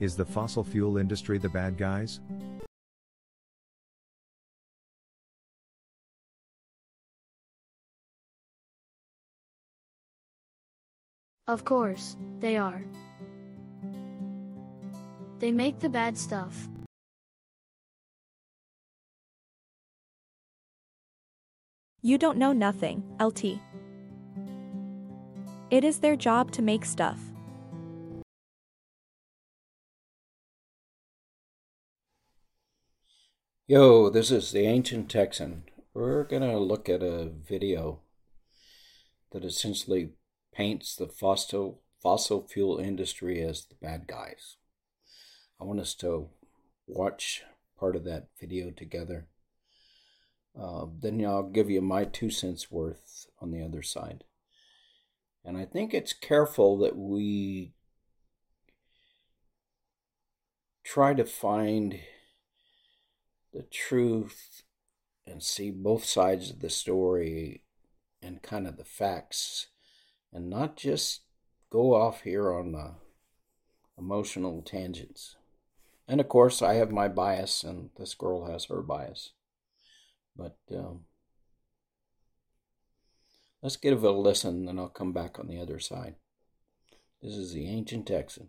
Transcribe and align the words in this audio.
Is 0.00 0.14
the 0.14 0.24
fossil 0.24 0.62
fuel 0.62 0.96
industry 0.96 1.38
the 1.38 1.48
bad 1.48 1.76
guys? 1.76 2.20
Of 11.48 11.64
course, 11.64 12.16
they 12.38 12.56
are. 12.56 12.84
They 15.40 15.50
make 15.50 15.80
the 15.80 15.88
bad 15.88 16.16
stuff. 16.16 16.68
You 22.02 22.18
don't 22.18 22.38
know 22.38 22.52
nothing, 22.52 23.02
LT. 23.20 23.58
It 25.70 25.84
is 25.84 25.98
their 25.98 26.16
job 26.16 26.52
to 26.52 26.62
make 26.62 26.84
stuff. 26.84 27.18
Yo, 33.70 34.08
this 34.08 34.30
is 34.30 34.50
the 34.50 34.64
Ancient 34.64 35.10
Texan. 35.10 35.64
We're 35.92 36.24
going 36.24 36.40
to 36.40 36.56
look 36.56 36.88
at 36.88 37.02
a 37.02 37.28
video 37.28 38.00
that 39.30 39.44
essentially 39.44 40.12
paints 40.54 40.96
the 40.96 41.06
fossil, 41.06 41.82
fossil 42.02 42.48
fuel 42.48 42.78
industry 42.78 43.42
as 43.42 43.66
the 43.66 43.74
bad 43.74 44.06
guys. 44.06 44.56
I 45.60 45.64
want 45.64 45.80
us 45.80 45.92
to 45.96 46.30
watch 46.86 47.42
part 47.78 47.94
of 47.94 48.04
that 48.04 48.28
video 48.40 48.70
together. 48.70 49.26
Uh, 50.58 50.86
then 51.02 51.22
I'll 51.26 51.42
give 51.42 51.68
you 51.68 51.82
my 51.82 52.04
two 52.04 52.30
cents 52.30 52.70
worth 52.70 53.26
on 53.38 53.50
the 53.50 53.60
other 53.60 53.82
side. 53.82 54.24
And 55.44 55.58
I 55.58 55.66
think 55.66 55.92
it's 55.92 56.14
careful 56.14 56.78
that 56.78 56.96
we 56.96 57.74
try 60.84 61.12
to 61.12 61.26
find 61.26 62.00
the 63.52 63.62
truth 63.62 64.62
and 65.26 65.42
see 65.42 65.70
both 65.70 66.04
sides 66.04 66.50
of 66.50 66.60
the 66.60 66.70
story 66.70 67.62
and 68.22 68.42
kind 68.42 68.66
of 68.66 68.76
the 68.76 68.84
facts 68.84 69.68
and 70.32 70.48
not 70.50 70.76
just 70.76 71.22
go 71.70 71.94
off 71.94 72.22
here 72.22 72.52
on 72.52 72.72
the 72.72 72.92
emotional 73.98 74.62
tangents. 74.62 75.36
And 76.06 76.20
of 76.20 76.28
course, 76.28 76.62
I 76.62 76.74
have 76.74 76.90
my 76.90 77.08
bias, 77.08 77.62
and 77.62 77.90
this 77.98 78.14
girl 78.14 78.46
has 78.46 78.66
her 78.66 78.80
bias. 78.80 79.32
But 80.34 80.56
um, 80.74 81.00
let's 83.62 83.76
give 83.76 84.04
it 84.04 84.06
a 84.06 84.10
listen, 84.10 84.64
then 84.64 84.78
I'll 84.78 84.88
come 84.88 85.12
back 85.12 85.38
on 85.38 85.48
the 85.48 85.60
other 85.60 85.78
side. 85.78 86.14
This 87.22 87.34
is 87.34 87.52
the 87.52 87.68
Ancient 87.68 88.06
Texan. 88.06 88.48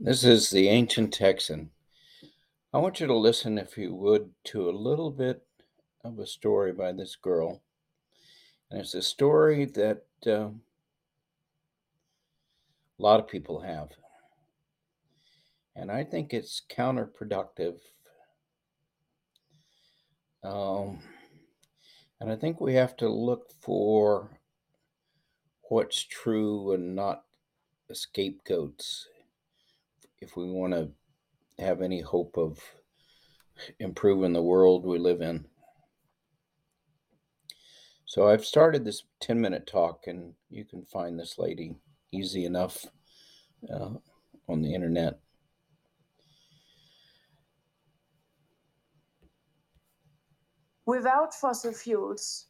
This 0.00 0.24
is 0.24 0.50
the 0.50 0.68
Ancient 0.68 1.14
Texan. 1.14 1.70
I 2.72 2.78
want 2.78 2.98
you 2.98 3.06
to 3.06 3.16
listen, 3.16 3.58
if 3.58 3.78
you 3.78 3.94
would, 3.94 4.32
to 4.46 4.68
a 4.68 4.72
little 4.72 5.12
bit 5.12 5.46
of 6.02 6.18
a 6.18 6.26
story 6.26 6.72
by 6.72 6.90
this 6.90 7.14
girl. 7.14 7.62
And 8.70 8.80
it's 8.80 8.94
a 8.94 9.02
story 9.02 9.64
that 9.66 10.02
uh, 10.26 10.48
a 10.48 10.52
lot 12.98 13.20
of 13.20 13.28
people 13.28 13.60
have. 13.60 13.90
And 15.76 15.92
I 15.92 16.02
think 16.02 16.34
it's 16.34 16.60
counterproductive. 16.68 17.78
Um, 20.42 20.98
and 22.20 22.32
I 22.32 22.36
think 22.36 22.60
we 22.60 22.74
have 22.74 22.96
to 22.96 23.08
look 23.08 23.52
for 23.60 24.40
what's 25.68 26.02
true 26.02 26.72
and 26.72 26.96
not 26.96 27.24
scapegoats 27.92 29.06
if 30.24 30.36
we 30.36 30.50
want 30.50 30.72
to 30.72 30.88
have 31.62 31.82
any 31.82 32.00
hope 32.00 32.36
of 32.38 32.58
improving 33.78 34.32
the 34.32 34.42
world 34.42 34.84
we 34.84 34.98
live 34.98 35.20
in. 35.20 35.44
So 38.06 38.28
I've 38.28 38.44
started 38.44 38.84
this 38.84 39.04
10 39.20 39.40
minute 39.40 39.66
talk, 39.66 40.06
and 40.06 40.32
you 40.48 40.64
can 40.64 40.84
find 40.86 41.18
this 41.18 41.38
lady 41.38 41.76
easy 42.10 42.46
enough 42.46 42.86
uh, 43.72 43.90
on 44.48 44.62
the 44.62 44.74
internet. 44.74 45.18
Without 50.86 51.34
fossil 51.34 51.72
fuels, 51.72 52.46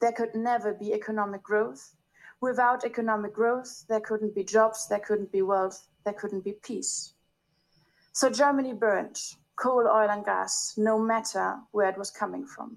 there 0.00 0.12
could 0.12 0.34
never 0.34 0.74
be 0.74 0.92
economic 0.92 1.42
growth. 1.42 1.94
Without 2.40 2.84
economic 2.84 3.32
growth, 3.32 3.84
there 3.88 4.00
couldn't 4.00 4.34
be 4.34 4.44
jobs, 4.44 4.86
there 4.88 4.98
couldn't 4.98 5.32
be 5.32 5.42
wealth, 5.42 5.88
there 6.04 6.14
couldn't 6.14 6.44
be 6.44 6.52
peace. 6.52 7.14
So 8.12 8.30
Germany 8.30 8.72
burned 8.72 9.18
coal, 9.56 9.86
oil, 9.86 10.10
and 10.10 10.24
gas, 10.24 10.74
no 10.76 10.98
matter 10.98 11.56
where 11.70 11.88
it 11.88 11.98
was 11.98 12.10
coming 12.10 12.46
from. 12.46 12.76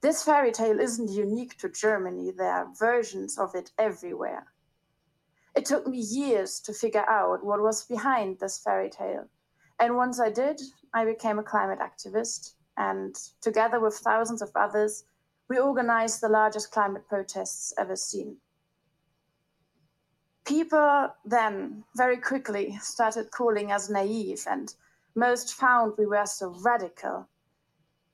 This 0.00 0.22
fairy 0.22 0.52
tale 0.52 0.80
isn't 0.80 1.10
unique 1.10 1.58
to 1.58 1.68
Germany, 1.68 2.30
there 2.30 2.52
are 2.52 2.72
versions 2.78 3.38
of 3.38 3.54
it 3.54 3.70
everywhere. 3.78 4.46
It 5.54 5.64
took 5.64 5.86
me 5.86 5.98
years 5.98 6.60
to 6.60 6.72
figure 6.72 7.04
out 7.08 7.44
what 7.44 7.60
was 7.60 7.84
behind 7.84 8.38
this 8.38 8.58
fairy 8.58 8.88
tale. 8.88 9.26
And 9.80 9.96
once 9.96 10.20
I 10.20 10.30
did, 10.30 10.60
I 10.94 11.04
became 11.04 11.38
a 11.38 11.42
climate 11.42 11.80
activist. 11.80 12.54
And 12.76 13.14
together 13.40 13.80
with 13.80 13.94
thousands 13.94 14.42
of 14.42 14.50
others, 14.54 15.04
we 15.48 15.58
organized 15.58 16.20
the 16.20 16.28
largest 16.28 16.70
climate 16.70 17.08
protests 17.08 17.72
ever 17.76 17.96
seen. 17.96 18.36
People 20.44 21.14
then 21.24 21.84
very 21.96 22.16
quickly 22.16 22.78
started 22.80 23.30
calling 23.30 23.72
us 23.72 23.88
naive, 23.88 24.44
and 24.48 24.74
most 25.14 25.54
found 25.54 25.94
we 25.98 26.06
were 26.06 26.26
so 26.26 26.54
radical 26.60 27.28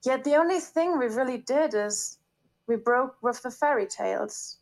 Yet 0.07 0.23
the 0.23 0.37
only 0.37 0.61
thing 0.61 0.99
we 0.99 1.07
really 1.07 1.39
did 1.39 1.75
is 1.75 2.19
we 2.69 2.77
broke 2.77 3.17
with 3.23 3.43
the 3.43 3.51
fairy 3.51 3.89
tales 3.89 4.59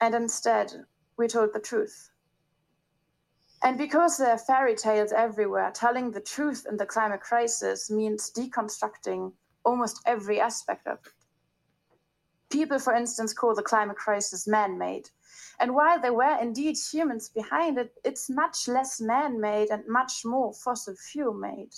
and 0.00 0.14
instead 0.14 0.72
we 1.18 1.28
told 1.28 1.52
the 1.52 1.60
truth. 1.60 2.10
And 3.62 3.76
because 3.76 4.16
there 4.16 4.30
are 4.30 4.38
fairy 4.38 4.74
tales 4.74 5.12
everywhere, 5.12 5.70
telling 5.74 6.10
the 6.10 6.20
truth 6.22 6.64
in 6.66 6.78
the 6.78 6.86
climate 6.86 7.20
crisis 7.20 7.90
means 7.90 8.32
deconstructing 8.34 9.34
almost 9.66 10.00
every 10.06 10.40
aspect 10.40 10.86
of 10.86 10.98
it. 11.04 11.12
People, 12.50 12.80
for 12.80 12.92
instance, 12.92 13.32
call 13.32 13.54
the 13.54 13.62
climate 13.62 13.96
crisis 13.96 14.48
man 14.48 14.76
made. 14.76 15.08
And 15.60 15.74
while 15.74 16.00
there 16.00 16.12
were 16.12 16.36
indeed 16.40 16.76
humans 16.76 17.28
behind 17.28 17.78
it, 17.78 17.92
it's 18.04 18.28
much 18.28 18.66
less 18.66 19.00
man 19.00 19.40
made 19.40 19.70
and 19.70 19.86
much 19.86 20.24
more 20.24 20.52
fossil 20.52 20.96
fuel 20.96 21.32
made. 21.32 21.72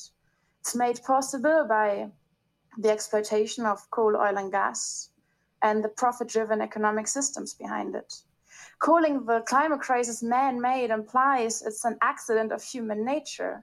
It's 0.61 0.75
made 0.75 1.03
possible 1.03 1.67
by 1.69 2.11
the 2.79 2.91
exploitation 2.91 3.67
of 3.67 3.91
coal, 3.91 4.17
oil, 4.17 4.39
and 4.39 4.51
gas, 4.51 5.11
and 5.61 5.85
the 5.85 5.91
profit 5.91 6.29
driven 6.29 6.63
economic 6.63 7.07
systems 7.07 7.53
behind 7.53 7.95
it. 7.95 8.23
Calling 8.79 9.27
the 9.27 9.41
climate 9.43 9.81
crisis 9.81 10.23
man 10.23 10.61
made 10.61 10.91
implies 10.91 11.61
it's 11.61 11.85
an 11.85 11.99
accident 12.01 12.51
of 12.51 12.63
human 12.63 13.05
nature, 13.05 13.63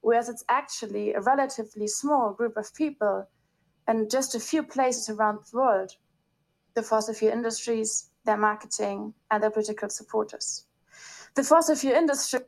whereas 0.00 0.28
it's 0.30 0.44
actually 0.48 1.12
a 1.12 1.20
relatively 1.20 1.86
small 1.86 2.32
group 2.32 2.56
of 2.56 2.72
people 2.74 3.28
in 3.86 4.08
just 4.08 4.34
a 4.34 4.40
few 4.40 4.62
places 4.62 5.10
around 5.10 5.38
the 5.50 5.56
world 5.58 5.96
the 6.76 6.82
fossil 6.82 7.14
fuel 7.14 7.32
industries, 7.32 8.10
their 8.24 8.36
marketing, 8.36 9.12
and 9.30 9.42
their 9.42 9.50
political 9.50 9.88
supporters. 9.88 10.66
The 11.34 11.42
fossil 11.42 11.74
fuel 11.74 11.94
industry. 11.94 12.40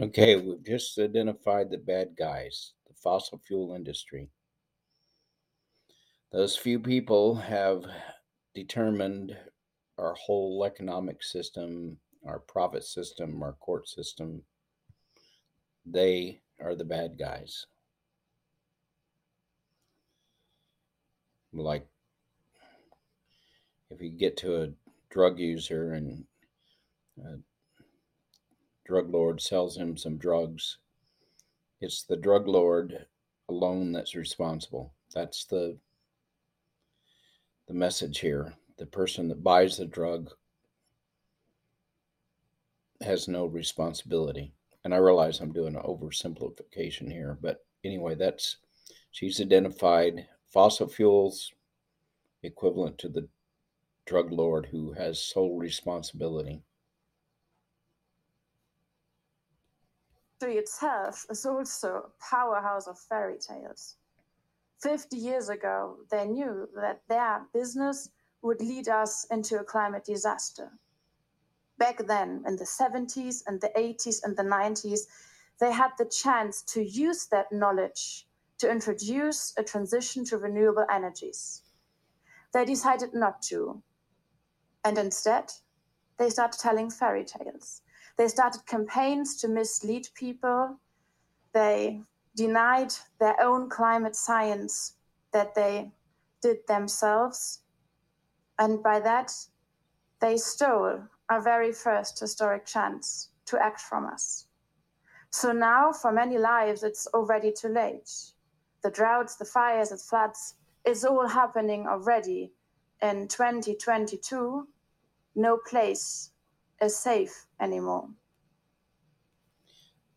Okay, 0.00 0.36
we've 0.36 0.64
just 0.64 0.98
identified 0.98 1.70
the 1.70 1.78
bad 1.78 2.16
guys, 2.16 2.72
the 2.86 2.94
fossil 2.94 3.40
fuel 3.46 3.74
industry. 3.74 4.28
Those 6.32 6.56
few 6.56 6.78
people 6.78 7.34
have 7.34 7.84
determined 8.54 9.36
our 9.98 10.14
whole 10.14 10.64
economic 10.64 11.22
system, 11.22 11.96
our 12.26 12.38
profit 12.38 12.84
system, 12.84 13.42
our 13.42 13.52
court 13.54 13.88
system. 13.88 14.42
They 15.84 16.40
are 16.60 16.74
the 16.74 16.84
bad 16.84 17.18
guys. 17.18 17.66
Like 21.52 21.86
if 23.94 24.02
you 24.02 24.10
get 24.10 24.36
to 24.38 24.62
a 24.62 24.68
drug 25.10 25.38
user 25.38 25.92
and 25.92 26.24
a 27.24 27.36
drug 28.84 29.10
lord 29.10 29.40
sells 29.40 29.76
him 29.76 29.96
some 29.96 30.16
drugs, 30.16 30.78
it's 31.80 32.02
the 32.02 32.16
drug 32.16 32.48
lord 32.48 33.06
alone 33.48 33.92
that's 33.92 34.14
responsible. 34.14 34.92
That's 35.14 35.44
the 35.44 35.76
the 37.68 37.74
message 37.74 38.18
here. 38.18 38.54
The 38.78 38.86
person 38.86 39.28
that 39.28 39.44
buys 39.44 39.76
the 39.76 39.86
drug 39.86 40.30
has 43.00 43.28
no 43.28 43.46
responsibility. 43.46 44.52
And 44.84 44.92
I 44.92 44.98
realize 44.98 45.40
I'm 45.40 45.52
doing 45.52 45.76
an 45.76 45.82
oversimplification 45.82 47.10
here, 47.10 47.38
but 47.40 47.64
anyway, 47.84 48.16
that's 48.16 48.56
she's 49.12 49.40
identified 49.40 50.26
fossil 50.52 50.88
fuels 50.88 51.52
equivalent 52.42 52.98
to 52.98 53.08
the 53.08 53.26
drug 54.06 54.30
lord 54.30 54.66
who 54.66 54.92
has 54.92 55.20
sole 55.20 55.58
responsibility. 55.58 56.62
History 60.40 60.58
itself 60.58 61.24
is 61.30 61.46
also 61.46 61.88
a 61.88 62.22
powerhouse 62.22 62.86
of 62.86 62.98
fairy 62.98 63.38
tales. 63.38 63.96
50 64.82 65.16
years 65.16 65.48
ago, 65.48 65.96
they 66.10 66.26
knew 66.26 66.68
that 66.76 67.00
their 67.08 67.46
business 67.54 68.10
would 68.42 68.60
lead 68.60 68.88
us 68.88 69.26
into 69.30 69.58
a 69.58 69.64
climate 69.64 70.04
disaster. 70.04 70.70
Back 71.78 72.06
then, 72.06 72.44
in 72.46 72.56
the 72.56 72.64
70s 72.64 73.42
and 73.46 73.60
the 73.60 73.70
80s 73.76 74.20
and 74.22 74.36
the 74.36 74.42
90s, 74.42 75.00
they 75.60 75.72
had 75.72 75.92
the 75.96 76.04
chance 76.04 76.62
to 76.62 76.84
use 76.84 77.26
that 77.28 77.50
knowledge 77.50 78.26
to 78.58 78.70
introduce 78.70 79.54
a 79.56 79.62
transition 79.62 80.24
to 80.26 80.36
renewable 80.36 80.86
energies. 80.92 81.62
They 82.52 82.64
decided 82.64 83.14
not 83.14 83.40
to. 83.48 83.82
And 84.84 84.98
instead, 84.98 85.50
they 86.18 86.30
started 86.30 86.60
telling 86.60 86.90
fairy 86.90 87.24
tales. 87.24 87.82
They 88.16 88.28
started 88.28 88.66
campaigns 88.66 89.36
to 89.40 89.48
mislead 89.48 90.08
people. 90.14 90.78
They 91.52 92.02
denied 92.36 92.94
their 93.18 93.40
own 93.40 93.68
climate 93.68 94.14
science 94.14 94.94
that 95.32 95.54
they 95.54 95.90
did 96.42 96.58
themselves. 96.68 97.60
And 98.58 98.82
by 98.82 99.00
that, 99.00 99.32
they 100.20 100.36
stole 100.36 101.00
our 101.28 101.40
very 101.40 101.72
first 101.72 102.20
historic 102.20 102.66
chance 102.66 103.30
to 103.46 103.60
act 103.60 103.80
from 103.80 104.06
us. 104.06 104.46
So 105.30 105.50
now, 105.52 105.92
for 105.92 106.12
many 106.12 106.38
lives, 106.38 106.84
it's 106.84 107.08
already 107.08 107.50
too 107.50 107.68
late. 107.68 108.10
The 108.82 108.90
droughts, 108.90 109.34
the 109.36 109.44
fires, 109.44 109.88
the 109.88 109.96
floods, 109.96 110.54
it's 110.84 111.04
all 111.04 111.26
happening 111.26 111.86
already. 111.88 112.52
In 113.02 113.26
2022, 113.26 114.68
no 115.34 115.58
place 115.68 116.30
is 116.80 116.96
safe 116.96 117.46
anymore. 117.60 118.08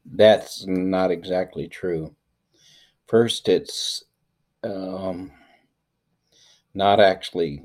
That's 0.06 0.66
not 0.66 1.12
exactly 1.12 1.68
true. 1.68 2.16
First, 3.08 3.50
it's 3.50 4.04
um, 4.64 5.31
not 6.74 7.00
actually 7.00 7.64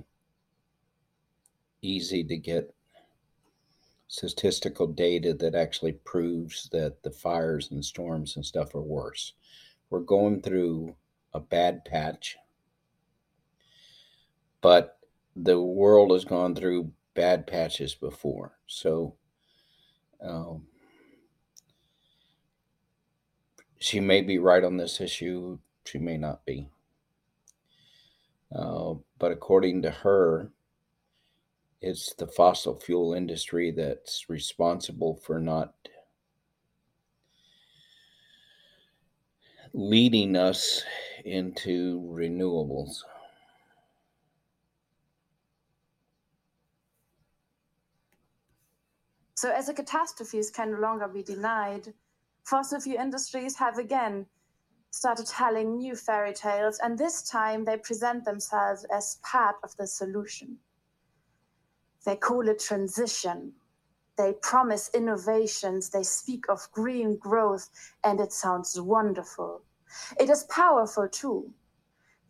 easy 1.82 2.24
to 2.24 2.36
get 2.36 2.74
statistical 4.08 4.86
data 4.86 5.32
that 5.34 5.54
actually 5.54 5.92
proves 5.92 6.68
that 6.70 7.02
the 7.02 7.10
fires 7.10 7.70
and 7.70 7.84
storms 7.84 8.36
and 8.36 8.44
stuff 8.44 8.74
are 8.74 8.82
worse. 8.82 9.32
We're 9.88 10.00
going 10.00 10.42
through 10.42 10.94
a 11.32 11.40
bad 11.40 11.84
patch, 11.84 12.36
but 14.60 14.98
the 15.34 15.60
world 15.60 16.12
has 16.12 16.24
gone 16.24 16.54
through 16.54 16.92
bad 17.14 17.46
patches 17.46 17.94
before. 17.94 18.52
So, 18.66 19.14
um, 20.22 20.66
she 23.78 24.00
may 24.00 24.22
be 24.22 24.38
right 24.38 24.62
on 24.62 24.76
this 24.76 25.00
issue, 25.00 25.58
she 25.84 25.98
may 25.98 26.16
not 26.16 26.44
be. 26.46 26.68
Uh, 28.54 28.94
but 29.18 29.32
according 29.32 29.82
to 29.82 29.90
her, 29.90 30.50
it's 31.80 32.14
the 32.14 32.26
fossil 32.28 32.78
fuel 32.78 33.14
industry 33.14 33.72
that's 33.72 34.28
responsible 34.28 35.16
for 35.16 35.40
not 35.40 35.74
leading 39.72 40.36
us 40.36 40.84
into 41.24 42.00
renewables. 42.02 43.02
So, 49.42 49.50
as 49.50 49.66
the 49.66 49.74
catastrophes 49.74 50.52
can 50.52 50.70
no 50.70 50.78
longer 50.78 51.08
be 51.08 51.24
denied, 51.24 51.94
fossil 52.44 52.78
fuel 52.78 53.00
industries 53.00 53.56
have 53.56 53.76
again 53.76 54.26
started 54.92 55.26
telling 55.26 55.78
new 55.78 55.96
fairy 55.96 56.32
tales, 56.32 56.78
and 56.78 56.96
this 56.96 57.28
time 57.28 57.64
they 57.64 57.76
present 57.76 58.24
themselves 58.24 58.84
as 58.84 59.18
part 59.24 59.56
of 59.64 59.76
the 59.76 59.88
solution. 59.88 60.58
They 62.04 62.14
call 62.14 62.46
it 62.46 62.60
transition. 62.60 63.54
They 64.16 64.34
promise 64.34 64.94
innovations. 64.94 65.90
They 65.90 66.04
speak 66.04 66.44
of 66.48 66.70
green 66.70 67.16
growth, 67.16 67.68
and 68.04 68.20
it 68.20 68.32
sounds 68.32 68.80
wonderful. 68.80 69.62
It 70.20 70.30
is 70.30 70.44
powerful 70.44 71.08
too. 71.08 71.52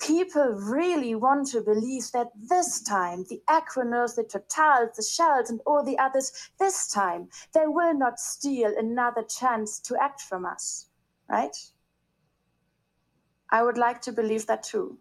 People 0.06 0.54
really 0.54 1.14
want 1.14 1.46
to 1.48 1.60
believe 1.60 2.10
that 2.12 2.32
this 2.48 2.82
time, 2.82 3.24
the 3.28 3.40
Equinors, 3.48 4.16
the 4.16 4.24
Totals, 4.24 4.96
the 4.96 5.02
Shells, 5.02 5.48
and 5.48 5.60
all 5.64 5.84
the 5.84 5.96
others, 5.98 6.32
this 6.58 6.88
time, 6.88 7.28
they 7.54 7.66
will 7.66 7.94
not 7.94 8.18
steal 8.18 8.72
another 8.76 9.22
chance 9.22 9.78
to 9.78 9.96
act 10.02 10.22
from 10.22 10.44
us, 10.44 10.88
right? 11.30 11.56
I 13.50 13.62
would 13.62 13.78
like 13.78 14.00
to 14.02 14.12
believe 14.12 14.46
that 14.46 14.64
too. 14.64 14.98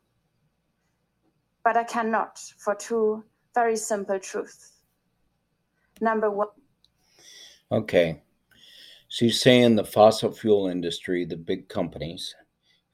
But 1.63 1.77
I 1.77 1.83
cannot 1.83 2.37
for 2.59 2.75
two 2.75 3.23
very 3.55 3.77
simple 3.77 4.19
truths. 4.19 4.73
Number 5.99 6.29
one. 6.29 6.47
Okay. 7.71 8.21
She's 9.07 9.41
saying 9.41 9.75
the 9.75 9.83
fossil 9.83 10.31
fuel 10.31 10.67
industry, 10.67 11.25
the 11.25 11.37
big 11.37 11.69
companies, 11.69 12.35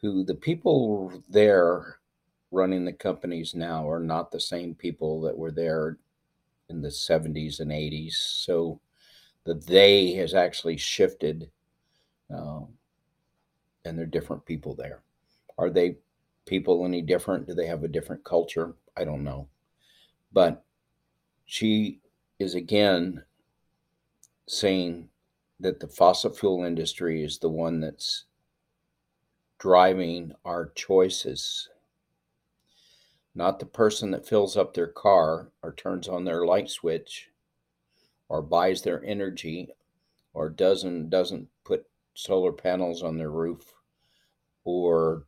who 0.01 0.23
the 0.23 0.35
people 0.35 1.23
there 1.29 1.99
running 2.51 2.85
the 2.85 2.93
companies 2.93 3.53
now 3.55 3.89
are 3.89 3.99
not 3.99 4.31
the 4.31 4.39
same 4.39 4.73
people 4.73 5.21
that 5.21 5.37
were 5.37 5.51
there 5.51 5.97
in 6.69 6.81
the 6.81 6.89
70s 6.89 7.59
and 7.59 7.71
80s. 7.71 8.13
So 8.13 8.79
the 9.43 9.55
they 9.55 10.13
has 10.13 10.33
actually 10.33 10.77
shifted, 10.77 11.49
um, 12.33 12.67
and 13.85 13.97
they're 13.97 14.05
different 14.05 14.45
people 14.45 14.75
there. 14.75 15.01
Are 15.57 15.69
they 15.69 15.97
people 16.45 16.85
any 16.85 17.01
different? 17.01 17.47
Do 17.47 17.53
they 17.53 17.67
have 17.67 17.83
a 17.83 17.89
different 17.89 18.23
culture? 18.23 18.75
I 18.95 19.03
don't 19.03 19.23
know. 19.23 19.47
But 20.31 20.63
she 21.45 22.01
is 22.39 22.55
again 22.55 23.23
saying 24.47 25.09
that 25.59 25.79
the 25.79 25.87
fossil 25.87 26.31
fuel 26.33 26.63
industry 26.63 27.23
is 27.23 27.39
the 27.39 27.49
one 27.49 27.79
that's 27.79 28.25
driving 29.59 30.33
our 30.45 30.71
choices, 30.75 31.69
not 33.33 33.59
the 33.59 33.65
person 33.65 34.11
that 34.11 34.27
fills 34.27 34.55
up 34.55 34.73
their 34.73 34.87
car 34.87 35.51
or 35.63 35.73
turns 35.73 36.07
on 36.07 36.25
their 36.25 36.45
light 36.45 36.69
switch 36.69 37.29
or 38.29 38.41
buys 38.41 38.81
their 38.81 39.03
energy 39.03 39.69
or 40.33 40.49
doesn't 40.49 41.09
doesn't 41.09 41.47
put 41.63 41.87
solar 42.13 42.51
panels 42.51 43.01
on 43.03 43.17
their 43.17 43.31
roof 43.31 43.73
or 44.63 45.25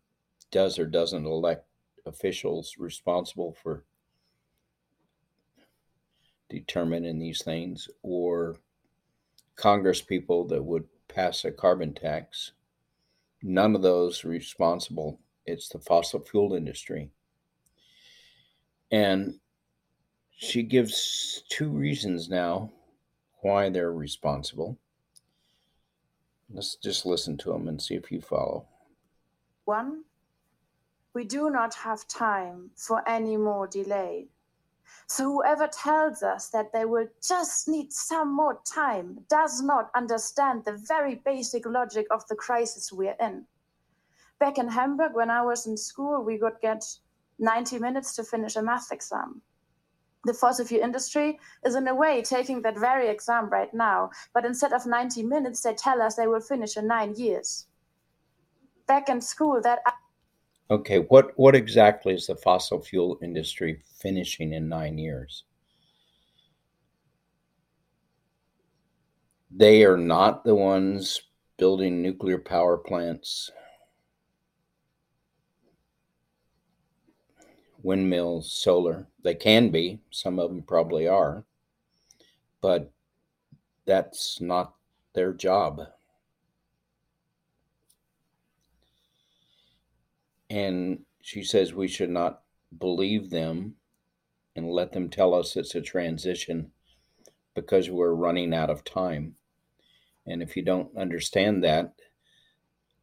does 0.52 0.78
or 0.78 0.86
doesn't 0.86 1.26
elect 1.26 1.66
officials 2.06 2.76
responsible 2.78 3.56
for 3.62 3.84
determining 6.50 7.20
these 7.20 7.44
things 7.44 7.88
or 8.02 8.58
congress 9.56 10.02
people 10.02 10.46
that 10.46 10.64
would 10.64 10.88
pass 11.08 11.46
a 11.46 11.52
carbon 11.52 11.94
tax 11.94 12.54
none 13.42 13.76
of 13.76 13.82
those 13.82 14.24
responsible. 14.24 15.20
It's 15.46 15.70
the 15.70 15.80
fossil 15.80 16.20
fuel 16.20 16.54
industry. 16.54 17.10
And 18.92 19.40
she 20.32 20.64
gives 20.64 21.44
two 21.50 21.70
reasons 21.70 22.30
now 22.30 22.72
why 23.42 23.70
they're 23.70 23.94
responsible. 23.94 24.78
Let's 26.50 26.76
just 26.76 27.06
listen 27.06 27.38
to 27.40 27.52
them 27.52 27.68
and 27.68 27.82
see 27.82 27.96
if 27.96 28.12
you 28.12 28.22
follow. 28.22 28.66
One, 29.66 30.04
we 31.14 31.24
do 31.24 31.50
not 31.50 31.74
have 31.76 32.08
time 32.08 32.72
for 32.76 33.08
any 33.08 33.38
more 33.38 33.68
delay. 33.68 34.28
So, 35.08 35.24
whoever 35.26 35.68
tells 35.68 36.24
us 36.24 36.50
that 36.50 36.72
they 36.72 36.86
will 36.86 37.08
just 37.22 37.68
need 37.68 37.92
some 37.92 38.32
more 38.32 38.60
time 38.66 39.26
does 39.30 39.62
not 39.62 39.90
understand 39.96 40.66
the 40.66 40.78
very 40.88 41.16
basic 41.16 41.66
logic 41.66 42.08
of 42.12 42.28
the 42.28 42.36
crisis 42.36 42.92
we're 42.92 43.18
in. 43.20 43.46
Back 44.40 44.58
in 44.58 44.70
Hamburg, 44.70 45.14
when 45.14 45.30
I 45.30 45.42
was 45.42 45.68
in 45.68 45.78
school, 45.78 46.24
we 46.24 46.38
would 46.38 46.62
get 46.62 46.86
90 47.40 47.80
minutes 47.80 48.16
to 48.16 48.24
finish 48.24 48.56
a 48.56 48.62
math 48.62 48.92
exam. 48.92 49.42
The 50.26 50.34
fossil 50.34 50.66
fuel 50.66 50.84
industry 50.84 51.40
is, 51.66 51.76
in 51.76 51.88
a 51.88 51.96
way, 51.96 52.22
taking 52.22 52.62
that 52.64 52.78
very 52.78 53.08
exam 53.08 53.50
right 53.50 53.74
now, 53.74 54.12
but 54.34 54.46
instead 54.46 54.74
of 54.74 54.86
90 54.86 55.24
minutes, 55.24 55.62
they 55.62 55.74
tell 55.74 56.02
us 56.02 56.16
they 56.16 56.28
will 56.28 56.42
finish 56.42 56.76
in 56.76 56.88
nine 56.88 57.16
years. 57.16 57.68
Back 58.86 59.08
in 59.08 59.22
school, 59.22 59.62
that 59.62 59.80
okay 60.70 61.00
what 61.00 61.38
what 61.38 61.56
exactly 61.56 62.14
is 62.14 62.28
the 62.28 62.36
fossil 62.36 62.82
fuel 62.82 63.18
industry 63.22 63.82
finishing 64.00 64.54
in 64.54 64.70
9 64.70 64.98
years 64.98 65.44
they 69.52 69.84
are 69.84 69.98
not 69.98 70.44
the 70.44 70.56
ones 70.56 71.22
building 71.58 72.02
nuclear 72.02 72.38
power 72.38 72.78
plants 72.78 73.52
windmills, 77.84 78.52
solar. 78.52 79.08
They 79.24 79.36
can 79.36 79.70
be, 79.70 80.00
some 80.12 80.40
of 80.40 80.50
them 80.50 80.64
probably 80.64 81.08
are, 81.08 81.46
but 82.62 82.92
that's 83.86 84.42
not 84.42 84.76
their 85.14 85.34
job. 85.34 85.82
And 90.50 91.00
she 91.22 91.44
says 91.44 91.74
we 91.74 91.88
should 91.88 92.10
not 92.10 92.42
believe 92.78 93.30
them 93.30 93.76
and 94.56 94.70
let 94.70 94.92
them 94.92 95.10
tell 95.10 95.34
us 95.34 95.56
it's 95.56 95.76
a 95.76 95.82
transition 95.82 96.72
because 97.56 97.90
we're 97.90 98.14
running 98.14 98.54
out 98.54 98.70
of 98.70 98.84
time. 98.84 99.36
And 100.28 100.42
if 100.42 100.56
you 100.56 100.64
don't 100.64 100.96
understand 100.98 101.64
that, 101.64 101.94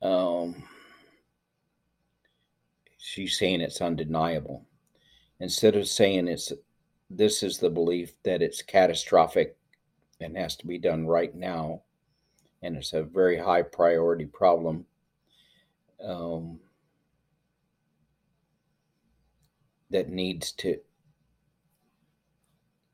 um, 0.02 0.62
she's 2.98 3.38
saying 3.38 3.60
it's 3.60 3.80
undeniable. 3.80 4.66
Instead 5.40 5.76
of 5.76 5.88
saying 5.88 6.28
it's 6.28 6.52
this 7.10 7.42
is 7.42 7.58
the 7.58 7.70
belief 7.70 8.12
that 8.24 8.42
it's 8.42 8.62
catastrophic 8.62 9.56
and 10.20 10.36
has 10.36 10.56
to 10.56 10.66
be 10.66 10.78
done 10.78 11.06
right 11.06 11.34
now, 11.34 11.82
and 12.62 12.76
it's 12.76 12.92
a 12.92 13.02
very 13.02 13.38
high 13.38 13.62
priority 13.62 14.24
problem. 14.24 14.86
Um, 16.02 16.58
that 19.90 20.08
needs 20.08 20.52
to 20.52 20.78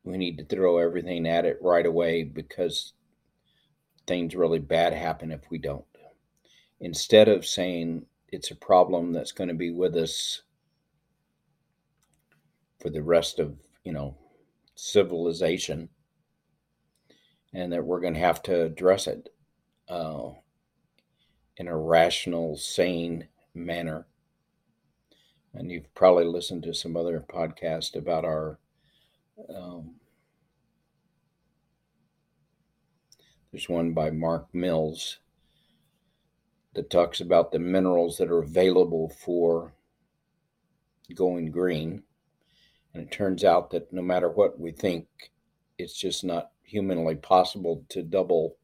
we 0.03 0.17
need 0.17 0.37
to 0.37 0.45
throw 0.45 0.77
everything 0.77 1.27
at 1.27 1.45
it 1.45 1.57
right 1.61 1.85
away 1.85 2.23
because 2.23 2.93
things 4.05 4.35
really 4.35 4.59
bad 4.59 4.93
happen 4.93 5.31
if 5.31 5.49
we 5.49 5.57
don't. 5.57 5.85
Instead 6.81 7.29
of 7.29 7.45
saying 7.45 8.05
it's 8.27 8.51
a 8.51 8.55
problem 8.55 9.13
that's 9.13 9.31
going 9.31 9.47
to 9.47 9.53
be 9.53 9.71
with 9.71 9.95
us 9.95 10.41
for 12.81 12.89
the 12.89 13.01
rest 13.01 13.39
of, 13.39 13.55
you 13.85 13.93
know, 13.93 14.17
civilization 14.75 15.87
and 17.53 17.71
that 17.71 17.85
we're 17.85 18.01
going 18.01 18.15
to 18.15 18.19
have 18.19 18.41
to 18.43 18.63
address 18.63 19.07
it 19.07 19.29
uh, 19.87 20.29
in 21.57 21.67
a 21.67 21.77
rational, 21.77 22.57
sane 22.57 23.27
manner. 23.53 24.05
And 25.53 25.71
you've 25.71 25.93
probably 25.93 26.25
listened 26.25 26.63
to 26.63 26.73
some 26.73 26.97
other 26.97 27.19
podcast 27.19 27.95
about 27.95 28.25
our 28.25 28.57
um, 29.53 29.95
there's 33.51 33.69
one 33.69 33.93
by 33.93 34.09
Mark 34.09 34.47
Mills 34.53 35.19
that 36.73 36.89
talks 36.89 37.21
about 37.21 37.51
the 37.51 37.59
minerals 37.59 38.17
that 38.17 38.31
are 38.31 38.41
available 38.41 39.09
for 39.09 39.73
going 41.13 41.51
green. 41.51 42.03
And 42.93 43.03
it 43.03 43.11
turns 43.11 43.43
out 43.43 43.69
that 43.71 43.93
no 43.93 44.01
matter 44.01 44.29
what 44.29 44.59
we 44.59 44.71
think, 44.71 45.07
it's 45.77 45.97
just 45.97 46.23
not 46.23 46.51
humanly 46.63 47.15
possible 47.15 47.85
to 47.89 48.01
double 48.01 48.57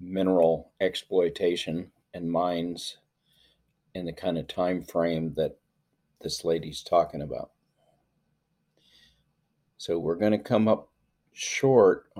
mineral 0.00 0.72
exploitation 0.80 1.92
and 2.14 2.30
mines 2.30 2.96
in 3.94 4.06
the 4.06 4.12
kind 4.12 4.38
of 4.38 4.48
time 4.48 4.82
frame 4.82 5.34
that 5.34 5.59
this 6.20 6.44
lady's 6.44 6.82
talking 6.82 7.22
about. 7.22 7.50
So 9.78 9.98
we're 9.98 10.16
going 10.16 10.32
to 10.32 10.38
come 10.38 10.68
up 10.68 10.90
short 11.32 12.10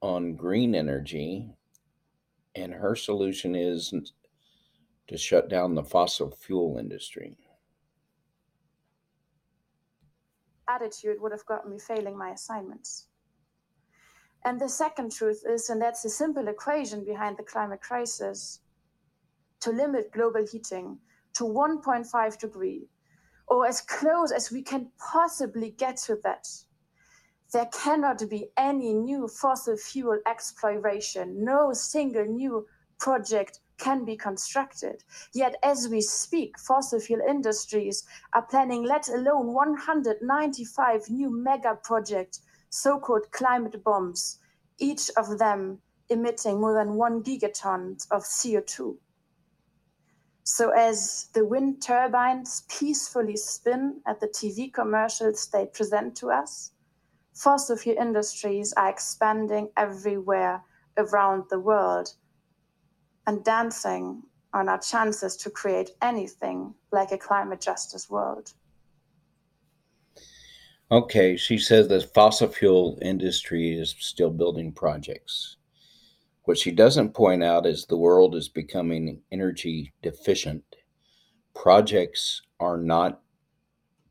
on 0.00 0.34
green 0.34 0.74
energy, 0.74 1.48
and 2.54 2.72
her 2.72 2.96
solution 2.96 3.54
is 3.54 3.94
to 5.06 5.16
shut 5.16 5.48
down 5.48 5.74
the 5.74 5.84
fossil 5.84 6.30
fuel 6.30 6.78
industry. 6.78 7.36
Attitude 10.68 11.20
would 11.20 11.32
have 11.32 11.46
gotten 11.46 11.70
me 11.70 11.78
failing 11.78 12.16
my 12.16 12.30
assignments. 12.30 13.08
And 14.46 14.60
the 14.60 14.68
second 14.68 15.12
truth 15.12 15.42
is, 15.48 15.70
and 15.70 15.80
that's 15.80 16.04
a 16.04 16.10
simple 16.10 16.48
equation 16.48 17.04
behind 17.04 17.36
the 17.36 17.44
climate 17.44 17.80
crisis, 17.80 18.60
to 19.60 19.70
limit 19.70 20.12
global 20.12 20.44
heating 20.50 20.98
to 21.34 21.44
1.5 21.44 22.38
degree, 22.38 22.88
or 23.46 23.66
as 23.66 23.80
close 23.80 24.32
as 24.32 24.50
we 24.50 24.62
can 24.62 24.90
possibly 24.98 25.70
get 25.70 25.96
to 25.96 26.16
that 26.22 26.46
there 27.54 27.66
cannot 27.66 28.28
be 28.28 28.48
any 28.56 28.92
new 28.92 29.28
fossil 29.28 29.76
fuel 29.76 30.18
exploration. 30.26 31.44
No 31.44 31.72
single 31.72 32.24
new 32.24 32.66
project 32.98 33.60
can 33.78 34.04
be 34.04 34.16
constructed. 34.16 35.04
Yet, 35.32 35.54
as 35.62 35.88
we 35.88 36.00
speak, 36.00 36.58
fossil 36.58 36.98
fuel 36.98 37.20
industries 37.26 38.02
are 38.32 38.42
planning, 38.42 38.82
let 38.82 39.08
alone 39.08 39.52
195 39.52 41.10
new 41.10 41.30
mega 41.30 41.78
projects, 41.80 42.40
so 42.70 42.98
called 42.98 43.30
climate 43.30 43.84
bombs, 43.84 44.40
each 44.78 45.08
of 45.16 45.38
them 45.38 45.78
emitting 46.10 46.60
more 46.60 46.74
than 46.74 46.94
one 46.94 47.22
gigaton 47.22 48.04
of 48.10 48.24
CO2. 48.24 48.96
So, 50.46 50.70
as 50.70 51.28
the 51.32 51.44
wind 51.46 51.80
turbines 51.82 52.64
peacefully 52.68 53.36
spin 53.36 54.02
at 54.06 54.20
the 54.20 54.28
TV 54.28 54.70
commercials 54.70 55.46
they 55.46 55.64
present 55.64 56.14
to 56.16 56.30
us, 56.30 56.72
fossil 57.32 57.78
fuel 57.78 57.96
industries 57.98 58.74
are 58.74 58.90
expanding 58.90 59.70
everywhere 59.76 60.62
around 60.98 61.44
the 61.48 61.58
world 61.58 62.14
and 63.26 63.42
dancing 63.42 64.22
on 64.52 64.68
our 64.68 64.78
chances 64.78 65.34
to 65.38 65.50
create 65.50 65.92
anything 66.02 66.74
like 66.92 67.10
a 67.10 67.18
climate 67.18 67.62
justice 67.62 68.10
world. 68.10 68.52
Okay, 70.90 71.36
she 71.36 71.56
says 71.56 71.88
the 71.88 72.02
fossil 72.02 72.48
fuel 72.48 72.98
industry 73.00 73.78
is 73.78 73.96
still 73.98 74.30
building 74.30 74.72
projects. 74.72 75.56
What 76.44 76.58
she 76.58 76.72
doesn't 76.72 77.14
point 77.14 77.42
out 77.42 77.64
is 77.64 77.86
the 77.86 77.96
world 77.96 78.34
is 78.34 78.48
becoming 78.50 79.22
energy 79.32 79.94
deficient. 80.02 80.64
Projects 81.54 82.42
are 82.60 82.76
not 82.76 83.22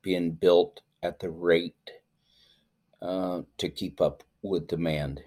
being 0.02 0.32
built 0.32 0.82
at 1.04 1.20
the 1.20 1.30
rate 1.30 1.92
uh, 3.04 3.42
to 3.60 3.70
keep 3.70 4.02
up 4.02 4.24
with 4.42 4.68
demand. 4.68 5.22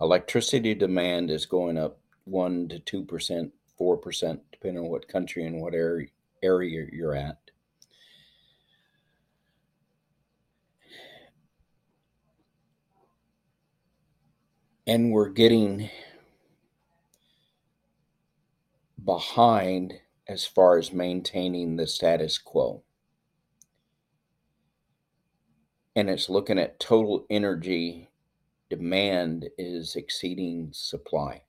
Electricity 0.00 0.74
demand 0.74 1.30
is 1.30 1.46
going 1.46 1.78
up 1.78 2.00
1 2.24 2.68
to 2.84 3.04
2%, 3.04 3.52
4%, 3.80 4.40
depending 4.50 4.82
on 4.82 4.90
what 4.90 5.06
country 5.06 5.46
and 5.46 5.60
what 5.60 5.74
area, 5.74 6.08
area 6.42 6.84
you're 6.92 7.14
at. 7.14 7.38
And 14.86 15.12
we're 15.12 15.28
getting 15.28 15.90
behind 19.04 19.94
as 20.28 20.44
far 20.44 20.78
as 20.78 20.92
maintaining 20.92 21.76
the 21.76 21.86
status 21.86 22.38
quo 22.38 22.82
and 25.94 26.08
it's 26.08 26.28
looking 26.28 26.58
at 26.58 26.80
total 26.80 27.26
energy 27.28 28.08
demand 28.70 29.48
is 29.58 29.96
exceeding 29.96 30.70
supply. 30.72 31.42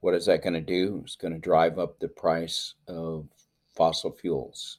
What 0.00 0.14
is 0.14 0.26
that 0.26 0.42
going 0.42 0.54
to 0.54 0.60
do? 0.60 1.00
It's 1.04 1.16
going 1.16 1.32
to 1.32 1.40
drive 1.40 1.78
up 1.78 1.98
the 1.98 2.08
price 2.08 2.74
of 2.86 3.28
fossil 3.74 4.12
fuels. 4.12 4.78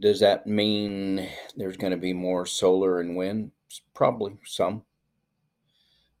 Does 0.00 0.20
that 0.20 0.46
mean 0.46 1.26
there's 1.56 1.78
going 1.78 1.92
to 1.92 1.96
be 1.96 2.12
more 2.12 2.44
solar 2.44 3.00
and 3.00 3.16
wind? 3.16 3.52
Probably 3.94 4.36
some. 4.44 4.82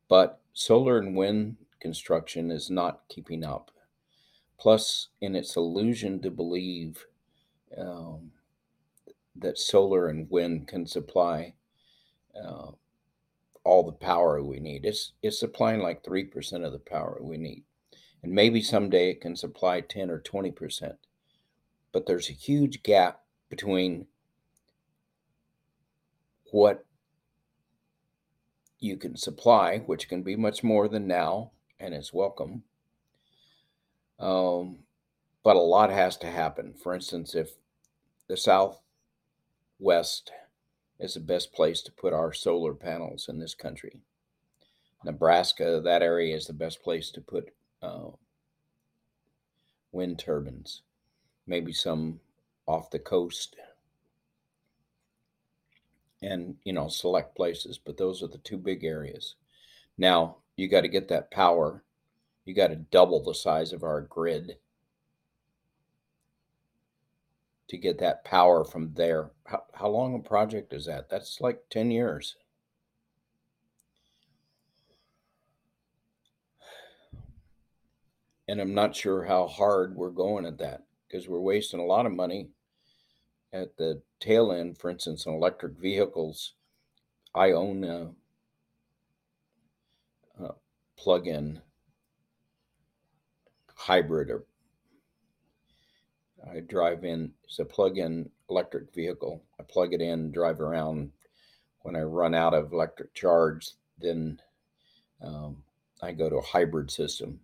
But 0.08 0.40
solar 0.54 0.98
and 0.98 1.14
wind 1.14 1.56
construction 1.80 2.50
is 2.50 2.70
not 2.70 3.02
keeping 3.08 3.44
up. 3.44 3.70
Plus, 4.58 5.08
in 5.20 5.36
its 5.36 5.56
illusion 5.56 6.20
to 6.22 6.30
believe 6.30 7.04
um, 7.76 8.30
that 9.36 9.58
solar 9.58 10.08
and 10.08 10.30
wind 10.30 10.66
can 10.68 10.86
supply 10.86 11.52
uh, 12.34 12.70
all 13.64 13.82
the 13.82 13.92
power 13.92 14.42
we 14.42 14.60
need. 14.60 14.86
It's 14.86 15.12
it's 15.22 15.38
supplying 15.38 15.80
like 15.80 16.02
three 16.02 16.24
percent 16.24 16.64
of 16.64 16.72
the 16.72 16.78
power 16.78 17.18
we 17.20 17.36
need, 17.36 17.64
and 18.22 18.32
maybe 18.32 18.62
someday 18.62 19.10
it 19.10 19.20
can 19.20 19.36
supply 19.36 19.82
ten 19.82 20.10
or 20.10 20.20
twenty 20.20 20.52
percent. 20.52 20.96
But 21.92 22.06
there's 22.06 22.30
a 22.30 22.34
huge 22.34 22.82
gap 22.82 23.20
between 23.48 24.06
what 26.50 26.84
you 28.78 28.96
can 28.96 29.16
supply, 29.16 29.78
which 29.78 30.08
can 30.08 30.22
be 30.22 30.36
much 30.36 30.62
more 30.62 30.88
than 30.88 31.06
now, 31.06 31.50
and 31.78 31.94
is 31.94 32.12
welcome. 32.12 32.62
Um, 34.18 34.80
but 35.42 35.56
a 35.56 35.60
lot 35.60 35.90
has 35.90 36.16
to 36.18 36.30
happen. 36.30 36.74
For 36.74 36.94
instance, 36.94 37.34
if 37.34 37.50
the 38.28 38.36
Southwest 38.36 38.80
is 40.98 41.14
the 41.14 41.20
best 41.20 41.52
place 41.52 41.82
to 41.82 41.92
put 41.92 42.12
our 42.12 42.32
solar 42.32 42.74
panels 42.74 43.28
in 43.28 43.38
this 43.38 43.54
country, 43.54 44.00
Nebraska, 45.04 45.80
that 45.84 46.02
area 46.02 46.34
is 46.34 46.46
the 46.46 46.52
best 46.52 46.82
place 46.82 47.10
to 47.12 47.20
put 47.20 47.50
uh, 47.82 48.08
wind 49.92 50.18
turbines, 50.18 50.82
maybe 51.46 51.72
some 51.72 52.20
off 52.66 52.90
the 52.90 52.98
coast. 52.98 53.56
And 56.22 56.56
you 56.64 56.72
know 56.72 56.88
select 56.88 57.36
places 57.36 57.78
but 57.78 57.98
those 57.98 58.22
are 58.22 58.28
the 58.28 58.38
two 58.38 58.56
big 58.58 58.84
areas. 58.84 59.36
Now 59.98 60.38
you 60.56 60.68
got 60.68 60.82
to 60.82 60.88
get 60.88 61.08
that 61.08 61.30
power. 61.30 61.82
You 62.44 62.54
got 62.54 62.68
to 62.68 62.76
double 62.76 63.22
the 63.22 63.34
size 63.34 63.72
of 63.72 63.82
our 63.82 64.02
grid 64.02 64.56
to 67.68 67.76
get 67.76 67.98
that 67.98 68.24
power 68.24 68.64
from 68.64 68.92
there. 68.94 69.30
How, 69.44 69.64
how 69.74 69.88
long 69.88 70.14
a 70.14 70.18
project 70.20 70.72
is 70.72 70.86
that? 70.86 71.10
That's 71.10 71.40
like 71.40 71.62
10 71.70 71.90
years. 71.90 72.36
And 78.48 78.60
i'm 78.60 78.74
not 78.74 78.94
sure 78.94 79.24
how 79.24 79.48
hard 79.48 79.96
we're 79.96 80.10
going 80.10 80.46
at 80.46 80.58
that 80.58 80.84
because 81.08 81.28
we're 81.28 81.40
wasting 81.40 81.80
a 81.80 81.84
lot 81.84 82.06
of 82.06 82.12
money 82.12 82.48
at 83.52 83.76
the 83.76 84.02
tail 84.20 84.52
end, 84.52 84.78
for 84.78 84.90
instance, 84.90 85.26
in 85.26 85.32
electric 85.32 85.78
vehicles, 85.78 86.54
I 87.34 87.52
own 87.52 87.84
a, 87.84 88.10
a 90.42 90.54
plug-in 90.96 91.60
hybrid 93.74 94.30
or 94.30 94.44
I 96.48 96.60
drive 96.60 97.04
in 97.04 97.32
it's 97.44 97.58
a 97.58 97.64
plug-in 97.64 98.30
electric 98.48 98.94
vehicle. 98.94 99.42
I 99.58 99.64
plug 99.64 99.92
it 99.94 100.00
in, 100.00 100.32
drive 100.32 100.60
around. 100.60 101.12
When 101.80 101.96
I 101.96 102.02
run 102.02 102.34
out 102.34 102.54
of 102.54 102.72
electric 102.72 103.14
charge, 103.14 103.70
then 103.98 104.40
um, 105.22 105.62
I 106.02 106.12
go 106.12 106.28
to 106.28 106.36
a 106.36 106.42
hybrid 106.42 106.90
system 106.90 107.40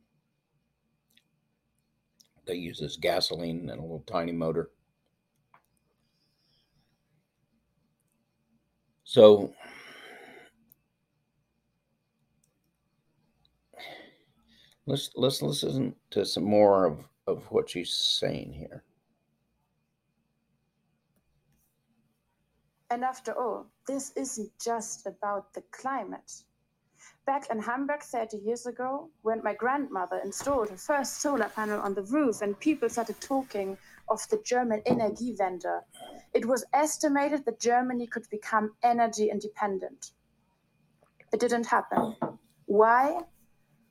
that 2.46 2.56
uses 2.56 2.96
gasoline 2.96 3.70
and 3.70 3.78
a 3.78 3.82
little 3.82 4.04
tiny 4.06 4.32
motor. 4.32 4.70
So 9.12 9.52
let's 14.86 15.10
let's 15.16 15.42
listen 15.42 15.94
to 16.12 16.24
some 16.24 16.44
more 16.44 16.86
of, 16.86 17.04
of 17.26 17.44
what 17.50 17.68
she's 17.68 17.92
saying 17.92 18.54
here. 18.54 18.84
And 22.88 23.04
after 23.04 23.32
all, 23.38 23.66
this 23.86 24.12
isn't 24.16 24.50
just 24.58 25.06
about 25.06 25.52
the 25.52 25.62
climate. 25.72 26.32
Back 27.24 27.50
in 27.50 27.60
Hamburg 27.60 28.02
30 28.02 28.38
years 28.38 28.66
ago, 28.66 29.08
when 29.22 29.44
my 29.44 29.54
grandmother 29.54 30.20
installed 30.24 30.70
her 30.70 30.76
first 30.76 31.20
solar 31.20 31.48
panel 31.48 31.80
on 31.80 31.94
the 31.94 32.02
roof 32.02 32.42
and 32.42 32.58
people 32.58 32.88
started 32.88 33.20
talking 33.20 33.78
of 34.08 34.28
the 34.28 34.38
German 34.44 34.82
Energiewende, 34.88 35.82
it 36.34 36.44
was 36.44 36.64
estimated 36.72 37.44
that 37.44 37.60
Germany 37.60 38.08
could 38.08 38.28
become 38.28 38.74
energy 38.82 39.30
independent. 39.30 40.10
It 41.32 41.38
didn't 41.38 41.66
happen. 41.66 42.16
Why? 42.66 43.20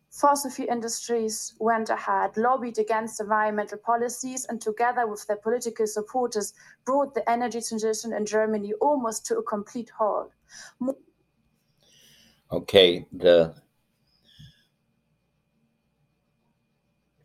Fossil 0.09 0.51
fuel 0.51 0.67
industries 0.69 1.53
went 1.57 1.89
ahead, 1.89 2.35
lobbied 2.35 2.79
against 2.79 3.21
environmental 3.21 3.77
policies, 3.77 4.45
and 4.50 4.59
together 4.59 5.07
with 5.07 5.25
their 5.27 5.38
political 5.38 5.88
supporters, 5.88 6.53
brought 6.83 7.15
the 7.15 7.29
energy 7.29 7.61
transition 7.61 8.11
in 8.11 8.25
Germany 8.25 8.73
almost 8.81 9.25
to 9.27 9.38
a 9.38 9.43
complete 9.43 9.89
halt. 9.97 10.33
Okay, 12.51 13.08
the 13.12 13.55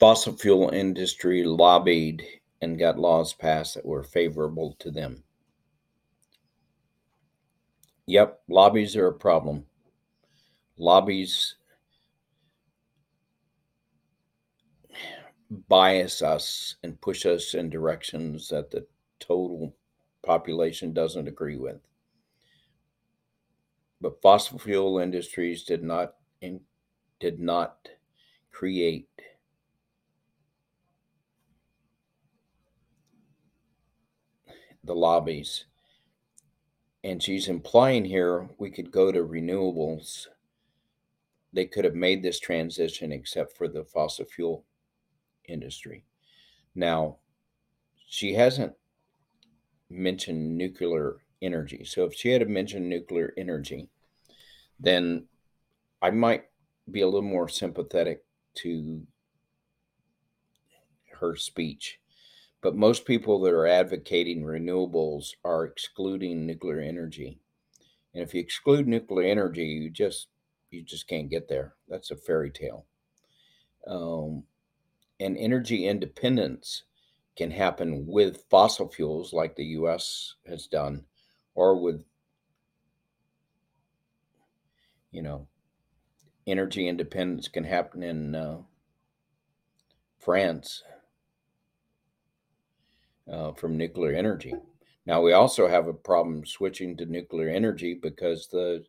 fossil 0.01 0.33
fuel 0.33 0.71
industry 0.71 1.45
lobbied 1.45 2.27
and 2.63 2.79
got 2.79 2.99
laws 2.99 3.35
passed 3.35 3.75
that 3.75 3.85
were 3.85 4.03
favorable 4.03 4.75
to 4.79 4.91
them. 4.91 5.23
Yep, 8.07 8.43
lobbies 8.49 8.97
are 8.97 9.07
a 9.07 9.13
problem. 9.13 9.67
Lobbies 10.79 11.57
bias 15.69 16.23
us 16.23 16.77
and 16.83 17.01
push 17.01 17.27
us 17.27 17.55
in 17.55 17.69
directions 17.71 18.49
that 18.49 18.71
the 18.71 18.87
total 19.19 19.75
population 20.23 20.93
doesn't 20.93 21.29
agree 21.29 21.57
with. 21.57 21.81
But 24.01 24.21
fossil 24.21 24.59
fuel 24.59 24.99
industries 24.99 25.65
did 25.65 25.83
not 25.83 26.15
in, 26.41 26.61
did 27.19 27.41
not 27.41 27.89
create 28.51 29.09
the 34.85 34.95
lobbies. 34.95 35.65
And 37.05 37.23
she's 37.23 37.49
implying 37.49 38.05
here 38.05 38.49
we 38.59 38.71
could 38.71 38.91
go 38.91 39.13
to 39.13 39.21
renewables. 39.21 40.27
They 41.53 41.67
could 41.67 41.85
have 41.85 41.95
made 41.95 42.23
this 42.23 42.39
transition 42.39 43.13
except 43.13 43.57
for 43.57 43.69
the 43.69 43.85
fossil 43.85 44.25
fuel 44.25 44.65
industry. 45.49 46.05
Now, 46.75 47.17
she 48.07 48.35
hasn't 48.35 48.75
mentioned 49.89 50.57
nuclear 50.57 51.17
energy. 51.43 51.85
So 51.85 52.05
if 52.05 52.15
she 52.15 52.31
had 52.31 52.49
mentioned 52.49 52.89
nuclear 52.89 53.33
energy, 53.37 53.89
then 54.79 55.27
I 56.03 56.11
might 56.11 56.45
be 56.91 57.01
a 57.01 57.07
little 57.07 57.23
more 57.23 57.49
sympathetic 57.49 58.25
to 58.57 59.03
her 61.21 61.37
speech. 61.37 61.99
But 62.63 62.77
most 62.77 63.05
people 63.05 63.41
that 63.43 63.53
are 63.53 63.67
advocating 63.67 64.43
renewables 64.43 65.31
are 65.45 65.65
excluding 65.65 66.47
nuclear 66.47 66.81
energy. 66.81 67.39
And 68.15 68.23
if 68.23 68.35
you 68.35 68.41
exclude 68.41 68.89
nuclear 68.89 69.29
energy, 69.29 69.65
you 69.65 69.91
just 69.91 70.29
you 70.71 70.83
just 70.83 71.07
can't 71.07 71.31
get 71.31 71.49
there. 71.49 71.75
That's 71.89 72.11
a 72.11 72.17
fairy 72.17 72.51
tale. 72.51 72.87
Um, 73.87 74.45
and 75.21 75.37
energy 75.39 75.87
independence 75.87 76.85
can 77.37 77.51
happen 77.51 78.07
with 78.07 78.45
fossil 78.51 78.89
fuels, 78.89 79.33
like 79.33 79.55
the 79.55 79.65
U.S. 79.65 80.35
has 80.47 80.67
done, 80.67 81.05
or 81.57 81.75
with 81.75 82.05
you 85.11 85.23
know 85.23 85.49
energy 86.47 86.87
independence 86.87 87.49
can 87.49 87.65
happen 87.65 88.05
in 88.05 88.35
uh, 88.37 88.59
France 90.21 90.85
uh, 93.31 93.53
from 93.53 93.77
nuclear 93.77 94.15
energy. 94.15 94.55
Now 95.05 95.21
we 95.23 95.33
also 95.33 95.67
have 95.67 95.89
a 95.89 95.93
problem 95.93 96.47
switching 96.47 96.97
to 96.99 97.07
nuclear 97.07 97.49
energy 97.49 97.95
because 98.01 98.47
the 98.49 98.85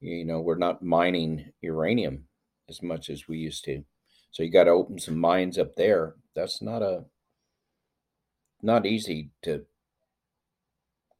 you 0.00 0.26
know 0.26 0.40
we're 0.40 0.56
not 0.56 0.82
mining 0.82 1.52
uranium 1.62 2.24
as 2.68 2.82
much 2.82 3.08
as 3.08 3.28
we 3.28 3.38
used 3.38 3.64
to. 3.64 3.84
So 4.32 4.42
you 4.42 4.50
got 4.50 4.64
to 4.64 4.70
open 4.70 4.98
some 4.98 5.18
mines 5.18 5.58
up 5.58 5.76
there. 5.76 6.16
That's 6.34 6.60
not 6.60 6.82
a 6.82 7.04
not 8.62 8.86
easy 8.86 9.30
to 9.42 9.64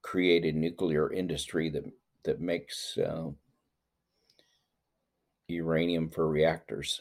create 0.03 0.45
a 0.45 0.53
nuclear 0.53 1.13
industry 1.13 1.71
that 1.71 1.85
that 2.25 2.41
makes 2.41 2.99
uh, 2.99 3.31
uranium 5.49 6.09
for 6.09 6.29
reactors. 6.29 7.01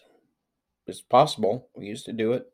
It's 0.87 1.01
possible. 1.01 1.69
We 1.75 1.85
used 1.85 2.05
to 2.05 2.13
do 2.13 2.33
it, 2.33 2.51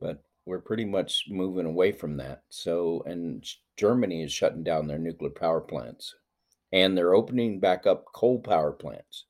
but 0.00 0.22
we're 0.46 0.60
pretty 0.60 0.86
much 0.86 1.26
moving 1.28 1.66
away 1.66 1.92
from 1.92 2.16
that. 2.16 2.42
So, 2.48 3.02
and 3.06 3.46
Germany 3.76 4.22
is 4.22 4.32
shutting 4.32 4.64
down 4.64 4.86
their 4.86 4.98
nuclear 4.98 5.30
power 5.30 5.60
plants 5.60 6.14
and 6.72 6.96
they're 6.96 7.14
opening 7.14 7.60
back 7.60 7.86
up 7.86 8.06
coal 8.12 8.40
power 8.40 8.72
plants. 8.72 9.26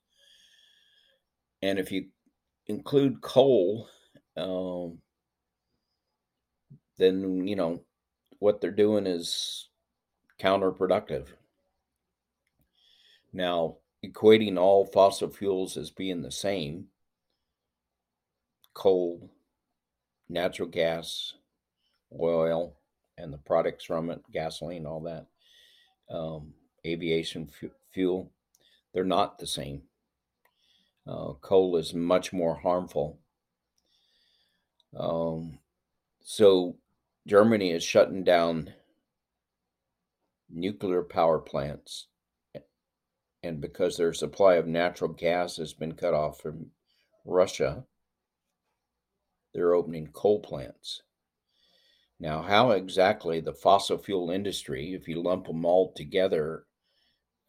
And 1.61 1.77
if 1.77 1.91
you 1.91 2.07
include 2.67 3.21
coal, 3.21 3.87
um, 4.37 4.99
then, 6.97 7.47
you 7.47 7.55
know, 7.55 7.83
what 8.43 8.59
they're 8.59 8.71
doing 8.71 9.07
is 9.07 9.69
counterproductive. 10.37 11.27
Now, 13.31 13.77
equating 14.05 14.59
all 14.59 14.85
fossil 14.85 15.29
fuels 15.29 15.77
as 15.77 15.91
being 15.91 16.21
the 16.21 16.29
same 16.29 16.87
coal, 18.73 19.31
natural 20.27 20.67
gas, 20.67 21.35
oil, 22.19 22.75
and 23.17 23.31
the 23.31 23.37
products 23.37 23.85
from 23.85 24.09
it, 24.09 24.21
gasoline, 24.33 24.85
all 24.85 24.99
that, 24.99 25.25
um, 26.13 26.53
aviation 26.85 27.49
fuel, 27.93 28.29
they're 28.93 29.05
not 29.05 29.39
the 29.39 29.47
same. 29.47 29.83
Uh, 31.07 31.31
coal 31.39 31.77
is 31.77 31.93
much 31.93 32.33
more 32.33 32.55
harmful. 32.55 33.17
Um, 34.99 35.59
so 36.19 36.75
Germany 37.27 37.71
is 37.71 37.83
shutting 37.83 38.23
down 38.23 38.73
nuclear 40.49 41.03
power 41.03 41.39
plants. 41.39 42.07
And 43.43 43.59
because 43.59 43.97
their 43.97 44.13
supply 44.13 44.55
of 44.55 44.67
natural 44.67 45.11
gas 45.11 45.57
has 45.57 45.73
been 45.73 45.93
cut 45.93 46.13
off 46.13 46.39
from 46.41 46.67
Russia, 47.25 47.83
they're 49.53 49.73
opening 49.73 50.07
coal 50.07 50.39
plants. 50.39 51.03
Now, 52.19 52.41
how 52.41 52.71
exactly 52.71 53.41
the 53.41 53.53
fossil 53.53 53.97
fuel 53.97 54.31
industry, 54.31 54.93
if 54.93 55.07
you 55.07 55.21
lump 55.21 55.47
them 55.47 55.65
all 55.65 55.91
together, 55.93 56.63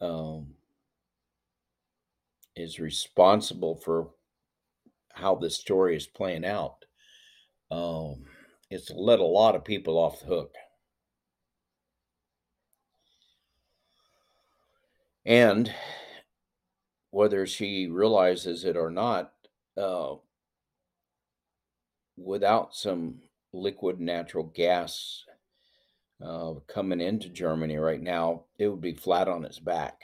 um, 0.01 0.55
is 2.57 2.81
responsible 2.81 3.77
for 3.77 4.11
how 5.13 5.37
this 5.37 5.57
story 5.57 5.97
is 5.97 6.07
playing 6.07 6.45
out, 6.45 6.85
um, 7.71 8.25
it's 8.71 8.91
let 8.91 9.19
a 9.19 9.25
lot 9.25 9.55
of 9.55 9.65
people 9.65 9.99
off 9.99 10.21
the 10.21 10.27
hook. 10.27 10.55
And 15.27 15.73
whether 17.11 17.47
she 17.47 17.87
realizes 17.87 18.65
it 18.65 18.77
or 18.77 18.91
not, 18.91 19.33
uh, 19.77 20.17
without 22.17 22.75
some 22.75 23.21
liquid 23.53 24.01
natural 24.01 24.45
gas 24.45 25.25
uh, 26.25 26.55
coming 26.67 27.01
into 27.01 27.29
Germany 27.29 27.77
right 27.77 28.01
now, 28.01 28.45
it 28.59 28.69
would 28.69 28.81
be 28.81 28.95
flat 28.95 29.29
on 29.29 29.45
its 29.45 29.59
back 29.59 30.03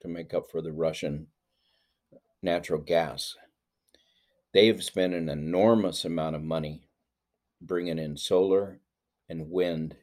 to 0.00 0.08
make 0.08 0.34
up 0.34 0.50
for 0.50 0.60
the 0.60 0.72
Russian 0.72 1.28
natural 2.42 2.80
gas. 2.80 3.36
They've 4.52 4.82
spent 4.82 5.14
an 5.14 5.28
enormous 5.28 6.04
amount 6.04 6.36
of 6.36 6.42
money 6.42 6.83
bringing 7.66 7.98
in 7.98 8.16
solar 8.16 8.80
and 9.28 9.50
wind, 9.50 9.96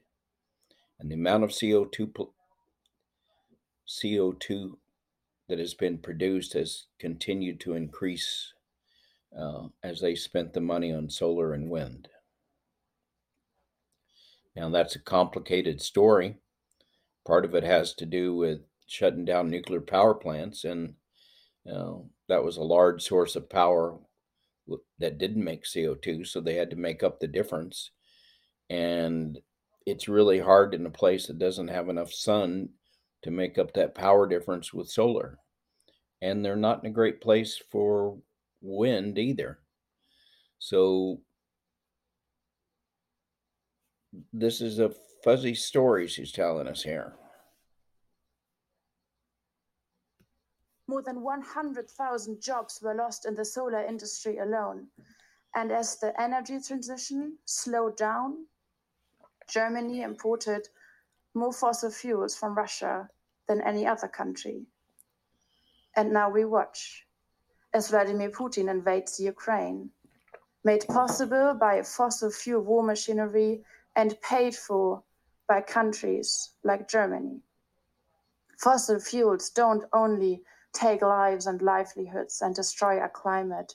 and 0.99 1.09
the 1.09 1.15
amount 1.15 1.43
of 1.43 1.51
CO2 1.51 2.29
CO2 3.87 4.77
that 5.49 5.59
has 5.59 5.73
been 5.73 5.97
produced 5.97 6.53
has 6.53 6.85
continued 6.97 7.59
to 7.59 7.73
increase 7.73 8.53
uh, 9.37 9.67
as 9.83 9.99
they 9.99 10.15
spent 10.15 10.53
the 10.53 10.61
money 10.61 10.93
on 10.93 11.09
solar 11.09 11.53
and 11.53 11.69
wind. 11.69 12.07
Now, 14.55 14.69
that's 14.69 14.95
a 14.95 14.99
complicated 14.99 15.81
story. 15.81 16.37
Part 17.25 17.45
of 17.45 17.55
it 17.55 17.63
has 17.63 17.93
to 17.95 18.05
do 18.05 18.35
with 18.35 18.61
shutting 18.87 19.25
down 19.25 19.49
nuclear 19.49 19.81
power 19.81 20.13
plants, 20.13 20.63
and 20.63 20.95
uh, 21.71 21.95
that 22.27 22.43
was 22.43 22.57
a 22.57 22.63
large 22.63 23.01
source 23.01 23.35
of 23.35 23.49
power 23.49 23.97
that 24.99 25.17
didn't 25.17 25.43
make 25.43 25.63
CO2, 25.63 26.25
so 26.27 26.39
they 26.39 26.55
had 26.55 26.69
to 26.69 26.75
make 26.75 27.03
up 27.03 27.19
the 27.19 27.27
difference. 27.27 27.91
And 28.69 29.39
it's 29.85 30.07
really 30.07 30.39
hard 30.39 30.73
in 30.73 30.85
a 30.85 30.91
place 30.91 31.27
that 31.27 31.39
doesn't 31.39 31.67
have 31.67 31.89
enough 31.89 32.11
sun 32.11 32.69
to 33.23 33.31
make 33.31 33.57
up 33.57 33.73
that 33.73 33.95
power 33.95 34.27
difference 34.27 34.73
with 34.73 34.89
solar. 34.89 35.37
And 36.21 36.43
they're 36.45 36.55
not 36.55 36.83
in 36.83 36.89
a 36.89 36.93
great 36.93 37.21
place 37.21 37.61
for 37.71 38.17
wind 38.61 39.17
either. 39.17 39.59
So 40.59 41.21
this 44.33 44.61
is 44.61 44.79
a 44.79 44.93
fuzzy 45.23 45.55
story 45.55 46.07
she's 46.07 46.31
telling 46.31 46.67
us 46.67 46.83
here. 46.83 47.15
More 50.91 51.01
than 51.01 51.21
100,000 51.21 52.41
jobs 52.41 52.81
were 52.81 52.93
lost 52.93 53.25
in 53.25 53.33
the 53.33 53.45
solar 53.45 53.81
industry 53.81 54.39
alone. 54.39 54.87
And 55.55 55.71
as 55.71 55.97
the 55.97 56.11
energy 56.21 56.59
transition 56.59 57.37
slowed 57.45 57.95
down, 57.95 58.45
Germany 59.47 60.01
imported 60.01 60.67
more 61.33 61.53
fossil 61.53 61.91
fuels 61.91 62.35
from 62.35 62.55
Russia 62.55 63.09
than 63.47 63.61
any 63.61 63.87
other 63.87 64.09
country. 64.09 64.65
And 65.95 66.11
now 66.11 66.29
we 66.29 66.43
watch 66.43 67.07
as 67.73 67.87
Vladimir 67.87 68.29
Putin 68.29 68.69
invades 68.69 69.17
Ukraine, 69.17 69.91
made 70.65 70.85
possible 70.89 71.53
by 71.53 71.83
fossil 71.83 72.31
fuel 72.31 72.63
war 72.63 72.83
machinery 72.83 73.63
and 73.95 74.19
paid 74.19 74.57
for 74.57 75.03
by 75.47 75.61
countries 75.61 76.49
like 76.65 76.89
Germany. 76.89 77.39
Fossil 78.57 78.99
fuels 78.99 79.49
don't 79.51 79.85
only 79.93 80.43
take 80.73 81.01
lives 81.01 81.47
and 81.47 81.61
livelihoods 81.61 82.41
and 82.41 82.55
destroy 82.55 82.97
our 82.99 83.09
climate. 83.09 83.73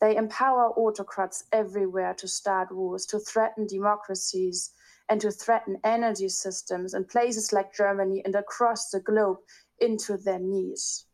They 0.00 0.16
empower 0.16 0.70
autocrats 0.70 1.44
everywhere 1.52 2.14
to 2.14 2.28
start 2.28 2.74
wars, 2.74 3.06
to 3.06 3.18
threaten 3.18 3.66
democracies, 3.66 4.70
and 5.08 5.20
to 5.20 5.30
threaten 5.30 5.78
energy 5.84 6.28
systems 6.28 6.94
in 6.94 7.04
places 7.04 7.52
like 7.52 7.74
Germany 7.74 8.22
and 8.24 8.34
across 8.34 8.90
the 8.90 9.00
globe 9.00 9.38
into 9.78 10.16
their 10.16 10.38
knees. 10.38 11.06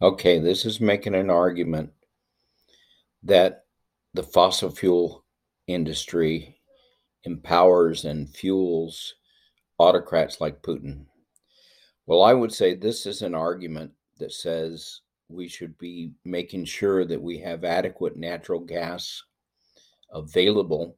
Okay, 0.00 0.38
this 0.38 0.64
is 0.64 0.80
making 0.80 1.14
an 1.14 1.30
argument 1.30 1.90
that 3.22 3.64
the 4.14 4.22
fossil 4.22 4.70
fuel 4.70 5.24
industry 5.66 6.58
empowers 7.24 8.04
and 8.04 8.28
fuels 8.28 9.14
autocrats 9.78 10.40
like 10.40 10.62
Putin. 10.62 11.06
Well, 12.06 12.22
I 12.22 12.32
would 12.32 12.52
say 12.52 12.74
this 12.74 13.04
is 13.04 13.22
an 13.22 13.34
argument 13.34 13.92
that 14.18 14.32
says 14.32 15.00
we 15.28 15.48
should 15.48 15.76
be 15.78 16.12
making 16.24 16.64
sure 16.64 17.04
that 17.04 17.20
we 17.20 17.38
have 17.38 17.64
adequate 17.64 18.16
natural 18.16 18.60
gas 18.60 19.22
available 20.12 20.96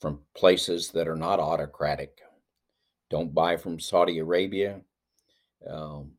from 0.00 0.20
places 0.36 0.90
that 0.92 1.08
are 1.08 1.16
not 1.16 1.40
autocratic. 1.40 2.20
Don't 3.10 3.34
buy 3.34 3.56
from 3.56 3.80
Saudi 3.80 4.18
Arabia. 4.18 4.80
Um, 5.68 6.12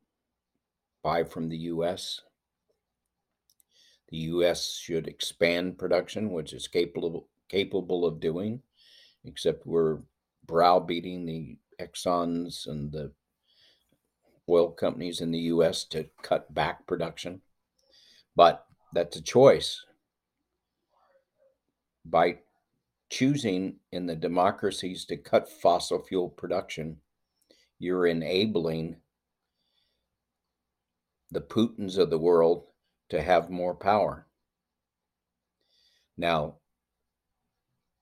buy 1.02 1.24
from 1.24 1.48
the 1.48 1.56
U.S. 1.56 2.20
The 4.10 4.18
U.S. 4.18 4.76
should 4.76 5.08
expand 5.08 5.78
production, 5.78 6.30
which 6.30 6.52
is 6.52 6.68
capable 6.68 7.28
capable 7.48 8.04
of 8.04 8.20
doing, 8.20 8.60
except 9.24 9.66
we're 9.66 9.98
browbeating 10.46 11.24
the 11.24 11.56
Exxon's 11.80 12.66
and 12.66 12.92
the 12.92 13.10
oil 14.48 14.70
companies 14.70 15.20
in 15.20 15.30
the 15.30 15.38
U.S. 15.38 15.84
to 15.86 16.06
cut 16.22 16.52
back 16.52 16.86
production. 16.86 17.42
But 18.34 18.66
that's 18.92 19.16
a 19.16 19.22
choice. 19.22 19.84
By 22.04 22.38
choosing 23.10 23.76
in 23.92 24.06
the 24.06 24.16
democracies 24.16 25.04
to 25.06 25.16
cut 25.16 25.48
fossil 25.48 26.02
fuel 26.02 26.28
production, 26.28 26.96
you're 27.78 28.06
enabling 28.06 28.96
the 31.30 31.40
Putins 31.40 31.98
of 31.98 32.10
the 32.10 32.18
world 32.18 32.64
to 33.10 33.22
have 33.22 33.50
more 33.50 33.74
power. 33.74 34.26
Now, 36.16 36.56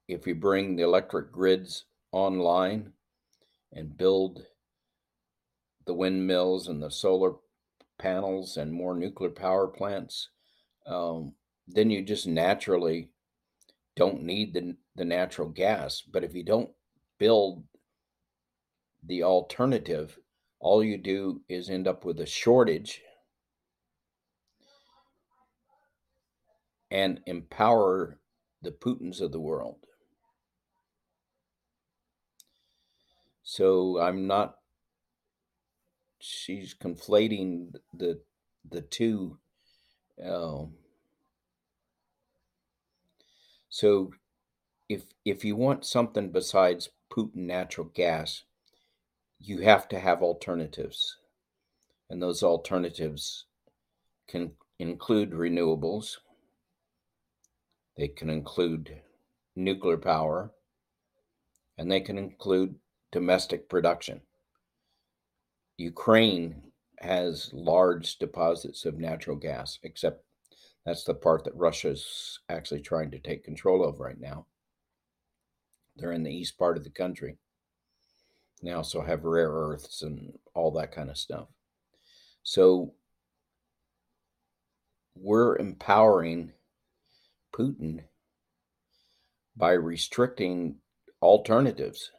if 0.08 0.26
you 0.26 0.34
bring 0.34 0.76
the 0.76 0.82
electric 0.82 1.30
grids 1.30 1.84
online 2.12 2.92
and 3.72 3.96
build 3.96 4.44
the 5.86 5.94
windmills 5.94 6.68
and 6.68 6.82
the 6.82 6.90
solar 6.90 7.32
panels 7.98 8.56
and 8.56 8.72
more 8.72 8.94
nuclear 8.94 9.30
power 9.30 9.66
plants, 9.66 10.30
um, 10.86 11.34
then 11.68 11.90
you 11.90 12.02
just 12.02 12.26
naturally 12.26 13.10
don't 13.96 14.22
need 14.22 14.54
the, 14.54 14.76
the 14.96 15.04
natural 15.04 15.48
gas. 15.48 16.02
But 16.02 16.24
if 16.24 16.34
you 16.34 16.42
don't 16.42 16.70
build 17.18 17.64
the 19.04 19.22
alternative, 19.22 20.18
all 20.58 20.82
you 20.84 20.98
do 20.98 21.42
is 21.48 21.70
end 21.70 21.88
up 21.88 22.04
with 22.04 22.20
a 22.20 22.26
shortage 22.26 23.02
and 26.90 27.20
empower 27.26 28.18
the 28.62 28.70
Putins 28.70 29.20
of 29.20 29.32
the 29.32 29.40
world. 29.40 29.76
So 33.42 33.98
I'm 34.00 34.26
not 34.26 34.59
she's 36.20 36.74
conflating 36.74 37.74
the 37.94 38.20
the 38.70 38.82
two 38.82 39.38
um, 40.24 40.74
so 43.68 44.12
if 44.88 45.04
if 45.24 45.44
you 45.44 45.56
want 45.56 45.84
something 45.84 46.30
besides 46.30 46.90
Putin 47.10 47.46
natural 47.46 47.90
gas, 47.94 48.44
you 49.38 49.58
have 49.60 49.88
to 49.88 49.98
have 49.98 50.22
alternatives. 50.22 51.16
And 52.08 52.20
those 52.20 52.42
alternatives 52.42 53.46
can 54.28 54.52
include 54.78 55.30
renewables. 55.30 56.18
They 57.96 58.08
can 58.08 58.30
include 58.30 59.00
nuclear 59.54 59.96
power 59.96 60.50
and 61.78 61.90
they 61.90 62.00
can 62.00 62.18
include 62.18 62.76
domestic 63.12 63.68
production. 63.68 64.22
Ukraine 65.80 66.60
has 66.98 67.50
large 67.54 68.18
deposits 68.18 68.84
of 68.84 68.98
natural 68.98 69.34
gas, 69.34 69.78
except 69.82 70.22
that's 70.84 71.04
the 71.04 71.14
part 71.14 71.42
that 71.44 71.56
Russia's 71.56 72.38
actually 72.50 72.82
trying 72.82 73.10
to 73.12 73.18
take 73.18 73.44
control 73.44 73.82
of 73.82 73.98
right 73.98 74.20
now. 74.20 74.44
They're 75.96 76.12
in 76.12 76.22
the 76.22 76.34
east 76.34 76.58
part 76.58 76.76
of 76.76 76.84
the 76.84 76.90
country. 76.90 77.38
They 78.62 78.72
also 78.72 79.00
have 79.00 79.24
rare 79.24 79.50
earths 79.50 80.02
and 80.02 80.38
all 80.54 80.70
that 80.72 80.92
kind 80.92 81.08
of 81.08 81.16
stuff. 81.16 81.48
So 82.42 82.92
we're 85.14 85.56
empowering 85.56 86.52
Putin 87.54 88.04
by 89.56 89.72
restricting 89.72 90.76
alternatives 91.22 92.10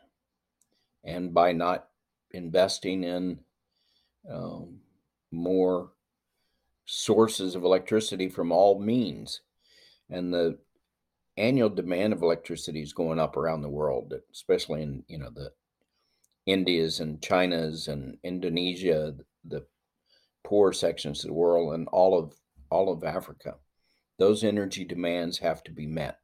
and 1.04 1.32
by 1.32 1.52
not 1.52 1.89
investing 2.32 3.04
in 3.04 3.39
um, 4.29 4.79
more 5.31 5.91
sources 6.86 7.55
of 7.55 7.63
electricity 7.63 8.29
from 8.29 8.51
all 8.51 8.79
means. 8.79 9.41
And 10.10 10.34
the 10.34 10.60
annual 11.38 11.69
demand 11.69 12.13
of 12.13 12.21
electricity 12.21 12.81
is 12.81 12.93
going 12.93 13.19
up 13.19 13.38
around 13.38 13.62
the 13.62 13.69
world, 13.69 14.13
especially 14.31 14.81
in 14.84 15.03
you 15.07 15.17
know 15.17 15.29
the 15.34 15.51
Indias 16.45 16.99
and 16.99 17.21
Chinas 17.21 17.88
and 17.88 18.17
Indonesia, 18.23 19.15
the 19.45 19.65
poor 20.43 20.73
sections 20.73 21.23
of 21.23 21.29
the 21.29 21.34
world, 21.34 21.73
and 21.73 21.88
all 21.89 22.17
of 22.17 22.34
all 22.69 22.91
of 22.91 23.03
Africa. 23.03 23.55
Those 24.19 24.43
energy 24.43 24.86
demands 24.86 25.39
have 25.39 25.63
to 25.63 25.71
be 25.71 25.88
met. 25.88 26.19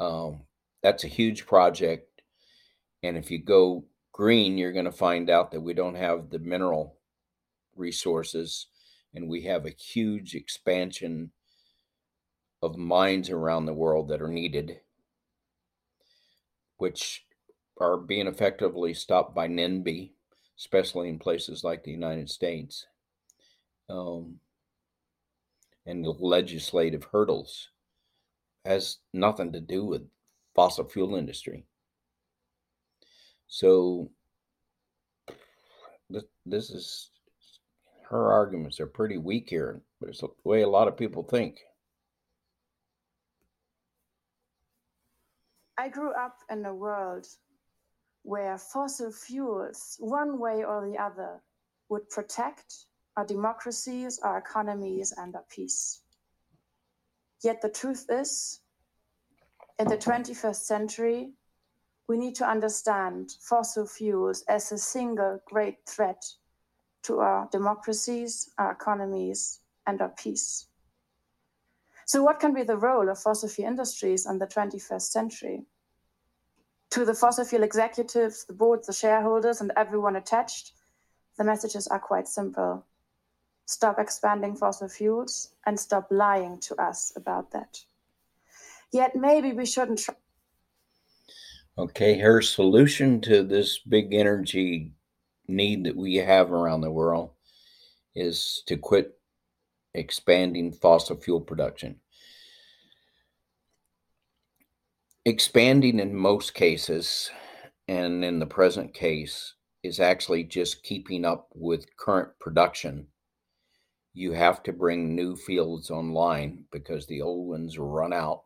Um, 0.00 0.42
that's 0.82 1.04
a 1.04 1.08
huge 1.08 1.46
project, 1.46 2.22
and 3.02 3.16
if 3.16 3.30
you 3.30 3.38
go 3.42 3.84
green, 4.18 4.58
you're 4.58 4.72
going 4.72 4.84
to 4.84 4.90
find 4.90 5.30
out 5.30 5.52
that 5.52 5.60
we 5.60 5.72
don't 5.72 5.94
have 5.94 6.28
the 6.28 6.40
mineral 6.40 6.96
resources, 7.76 8.66
and 9.14 9.28
we 9.28 9.42
have 9.42 9.64
a 9.64 9.70
huge 9.70 10.34
expansion 10.34 11.30
of 12.60 12.76
mines 12.76 13.30
around 13.30 13.64
the 13.64 13.72
world 13.72 14.08
that 14.08 14.20
are 14.20 14.28
needed, 14.28 14.80
which 16.78 17.26
are 17.80 17.96
being 17.96 18.26
effectively 18.26 18.92
stopped 18.92 19.36
by 19.36 19.46
NIMBY, 19.46 20.10
especially 20.58 21.08
in 21.08 21.20
places 21.20 21.62
like 21.62 21.84
the 21.84 21.92
United 21.92 22.28
States, 22.28 22.86
um, 23.88 24.40
and 25.86 26.04
the 26.04 26.10
legislative 26.10 27.04
hurdles 27.12 27.68
has 28.64 28.98
nothing 29.14 29.52
to 29.52 29.60
do 29.60 29.84
with 29.84 30.10
fossil 30.56 30.88
fuel 30.88 31.14
industry. 31.14 31.67
So 33.48 34.10
this 36.46 36.70
is 36.70 37.10
her 38.08 38.32
arguments 38.32 38.80
are 38.80 38.86
pretty 38.86 39.18
weak 39.18 39.48
here, 39.50 39.82
but 40.00 40.08
it's 40.08 40.20
the 40.20 40.28
way 40.44 40.62
a 40.62 40.68
lot 40.68 40.88
of 40.88 40.96
people 40.96 41.22
think. 41.22 41.58
I 45.76 45.88
grew 45.88 46.12
up 46.12 46.38
in 46.50 46.64
a 46.64 46.74
world 46.74 47.26
where 48.22 48.58
fossil 48.58 49.12
fuels, 49.12 49.96
one 50.00 50.38
way 50.38 50.64
or 50.64 50.88
the 50.88 50.98
other, 50.98 51.40
would 51.88 52.08
protect 52.10 52.86
our 53.16 53.24
democracies, 53.24 54.18
our 54.22 54.38
economies, 54.38 55.12
and 55.16 55.34
our 55.34 55.44
peace. 55.50 56.02
Yet 57.42 57.62
the 57.62 57.68
truth 57.68 58.06
is, 58.10 58.60
in 59.78 59.88
the 59.88 59.96
21st 59.96 60.56
century, 60.56 61.32
we 62.08 62.16
need 62.16 62.34
to 62.34 62.48
understand 62.48 63.32
fossil 63.38 63.86
fuels 63.86 64.42
as 64.48 64.72
a 64.72 64.78
single 64.78 65.40
great 65.46 65.76
threat 65.86 66.24
to 67.02 67.20
our 67.20 67.48
democracies, 67.52 68.50
our 68.58 68.72
economies, 68.72 69.60
and 69.86 70.00
our 70.00 70.08
peace. 70.08 70.66
So, 72.06 72.22
what 72.22 72.40
can 72.40 72.54
be 72.54 72.62
the 72.62 72.78
role 72.78 73.10
of 73.10 73.18
fossil 73.18 73.50
fuel 73.50 73.68
industries 73.68 74.24
in 74.24 74.38
the 74.38 74.46
21st 74.46 75.12
century? 75.12 75.66
To 76.90 77.04
the 77.04 77.14
fossil 77.14 77.44
fuel 77.44 77.62
executives, 77.62 78.46
the 78.46 78.54
boards, 78.54 78.86
the 78.86 78.94
shareholders, 78.94 79.60
and 79.60 79.70
everyone 79.76 80.16
attached, 80.16 80.72
the 81.36 81.44
messages 81.44 81.86
are 81.86 82.00
quite 82.00 82.26
simple. 82.26 82.86
Stop 83.66 83.98
expanding 83.98 84.56
fossil 84.56 84.88
fuels 84.88 85.50
and 85.66 85.78
stop 85.78 86.06
lying 86.10 86.58
to 86.60 86.74
us 86.80 87.12
about 87.14 87.50
that. 87.50 87.80
Yet 88.90 89.14
maybe 89.14 89.52
we 89.52 89.66
shouldn't. 89.66 89.98
Try- 89.98 90.14
okay, 91.78 92.18
her 92.18 92.42
solution 92.42 93.20
to 93.20 93.44
this 93.44 93.78
big 93.78 94.12
energy 94.12 94.92
need 95.46 95.84
that 95.84 95.96
we 95.96 96.16
have 96.16 96.52
around 96.52 96.80
the 96.80 96.90
world 96.90 97.30
is 98.14 98.62
to 98.66 98.76
quit 98.76 99.18
expanding 99.94 100.72
fossil 100.72 101.16
fuel 101.16 101.40
production. 101.40 101.96
Expanding 105.24 106.00
in 106.00 106.14
most 106.14 106.54
cases, 106.54 107.30
and 107.86 108.24
in 108.24 108.38
the 108.38 108.46
present 108.46 108.92
case, 108.92 109.54
is 109.82 110.00
actually 110.00 110.44
just 110.44 110.82
keeping 110.82 111.24
up 111.24 111.48
with 111.54 111.96
current 111.96 112.30
production. 112.40 113.06
You 114.14 114.32
have 114.32 114.62
to 114.64 114.72
bring 114.72 115.14
new 115.14 115.36
fields 115.36 115.90
online 115.90 116.64
because 116.72 117.06
the 117.06 117.22
old 117.22 117.48
ones 117.48 117.78
run 117.78 118.12
out. 118.12 118.44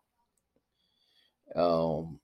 Um, 1.55 2.19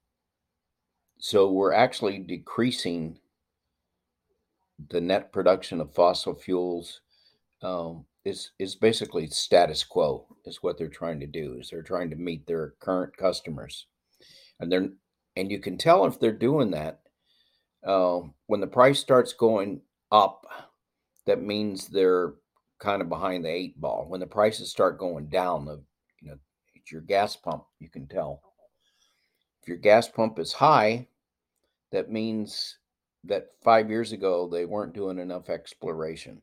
so 1.19 1.51
we're 1.51 1.73
actually 1.73 2.19
decreasing 2.19 3.19
the 4.91 5.01
net 5.01 5.33
production 5.33 5.81
of 5.81 5.93
fossil 5.95 6.35
fuels 6.35 7.01
um, 7.63 8.05
is 8.25 8.53
is 8.59 8.77
basically 8.77 9.27
status 9.27 9.83
quo. 9.85 10.27
Is 10.45 10.63
what 10.63 10.79
they're 10.79 10.89
trying 10.89 11.21
to 11.21 11.27
do. 11.27 11.59
Is 11.61 11.71
they're 11.71 11.83
trying 11.83 12.11
to 12.11 12.17
meet 12.17 12.47
their 12.47 12.75
current 12.81 13.17
customers, 13.17 13.87
and 14.61 14.71
they're 14.71 14.89
and 15.37 15.51
you 15.51 15.59
can 15.59 15.77
tell 15.77 16.05
if 16.05 16.21
they're 16.21 16.33
doing 16.33 16.71
that 16.71 17.01
uh, 17.85 18.21
when 18.47 18.61
the 18.61 18.67
price 18.67 19.01
starts 19.01 19.33
going 19.33 19.81
up. 20.13 20.47
That 21.27 21.43
means 21.43 21.89
they're 21.89 22.35
kind 22.79 23.03
of 23.03 23.09
behind 23.09 23.45
the 23.45 23.51
eight 23.51 23.79
ball. 23.79 24.07
When 24.09 24.21
the 24.21 24.27
prices 24.27 24.71
start 24.71 24.99
going 24.99 25.29
down, 25.29 25.65
the 25.65 25.83
you 26.23 26.29
know 26.29 26.39
it's 26.75 26.93
your 26.93 27.03
gas 27.03 27.35
pump. 27.35 27.65
You 27.81 27.91
can 27.91 28.07
tell 28.07 28.43
your 29.69 29.77
gas 29.77 30.09
pump 30.09 30.39
is 30.39 30.55
high, 30.55 31.07
that 31.93 32.11
means 32.11 32.79
that 33.25 33.51
five 33.63 33.91
years 33.91 34.13
ago 34.13 34.49
they 34.49 34.65
weren't 34.65 34.95
doing 34.95 35.19
enough 35.19 35.49
exploration. 35.49 36.41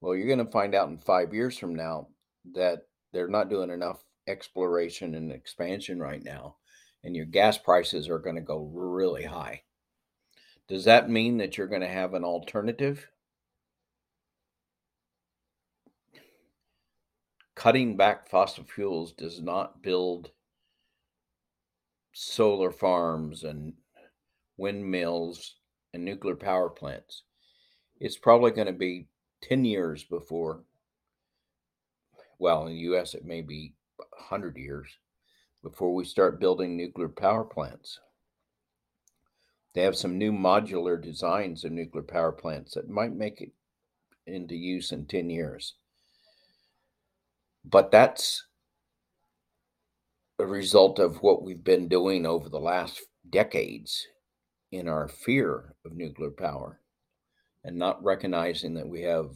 Well, 0.00 0.16
you're 0.16 0.26
going 0.26 0.44
to 0.44 0.50
find 0.50 0.74
out 0.74 0.88
in 0.88 0.98
five 0.98 1.34
years 1.34 1.58
from 1.58 1.74
now 1.74 2.08
that 2.54 2.86
they're 3.12 3.28
not 3.28 3.50
doing 3.50 3.70
enough 3.70 4.02
exploration 4.26 5.14
and 5.14 5.30
expansion 5.30 6.00
right 6.00 6.24
now, 6.24 6.56
and 7.04 7.14
your 7.14 7.26
gas 7.26 7.58
prices 7.58 8.08
are 8.08 8.18
going 8.18 8.36
to 8.36 8.42
go 8.42 8.70
really 8.72 9.24
high. 9.24 9.62
Does 10.68 10.84
that 10.84 11.10
mean 11.10 11.38
that 11.38 11.58
you're 11.58 11.66
going 11.66 11.80
to 11.80 11.88
have 11.88 12.14
an 12.14 12.24
alternative? 12.24 13.08
Cutting 17.56 17.96
back 17.96 18.30
fossil 18.30 18.64
fuels 18.64 19.12
does 19.12 19.42
not 19.42 19.82
build 19.82 20.30
solar 22.12 22.70
farms 22.70 23.44
and 23.44 23.74
windmills, 24.56 25.56
and 25.92 26.04
nuclear 26.04 26.36
power 26.36 26.68
plants. 26.68 27.22
It's 27.98 28.16
probably 28.16 28.50
going 28.50 28.66
to 28.66 28.72
be 28.72 29.08
10 29.42 29.64
years 29.64 30.04
before, 30.04 30.62
well, 32.38 32.66
in 32.66 32.72
the 32.72 32.78
US, 32.92 33.14
it 33.14 33.24
may 33.24 33.42
be 33.42 33.74
100 33.96 34.56
years 34.56 34.98
before 35.62 35.94
we 35.94 36.04
start 36.04 36.40
building 36.40 36.76
nuclear 36.76 37.08
power 37.08 37.44
plants. 37.44 37.98
They 39.74 39.82
have 39.82 39.96
some 39.96 40.18
new 40.18 40.32
modular 40.32 41.00
designs 41.00 41.64
of 41.64 41.72
nuclear 41.72 42.02
power 42.02 42.32
plants 42.32 42.74
that 42.74 42.88
might 42.88 43.14
make 43.14 43.40
it 43.40 43.52
into 44.26 44.56
use 44.56 44.92
in 44.92 45.06
10 45.06 45.30
years. 45.30 45.74
But 47.64 47.90
that's 47.90 48.46
a 50.40 50.46
result 50.46 50.98
of 50.98 51.22
what 51.22 51.42
we've 51.42 51.62
been 51.62 51.86
doing 51.86 52.24
over 52.24 52.48
the 52.48 52.58
last 52.58 53.00
decades 53.28 54.06
in 54.72 54.88
our 54.88 55.06
fear 55.06 55.74
of 55.84 55.92
nuclear 55.92 56.30
power 56.30 56.80
and 57.64 57.76
not 57.76 58.02
recognizing 58.02 58.74
that 58.74 58.88
we 58.88 59.02
have 59.02 59.30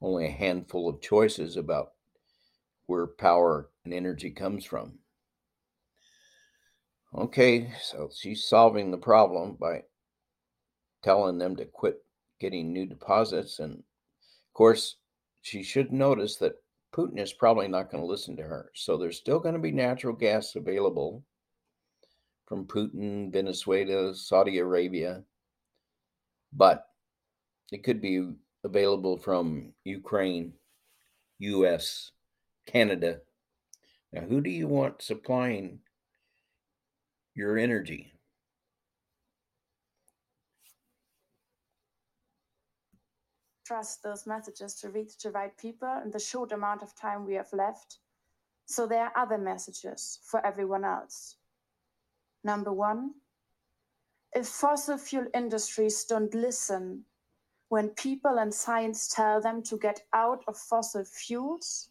only 0.00 0.26
a 0.26 0.30
handful 0.30 0.88
of 0.88 1.00
choices 1.00 1.56
about 1.56 1.92
where 2.86 3.06
power 3.06 3.70
and 3.84 3.92
energy 3.92 4.30
comes 4.30 4.64
from. 4.64 4.98
Okay, 7.14 7.70
so 7.82 8.10
she's 8.14 8.48
solving 8.48 8.90
the 8.90 8.96
problem 8.96 9.56
by 9.60 9.82
telling 11.02 11.38
them 11.38 11.54
to 11.56 11.64
quit 11.66 11.98
getting 12.40 12.72
new 12.72 12.86
deposits. 12.86 13.58
And 13.58 13.74
of 13.74 14.54
course, 14.54 14.96
she 15.42 15.62
should 15.62 15.92
notice 15.92 16.36
that 16.36 16.54
Putin 16.94 17.18
is 17.18 17.32
probably 17.32 17.66
not 17.66 17.90
going 17.90 18.02
to 18.02 18.08
listen 18.08 18.36
to 18.36 18.42
her. 18.42 18.70
So 18.74 18.96
there's 18.96 19.16
still 19.16 19.40
going 19.40 19.54
to 19.54 19.60
be 19.60 19.72
natural 19.72 20.14
gas 20.14 20.54
available 20.54 21.24
from 22.46 22.66
Putin, 22.66 23.32
Venezuela, 23.32 24.14
Saudi 24.14 24.58
Arabia, 24.58 25.24
but 26.52 26.86
it 27.72 27.82
could 27.82 28.00
be 28.00 28.30
available 28.62 29.18
from 29.18 29.72
Ukraine, 29.82 30.52
US, 31.40 32.12
Canada. 32.66 33.18
Now, 34.12 34.22
who 34.22 34.40
do 34.40 34.50
you 34.50 34.68
want 34.68 35.02
supplying 35.02 35.80
your 37.34 37.58
energy? 37.58 38.13
Trust 43.64 44.02
those 44.02 44.26
messages 44.26 44.74
to 44.76 44.90
reach 44.90 45.18
the 45.18 45.30
right 45.30 45.56
people 45.56 46.00
in 46.04 46.10
the 46.10 46.18
short 46.18 46.52
amount 46.52 46.82
of 46.82 46.94
time 46.94 47.24
we 47.24 47.34
have 47.34 47.52
left 47.52 47.98
So 48.66 48.86
there 48.86 49.04
are 49.04 49.12
other 49.16 49.38
messages 49.38 50.20
for 50.24 50.44
everyone 50.44 50.84
else. 50.84 51.36
Number 52.42 52.72
one, 52.72 53.14
if 54.34 54.46
fossil 54.46 54.98
fuel 54.98 55.26
industries 55.34 56.04
don't 56.04 56.34
listen 56.34 57.04
when 57.68 57.90
people 57.90 58.38
and 58.38 58.52
science 58.52 59.08
tell 59.08 59.40
them 59.40 59.62
to 59.64 59.78
get 59.78 60.02
out 60.12 60.44
of 60.48 60.56
fossil 60.56 61.04
fuels, 61.04 61.90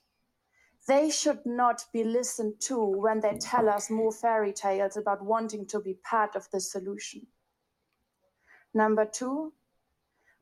they 0.87 1.09
should 1.09 1.39
not 1.45 1.85
be 1.93 2.03
listened 2.03 2.59
to 2.61 2.77
when 2.77 3.19
they 3.21 3.37
tell 3.37 3.69
us 3.69 3.89
more 3.89 4.11
fairy 4.11 4.53
tales 4.53 4.97
about 4.97 5.23
wanting 5.23 5.65
to 5.67 5.79
be 5.79 5.95
part 6.03 6.35
of 6.35 6.49
the 6.51 6.59
solution. 6.59 7.25
Number 8.73 9.05
two, 9.05 9.53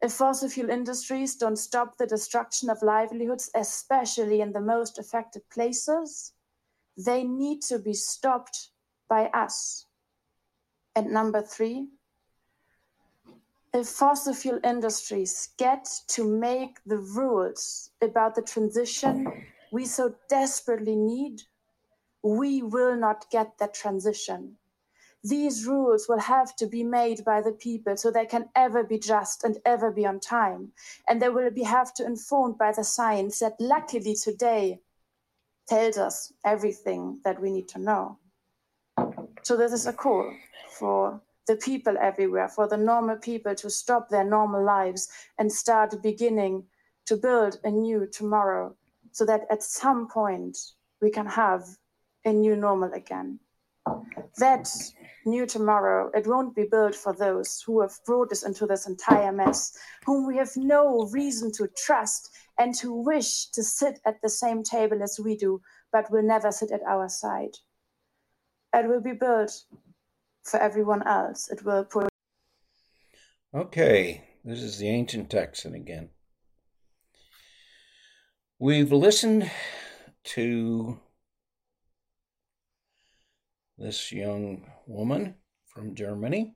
if 0.01 0.13
fossil 0.13 0.49
fuel 0.49 0.69
industries 0.69 1.35
don't 1.35 1.57
stop 1.57 1.97
the 1.97 2.07
destruction 2.07 2.69
of 2.69 2.81
livelihoods, 2.81 3.51
especially 3.55 4.41
in 4.41 4.51
the 4.51 4.61
most 4.61 4.97
affected 4.97 5.43
places, 5.51 6.33
they 6.97 7.23
need 7.23 7.61
to 7.63 7.77
be 7.77 7.93
stopped 7.93 8.69
by 9.07 9.27
us. 9.27 9.85
And 10.95 11.11
number 11.11 11.41
three, 11.41 11.87
if 13.73 13.87
fossil 13.87 14.33
fuel 14.33 14.59
industries 14.63 15.49
get 15.57 15.87
to 16.07 16.27
make 16.27 16.79
the 16.85 16.97
rules 16.97 17.91
about 18.01 18.35
the 18.35 18.41
transition 18.41 19.45
we 19.71 19.85
so 19.85 20.15
desperately 20.29 20.95
need, 20.95 21.41
we 22.23 22.61
will 22.61 22.95
not 22.95 23.29
get 23.31 23.57
that 23.59 23.73
transition. 23.73 24.57
These 25.23 25.67
rules 25.67 26.07
will 26.09 26.19
have 26.19 26.55
to 26.55 26.65
be 26.65 26.83
made 26.83 27.23
by 27.23 27.41
the 27.41 27.51
people 27.51 27.95
so 27.95 28.09
they 28.09 28.25
can 28.25 28.49
ever 28.55 28.83
be 28.83 28.97
just 28.97 29.43
and 29.43 29.57
ever 29.65 29.91
be 29.91 30.05
on 30.05 30.19
time. 30.19 30.71
And 31.07 31.21
they 31.21 31.29
will 31.29 31.51
be 31.51 31.63
have 31.63 31.93
to 31.95 32.05
informed 32.05 32.57
by 32.57 32.71
the 32.71 32.83
science 32.83 33.39
that 33.39 33.59
luckily 33.59 34.15
today 34.15 34.79
tells 35.67 35.97
us 35.97 36.33
everything 36.43 37.19
that 37.23 37.39
we 37.39 37.51
need 37.51 37.67
to 37.69 37.79
know. 37.79 38.17
So 39.43 39.55
this 39.55 39.73
is 39.73 39.85
a 39.85 39.93
call 39.93 40.33
for 40.71 41.21
the 41.47 41.55
people 41.55 41.97
everywhere, 41.99 42.47
for 42.47 42.67
the 42.67 42.77
normal 42.77 43.17
people 43.17 43.53
to 43.55 43.69
stop 43.69 44.09
their 44.09 44.23
normal 44.23 44.63
lives 44.63 45.09
and 45.37 45.51
start 45.51 46.01
beginning 46.01 46.63
to 47.05 47.15
build 47.15 47.59
a 47.63 47.69
new 47.69 48.07
tomorrow 48.07 48.75
so 49.11 49.25
that 49.25 49.41
at 49.51 49.63
some 49.63 50.07
point 50.07 50.57
we 51.01 51.11
can 51.11 51.25
have 51.25 51.63
a 52.25 52.31
new 52.31 52.55
normal 52.55 52.91
again. 52.93 53.39
That 54.37 54.69
new 55.25 55.45
tomorrow, 55.45 56.09
it 56.13 56.27
won't 56.27 56.55
be 56.55 56.65
built 56.69 56.95
for 56.95 57.13
those 57.13 57.61
who 57.65 57.81
have 57.81 57.93
brought 58.05 58.31
us 58.31 58.43
into 58.43 58.65
this 58.65 58.87
entire 58.87 59.31
mess, 59.31 59.77
whom 60.05 60.25
we 60.25 60.37
have 60.37 60.51
no 60.55 61.09
reason 61.11 61.51
to 61.53 61.67
trust 61.75 62.29
and 62.57 62.77
who 62.77 63.03
wish 63.03 63.47
to 63.47 63.63
sit 63.63 63.99
at 64.05 64.21
the 64.21 64.29
same 64.29 64.63
table 64.63 65.03
as 65.03 65.19
we 65.23 65.35
do, 65.35 65.61
but 65.91 66.11
will 66.11 66.23
never 66.23 66.51
sit 66.51 66.71
at 66.71 66.81
our 66.87 67.09
side. 67.09 67.57
It 68.73 68.87
will 68.87 69.01
be 69.01 69.13
built 69.13 69.51
for 70.43 70.59
everyone 70.59 71.05
else. 71.07 71.49
It 71.49 71.63
will. 71.65 71.87
Okay, 73.53 74.23
this 74.45 74.59
is 74.59 74.77
the 74.77 74.87
ancient 74.87 75.29
Texan 75.29 75.75
again. 75.75 76.09
We've 78.57 78.91
listened 78.91 79.51
to 80.23 80.99
this 83.81 84.11
young 84.11 84.63
woman 84.85 85.33
from 85.65 85.95
Germany 85.95 86.53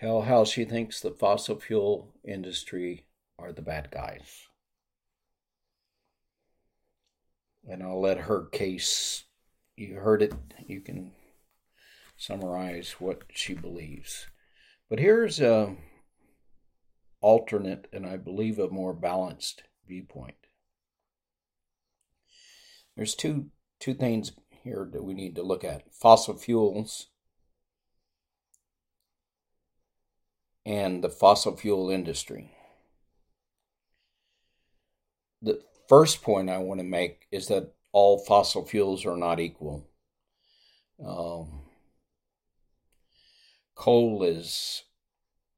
tell 0.00 0.22
how 0.22 0.42
she 0.42 0.64
thinks 0.64 1.00
the 1.00 1.10
fossil 1.10 1.60
fuel 1.60 2.14
industry 2.24 3.04
are 3.38 3.52
the 3.52 3.60
bad 3.60 3.90
guys. 3.90 4.48
And 7.68 7.82
I'll 7.82 8.00
let 8.00 8.20
her 8.20 8.46
case, 8.46 9.24
you 9.76 9.96
heard 9.96 10.22
it, 10.22 10.32
you 10.66 10.80
can 10.80 11.12
summarize 12.16 12.92
what 12.92 13.24
she 13.34 13.52
believes. 13.52 14.28
But 14.88 14.98
here's 14.98 15.40
a 15.40 15.76
alternate 17.20 17.86
and 17.92 18.06
I 18.06 18.16
believe 18.16 18.58
a 18.58 18.70
more 18.70 18.94
balanced 18.94 19.64
viewpoint. 19.86 20.36
There's 22.96 23.14
two 23.14 23.50
two 23.80 23.94
things 23.94 24.32
here 24.62 24.88
that 24.92 25.04
we 25.04 25.14
need 25.14 25.34
to 25.36 25.42
look 25.42 25.64
at. 25.64 25.92
Fossil 25.92 26.36
fuels 26.36 27.08
and 30.64 31.02
the 31.02 31.08
fossil 31.08 31.56
fuel 31.56 31.90
industry. 31.90 32.52
The 35.42 35.60
first 35.88 36.22
point 36.22 36.50
I 36.50 36.58
want 36.58 36.80
to 36.80 36.86
make 36.86 37.26
is 37.30 37.48
that 37.48 37.74
all 37.92 38.18
fossil 38.18 38.66
fuels 38.66 39.06
are 39.06 39.16
not 39.16 39.38
equal. 39.38 39.86
Um, 41.04 41.62
coal 43.74 44.22
is 44.22 44.82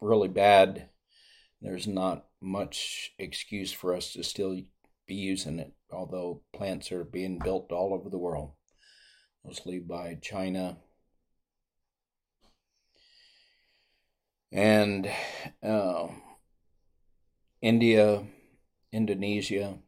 really 0.00 0.28
bad 0.28 0.88
there's 1.60 1.86
not 1.86 2.26
much 2.40 3.12
excuse 3.18 3.72
for 3.72 3.94
us 3.94 4.12
to 4.12 4.22
still 4.22 4.60
be 5.08 5.16
using 5.16 5.58
it, 5.58 5.72
although 5.90 6.42
plants 6.54 6.92
are 6.92 7.02
being 7.02 7.40
built 7.42 7.72
all 7.72 7.92
over 7.92 8.08
the 8.08 8.18
world, 8.18 8.52
mostly 9.44 9.80
by 9.80 10.16
China. 10.22 10.76
And 14.52 15.10
uh, 15.62 16.06
India, 17.60 18.22
Indonesia, 18.92 19.78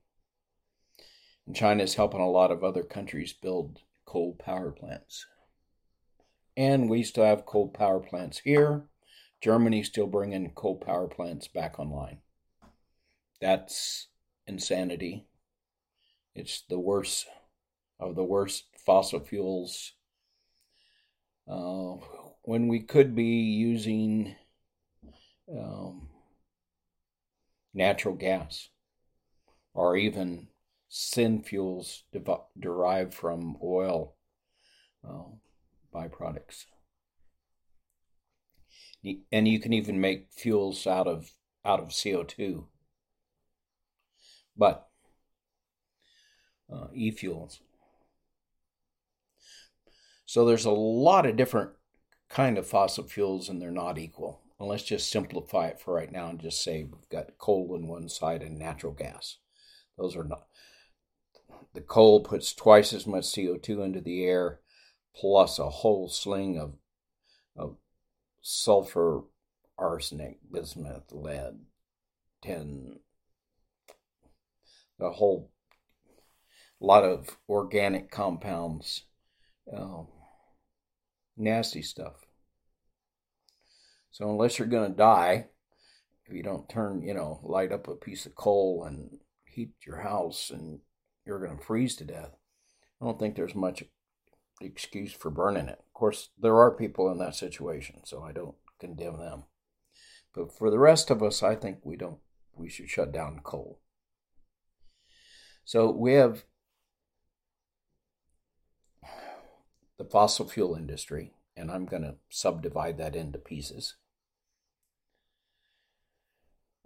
and 1.46 1.54
China 1.54 1.84
is 1.84 1.94
helping 1.94 2.20
a 2.20 2.28
lot 2.28 2.50
of 2.50 2.64
other 2.64 2.82
countries 2.82 3.32
build 3.32 3.78
coal 4.04 4.36
power 4.38 4.72
plants. 4.72 5.24
And 6.56 6.90
we 6.90 7.04
still 7.04 7.24
have 7.24 7.46
coal 7.46 7.68
power 7.68 8.00
plants 8.00 8.40
here 8.40 8.90
Germany's 9.40 9.86
still 9.86 10.06
bringing 10.06 10.50
coal 10.50 10.76
power 10.76 11.08
plants 11.08 11.48
back 11.48 11.78
online. 11.78 12.18
That's 13.40 14.08
insanity. 14.46 15.26
It's 16.34 16.62
the 16.68 16.78
worst 16.78 17.26
of 17.98 18.14
the 18.14 18.24
worst 18.24 18.64
fossil 18.84 19.20
fuels. 19.20 19.92
Uh, 21.48 21.96
when 22.42 22.68
we 22.68 22.80
could 22.80 23.14
be 23.14 23.24
using 23.24 24.36
um, 25.50 26.08
natural 27.74 28.14
gas 28.14 28.68
or 29.74 29.96
even 29.96 30.48
syn 30.88 31.42
fuels 31.42 32.04
derived 32.58 33.14
from 33.14 33.56
oil 33.62 34.14
uh, 35.06 35.24
byproducts 35.94 36.64
and 39.32 39.48
you 39.48 39.58
can 39.58 39.72
even 39.72 40.00
make 40.00 40.28
fuels 40.32 40.86
out 40.86 41.06
of 41.06 41.32
out 41.64 41.80
of 41.80 41.88
CO2. 41.88 42.64
But 44.60 44.86
uh, 46.70 46.88
e-fuels. 46.92 47.60
So 50.26 50.44
there's 50.44 50.66
a 50.66 50.70
lot 50.70 51.24
of 51.24 51.36
different 51.36 51.70
kind 52.28 52.58
of 52.58 52.66
fossil 52.66 53.04
fuels 53.04 53.48
and 53.48 53.60
they're 53.60 53.70
not 53.70 53.96
equal. 53.96 54.42
And 54.58 54.68
let's 54.68 54.82
just 54.82 55.10
simplify 55.10 55.68
it 55.68 55.80
for 55.80 55.94
right 55.94 56.12
now 56.12 56.28
and 56.28 56.38
just 56.38 56.62
say 56.62 56.84
we've 56.84 57.08
got 57.08 57.38
coal 57.38 57.70
on 57.74 57.88
one 57.88 58.10
side 58.10 58.42
and 58.42 58.58
natural 58.58 58.92
gas. 58.92 59.38
Those 59.96 60.14
are 60.14 60.24
not 60.24 60.46
the 61.72 61.80
coal 61.80 62.20
puts 62.20 62.52
twice 62.52 62.92
as 62.92 63.06
much 63.06 63.24
CO2 63.24 63.82
into 63.82 64.02
the 64.02 64.24
air 64.24 64.60
plus 65.14 65.58
a 65.58 65.70
whole 65.70 66.08
sling 66.08 66.58
of 66.58 66.74
of 67.56 67.76
sulfur, 68.42 69.22
arsenic, 69.78 70.38
bismuth, 70.50 71.12
lead, 71.12 71.60
tin, 72.42 73.00
a 75.02 75.10
whole 75.10 75.50
lot 76.80 77.04
of 77.04 77.38
organic 77.48 78.10
compounds, 78.10 79.04
um, 79.76 80.06
nasty 81.36 81.82
stuff. 81.82 82.26
So 84.10 84.28
unless 84.28 84.58
you're 84.58 84.68
going 84.68 84.90
to 84.90 84.96
die, 84.96 85.46
if 86.26 86.34
you 86.34 86.42
don't 86.42 86.68
turn, 86.68 87.02
you 87.02 87.14
know, 87.14 87.40
light 87.42 87.72
up 87.72 87.88
a 87.88 87.94
piece 87.94 88.26
of 88.26 88.34
coal 88.34 88.84
and 88.84 89.18
heat 89.44 89.72
your 89.86 90.00
house 90.00 90.50
and 90.50 90.80
you're 91.24 91.44
going 91.44 91.58
to 91.58 91.64
freeze 91.64 91.96
to 91.96 92.04
death, 92.04 92.36
I 93.00 93.04
don't 93.04 93.18
think 93.18 93.36
there's 93.36 93.54
much 93.54 93.84
excuse 94.60 95.12
for 95.12 95.30
burning 95.30 95.68
it. 95.68 95.78
Of 95.78 95.92
course, 95.94 96.30
there 96.38 96.56
are 96.58 96.70
people 96.70 97.10
in 97.10 97.18
that 97.18 97.34
situation, 97.34 98.00
so 98.04 98.22
I 98.22 98.32
don't 98.32 98.56
condemn 98.78 99.18
them. 99.18 99.44
But 100.34 100.56
for 100.56 100.70
the 100.70 100.78
rest 100.78 101.10
of 101.10 101.22
us, 101.22 101.42
I 101.42 101.54
think 101.54 101.78
we 101.82 101.96
don't. 101.96 102.18
We 102.54 102.68
should 102.68 102.90
shut 102.90 103.12
down 103.12 103.40
coal. 103.42 103.80
So 105.64 105.90
we 105.90 106.14
have 106.14 106.44
the 109.98 110.04
fossil 110.04 110.48
fuel 110.48 110.74
industry, 110.74 111.32
and 111.56 111.70
I'm 111.70 111.86
going 111.86 112.02
to 112.02 112.16
subdivide 112.28 112.98
that 112.98 113.14
into 113.14 113.38
pieces. 113.38 113.94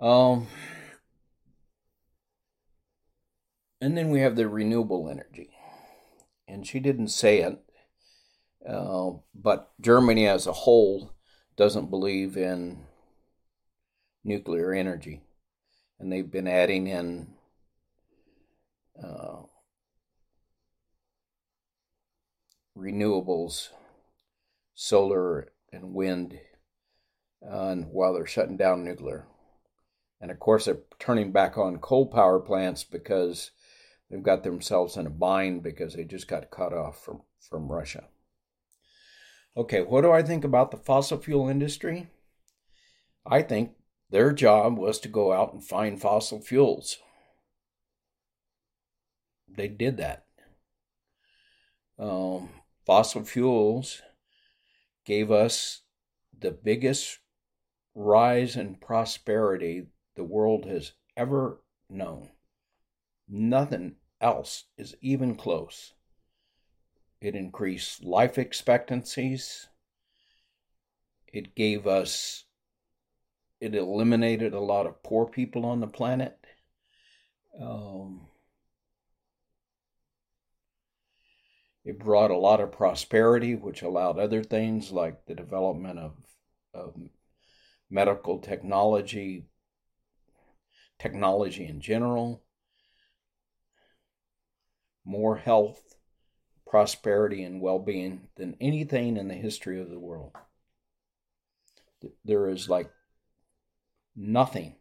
Um, 0.00 0.48
And 3.84 3.98
then 3.98 4.08
we 4.08 4.20
have 4.20 4.34
the 4.34 4.48
renewable 4.48 5.10
energy. 5.10 5.50
And 6.48 6.66
she 6.66 6.80
didn't 6.80 7.08
say 7.08 7.40
it, 7.40 7.58
uh, 8.66 9.10
but 9.34 9.72
Germany 9.78 10.26
as 10.26 10.46
a 10.46 10.54
whole 10.54 11.12
doesn't 11.54 11.90
believe 11.90 12.34
in 12.34 12.86
nuclear 14.24 14.72
energy. 14.72 15.20
And 16.00 16.10
they've 16.10 16.30
been 16.30 16.48
adding 16.48 16.86
in 16.86 17.33
uh, 19.02 19.42
renewables, 22.76 23.68
solar 24.74 25.48
and 25.72 25.94
wind, 25.94 26.38
uh, 27.42 27.68
and 27.68 27.86
while 27.90 28.14
they're 28.14 28.26
shutting 28.26 28.56
down 28.56 28.84
nuclear. 28.84 29.26
And 30.20 30.30
of 30.30 30.38
course, 30.38 30.64
they're 30.64 30.78
turning 30.98 31.32
back 31.32 31.58
on 31.58 31.78
coal 31.78 32.06
power 32.06 32.40
plants 32.40 32.84
because 32.84 33.50
they've 34.10 34.22
got 34.22 34.42
themselves 34.42 34.96
in 34.96 35.06
a 35.06 35.10
bind 35.10 35.62
because 35.62 35.94
they 35.94 36.04
just 36.04 36.28
got 36.28 36.50
cut 36.50 36.72
off 36.72 37.02
from, 37.04 37.22
from 37.40 37.70
Russia. 37.70 38.04
Okay, 39.56 39.82
what 39.82 40.00
do 40.00 40.10
I 40.10 40.22
think 40.22 40.44
about 40.44 40.70
the 40.70 40.76
fossil 40.76 41.18
fuel 41.18 41.48
industry? 41.48 42.08
I 43.26 43.42
think 43.42 43.72
their 44.10 44.32
job 44.32 44.78
was 44.78 44.98
to 45.00 45.08
go 45.08 45.32
out 45.32 45.52
and 45.52 45.62
find 45.62 46.00
fossil 46.00 46.40
fuels. 46.40 46.98
They 49.56 49.68
did 49.68 49.98
that. 49.98 50.24
Um, 51.98 52.50
fossil 52.84 53.24
fuels 53.24 54.02
gave 55.04 55.30
us 55.30 55.82
the 56.36 56.50
biggest 56.50 57.18
rise 57.94 58.56
in 58.56 58.74
prosperity 58.74 59.86
the 60.16 60.24
world 60.24 60.64
has 60.64 60.92
ever 61.16 61.60
known. 61.88 62.30
Nothing 63.28 63.96
else 64.20 64.64
is 64.76 64.96
even 65.00 65.36
close. 65.36 65.92
It 67.20 67.36
increased 67.36 68.04
life 68.04 68.38
expectancies. 68.38 69.68
It 71.32 71.54
gave 71.54 71.86
us, 71.86 72.44
it 73.60 73.74
eliminated 73.74 74.52
a 74.52 74.60
lot 74.60 74.86
of 74.86 75.02
poor 75.02 75.26
people 75.26 75.64
on 75.64 75.80
the 75.80 75.86
planet. 75.86 76.36
Um, 77.60 78.26
it 81.84 81.98
brought 81.98 82.30
a 82.30 82.36
lot 82.36 82.60
of 82.60 82.72
prosperity, 82.72 83.54
which 83.54 83.82
allowed 83.82 84.18
other 84.18 84.42
things 84.42 84.90
like 84.90 85.26
the 85.26 85.34
development 85.34 85.98
of, 85.98 86.12
of 86.72 86.94
medical 87.90 88.38
technology, 88.38 89.46
technology 90.98 91.66
in 91.66 91.80
general, 91.80 92.42
more 95.04 95.36
health, 95.36 95.82
prosperity, 96.66 97.42
and 97.42 97.60
well 97.60 97.78
being 97.78 98.28
than 98.36 98.56
anything 98.60 99.18
in 99.18 99.28
the 99.28 99.34
history 99.34 99.78
of 99.80 99.90
the 99.90 99.98
world. 99.98 100.32
There 102.24 102.48
is 102.48 102.68
like 102.68 102.90
nothing 104.16 104.76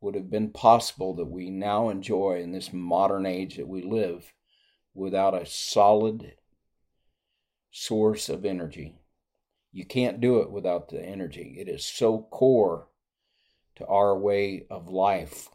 would 0.00 0.14
have 0.14 0.30
been 0.30 0.50
possible 0.50 1.14
that 1.14 1.24
we 1.26 1.50
now 1.50 1.90
enjoy 1.90 2.40
in 2.40 2.52
this 2.52 2.72
modern 2.72 3.26
age 3.26 3.56
that 3.56 3.68
we 3.68 3.82
live 3.82 4.32
without 4.94 5.34
a 5.34 5.46
solid 5.46 6.34
source 7.70 8.28
of 8.28 8.44
energy. 8.44 8.94
You 9.72 9.84
can't 9.84 10.20
do 10.20 10.38
it 10.38 10.50
without 10.50 10.88
the 10.88 11.04
energy. 11.04 11.56
It 11.58 11.68
is 11.68 11.84
so 11.84 12.28
core 12.30 12.86
to 13.76 13.86
our 13.86 14.16
way 14.16 14.66
of 14.70 14.88
life. 14.88 15.48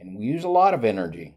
And 0.00 0.16
we 0.16 0.24
use 0.24 0.44
a 0.44 0.48
lot 0.48 0.72
of 0.72 0.84
energy. 0.84 1.34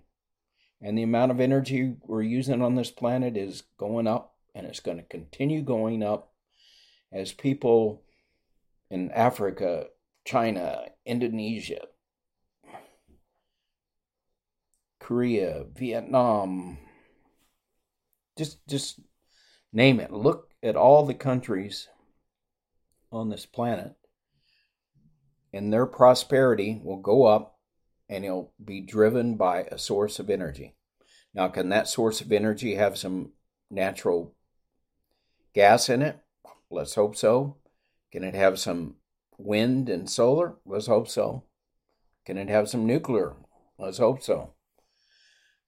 And 0.82 0.98
the 0.98 1.04
amount 1.04 1.32
of 1.32 1.40
energy 1.40 1.96
we're 2.02 2.22
using 2.22 2.62
on 2.62 2.76
this 2.76 2.92
planet 2.92 3.36
is 3.36 3.64
going 3.78 4.08
up 4.08 4.36
and 4.54 4.66
it's 4.66 4.80
going 4.80 4.98
to 4.98 5.04
continue 5.04 5.62
going 5.62 6.02
up 6.02 6.32
as 7.12 7.34
people 7.34 8.04
in 8.90 9.12
Africa, 9.12 9.88
China, 10.24 10.86
Indonesia, 11.06 11.82
Korea, 15.06 15.66
Vietnam, 15.76 16.80
just 18.36 18.68
just 18.68 19.00
name 19.72 20.00
it. 20.00 20.12
Look 20.12 20.50
at 20.64 20.76
all 20.76 21.06
the 21.06 21.14
countries 21.14 21.88
on 23.12 23.30
this 23.30 23.46
planet 23.46 23.94
and 25.54 25.72
their 25.72 25.86
prosperity 25.86 26.82
will 26.84 26.98
go 26.98 27.26
up 27.26 27.60
and 28.10 28.26
it'll 28.26 28.52
be 28.64 28.82
driven 28.82 29.36
by 29.36 29.68
a 29.70 29.78
source 29.78 30.18
of 30.18 30.32
energy. 30.32 30.74
Now, 31.36 31.50
can 31.50 31.70
that 31.70 31.88
source 31.88 32.20
of 32.20 32.32
energy 32.32 32.74
have 32.74 32.98
some 32.98 33.34
natural 33.70 34.34
gas 35.54 35.88
in 35.88 36.02
it? 36.02 36.20
Let's 36.72 36.96
hope 36.96 37.16
so. 37.16 37.58
Can 38.12 38.24
it 38.24 38.34
have 38.34 38.58
some 38.58 38.96
wind 39.38 39.88
and 39.88 40.10
solar? 40.10 40.56
Let's 40.66 40.88
hope 40.88 41.08
so. 41.08 41.44
Can 42.26 42.40
it 42.40 42.50
have 42.50 42.68
some 42.70 42.88
nuclear? 42.88 43.34
Let's 43.78 44.00
hope 44.00 44.24
so. 44.24 44.56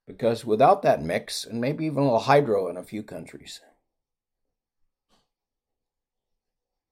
Because 0.08 0.46
without 0.46 0.84
that 0.84 1.04
mix, 1.04 1.44
and 1.44 1.60
maybe 1.60 1.86
even 1.86 1.98
a 2.00 2.04
little 2.04 2.20
hydro 2.20 2.70
in 2.70 2.78
a 2.78 2.84
few 2.84 3.04
countries, 3.04 3.60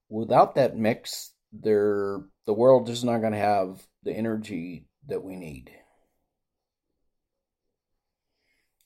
without 0.09 0.55
that 0.55 0.75
mix, 0.75 1.31
the 1.53 2.27
world 2.45 2.89
is 2.89 3.05
not 3.05 3.19
going 3.19 3.31
to 3.31 3.39
have 3.39 3.87
the 4.03 4.11
energy 4.11 4.85
that 5.07 5.23
we 5.23 5.37
need. 5.37 5.71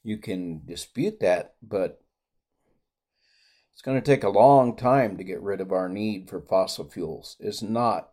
You 0.03 0.17
can 0.17 0.61
dispute 0.65 1.19
that, 1.21 1.55
but 1.61 1.99
it's 3.73 3.81
going 3.81 3.99
to 3.99 4.05
take 4.05 4.23
a 4.23 4.29
long 4.29 4.77
time 4.77 5.17
to 5.17 5.23
get 5.23 5.41
rid 5.41 5.59
of 5.59 5.71
our 5.71 5.89
need 5.89 6.29
for 6.29 6.39
fossil 6.39 6.87
fuels. 6.89 7.35
It's 7.39 7.61
not. 7.61 8.11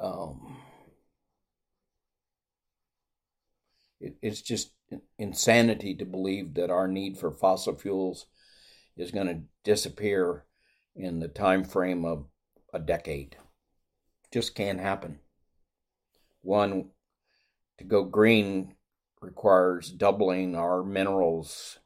Um, 0.00 0.58
it, 4.00 4.16
it's 4.20 4.42
just 4.42 4.72
insanity 5.18 5.94
to 5.94 6.04
believe 6.04 6.54
that 6.54 6.70
our 6.70 6.88
need 6.88 7.18
for 7.18 7.30
fossil 7.30 7.74
fuels 7.76 8.26
is 8.96 9.10
going 9.10 9.26
to 9.26 9.42
disappear 9.64 10.44
in 10.94 11.20
the 11.20 11.28
time 11.28 11.64
frame 11.64 12.04
of 12.04 12.26
a 12.72 12.78
decade. 12.78 13.36
Just 14.32 14.54
can't 14.54 14.80
happen. 14.80 15.20
One, 16.42 16.90
to 17.78 17.84
go 17.84 18.04
green 18.04 18.74
requires 19.20 19.90
doubling 19.90 20.54
our 20.54 20.82
minerals 20.84 21.78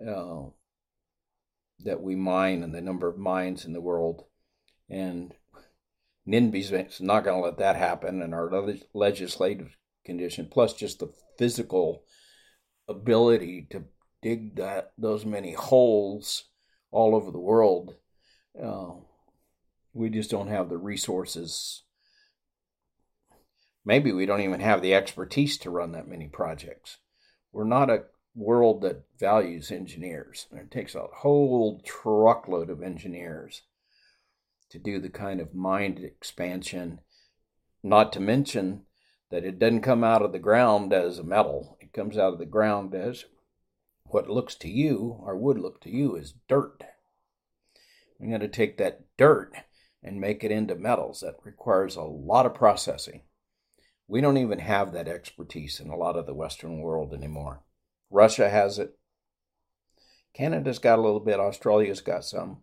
uh, 0.00 0.44
that 1.80 2.00
we 2.00 2.16
mine 2.16 2.62
and 2.62 2.74
the 2.74 2.80
number 2.80 3.08
of 3.08 3.18
mines 3.18 3.64
in 3.64 3.72
the 3.72 3.80
world. 3.80 4.24
And 4.88 5.34
NIMBY's 6.26 7.00
not 7.00 7.24
going 7.24 7.40
to 7.40 7.44
let 7.44 7.58
that 7.58 7.76
happen, 7.76 8.22
and 8.22 8.34
our 8.34 8.50
legislative 8.94 9.76
condition, 10.04 10.48
plus 10.50 10.74
just 10.74 10.98
the 10.98 11.12
physical 11.38 12.02
ability 12.90 13.68
to 13.70 13.84
dig 14.22 14.56
that 14.56 14.92
those 14.98 15.24
many 15.24 15.52
holes 15.52 16.44
all 16.90 17.14
over 17.14 17.30
the 17.30 17.38
world. 17.38 17.94
Uh, 18.60 18.90
we 19.92 20.10
just 20.10 20.30
don't 20.30 20.48
have 20.48 20.68
the 20.68 20.76
resources. 20.76 21.82
Maybe 23.84 24.12
we 24.12 24.26
don't 24.26 24.42
even 24.42 24.60
have 24.60 24.82
the 24.82 24.94
expertise 24.94 25.56
to 25.58 25.70
run 25.70 25.92
that 25.92 26.08
many 26.08 26.28
projects. 26.28 26.98
We're 27.52 27.64
not 27.64 27.90
a 27.90 28.04
world 28.34 28.82
that 28.82 29.04
values 29.18 29.70
engineers. 29.70 30.46
It 30.52 30.70
takes 30.70 30.94
a 30.94 31.06
whole 31.12 31.80
truckload 31.84 32.70
of 32.70 32.82
engineers 32.82 33.62
to 34.70 34.78
do 34.78 35.00
the 35.00 35.08
kind 35.08 35.40
of 35.40 35.54
mind 35.54 35.98
expansion, 35.98 37.00
not 37.82 38.12
to 38.12 38.20
mention 38.20 38.82
that 39.30 39.44
it 39.44 39.58
doesn't 39.58 39.82
come 39.82 40.04
out 40.04 40.22
of 40.22 40.32
the 40.32 40.38
ground 40.38 40.92
as 40.92 41.18
a 41.18 41.24
metal. 41.24 41.76
Comes 41.92 42.16
out 42.16 42.32
of 42.32 42.38
the 42.38 42.46
ground 42.46 42.94
as 42.94 43.24
what 44.04 44.28
looks 44.28 44.54
to 44.56 44.68
you, 44.68 45.18
or 45.22 45.36
would 45.36 45.58
look 45.58 45.80
to 45.82 45.90
you, 45.90 46.16
as 46.16 46.34
dirt. 46.48 46.84
We're 48.18 48.28
going 48.28 48.40
to 48.40 48.48
take 48.48 48.78
that 48.78 49.00
dirt 49.16 49.52
and 50.02 50.20
make 50.20 50.44
it 50.44 50.50
into 50.50 50.74
metals. 50.74 51.20
That 51.20 51.36
requires 51.44 51.96
a 51.96 52.02
lot 52.02 52.46
of 52.46 52.54
processing. 52.54 53.22
We 54.06 54.20
don't 54.20 54.36
even 54.36 54.58
have 54.58 54.92
that 54.92 55.08
expertise 55.08 55.80
in 55.80 55.88
a 55.88 55.96
lot 55.96 56.16
of 56.16 56.26
the 56.26 56.34
Western 56.34 56.80
world 56.80 57.14
anymore. 57.14 57.62
Russia 58.10 58.50
has 58.50 58.78
it. 58.78 58.98
Canada's 60.34 60.78
got 60.78 60.98
a 60.98 61.02
little 61.02 61.20
bit. 61.20 61.40
Australia's 61.40 62.00
got 62.00 62.24
some. 62.24 62.62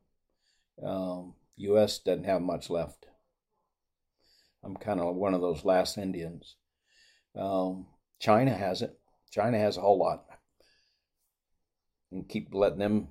Um, 0.83 1.35
U.S. 1.57 1.99
doesn't 1.99 2.25
have 2.25 2.41
much 2.41 2.69
left. 2.69 3.07
I'm 4.63 4.75
kind 4.75 4.99
of 4.99 5.15
one 5.15 5.33
of 5.33 5.41
those 5.41 5.65
last 5.65 5.97
Indians. 5.97 6.55
Um, 7.35 7.87
China 8.19 8.53
has 8.53 8.81
it. 8.81 8.99
China 9.31 9.57
has 9.57 9.77
a 9.77 9.81
whole 9.81 9.99
lot. 9.99 10.25
And 12.11 12.27
keep 12.27 12.53
letting 12.53 12.79
them, 12.79 13.09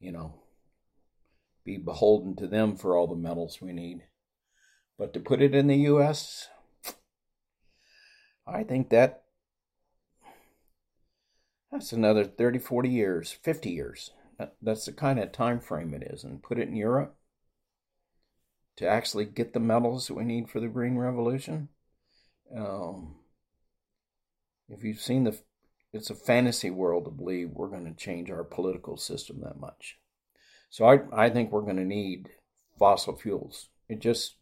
you 0.00 0.10
know, 0.12 0.34
be 1.64 1.76
beholden 1.76 2.34
to 2.36 2.46
them 2.46 2.76
for 2.76 2.96
all 2.96 3.06
the 3.06 3.14
metals 3.14 3.60
we 3.60 3.72
need. 3.72 4.02
But 4.98 5.12
to 5.14 5.20
put 5.20 5.40
it 5.40 5.54
in 5.54 5.68
the 5.68 5.76
U.S., 5.76 6.48
I 8.46 8.64
think 8.64 8.90
that 8.90 9.22
that's 11.70 11.92
another 11.92 12.24
30, 12.24 12.58
40 12.58 12.88
years, 12.88 13.30
50 13.30 13.70
years. 13.70 14.10
That's 14.60 14.86
the 14.86 14.92
kind 14.92 15.20
of 15.20 15.32
time 15.32 15.60
frame 15.60 15.94
it 15.94 16.02
is. 16.02 16.24
And 16.24 16.42
put 16.42 16.58
it 16.58 16.68
in 16.68 16.74
Europe 16.74 17.16
to 18.76 18.88
actually 18.88 19.26
get 19.26 19.52
the 19.52 19.60
metals 19.60 20.08
that 20.08 20.14
we 20.14 20.24
need 20.24 20.50
for 20.50 20.58
the 20.58 20.66
Green 20.66 20.96
Revolution. 20.96 21.68
Um, 22.54 23.19
if 24.70 24.84
you've 24.84 25.00
seen 25.00 25.24
the, 25.24 25.38
it's 25.92 26.10
a 26.10 26.14
fantasy 26.14 26.70
world 26.70 27.04
to 27.04 27.10
believe 27.10 27.50
we're 27.50 27.68
going 27.68 27.86
to 27.86 28.04
change 28.04 28.30
our 28.30 28.44
political 28.44 28.96
system 28.96 29.40
that 29.42 29.58
much. 29.58 29.98
So 30.70 30.86
I, 30.86 31.00
I 31.12 31.30
think 31.30 31.50
we're 31.50 31.62
going 31.62 31.76
to 31.76 31.84
need 31.84 32.28
fossil 32.78 33.16
fuels. 33.16 33.68
It 33.88 34.00
just, 34.00 34.36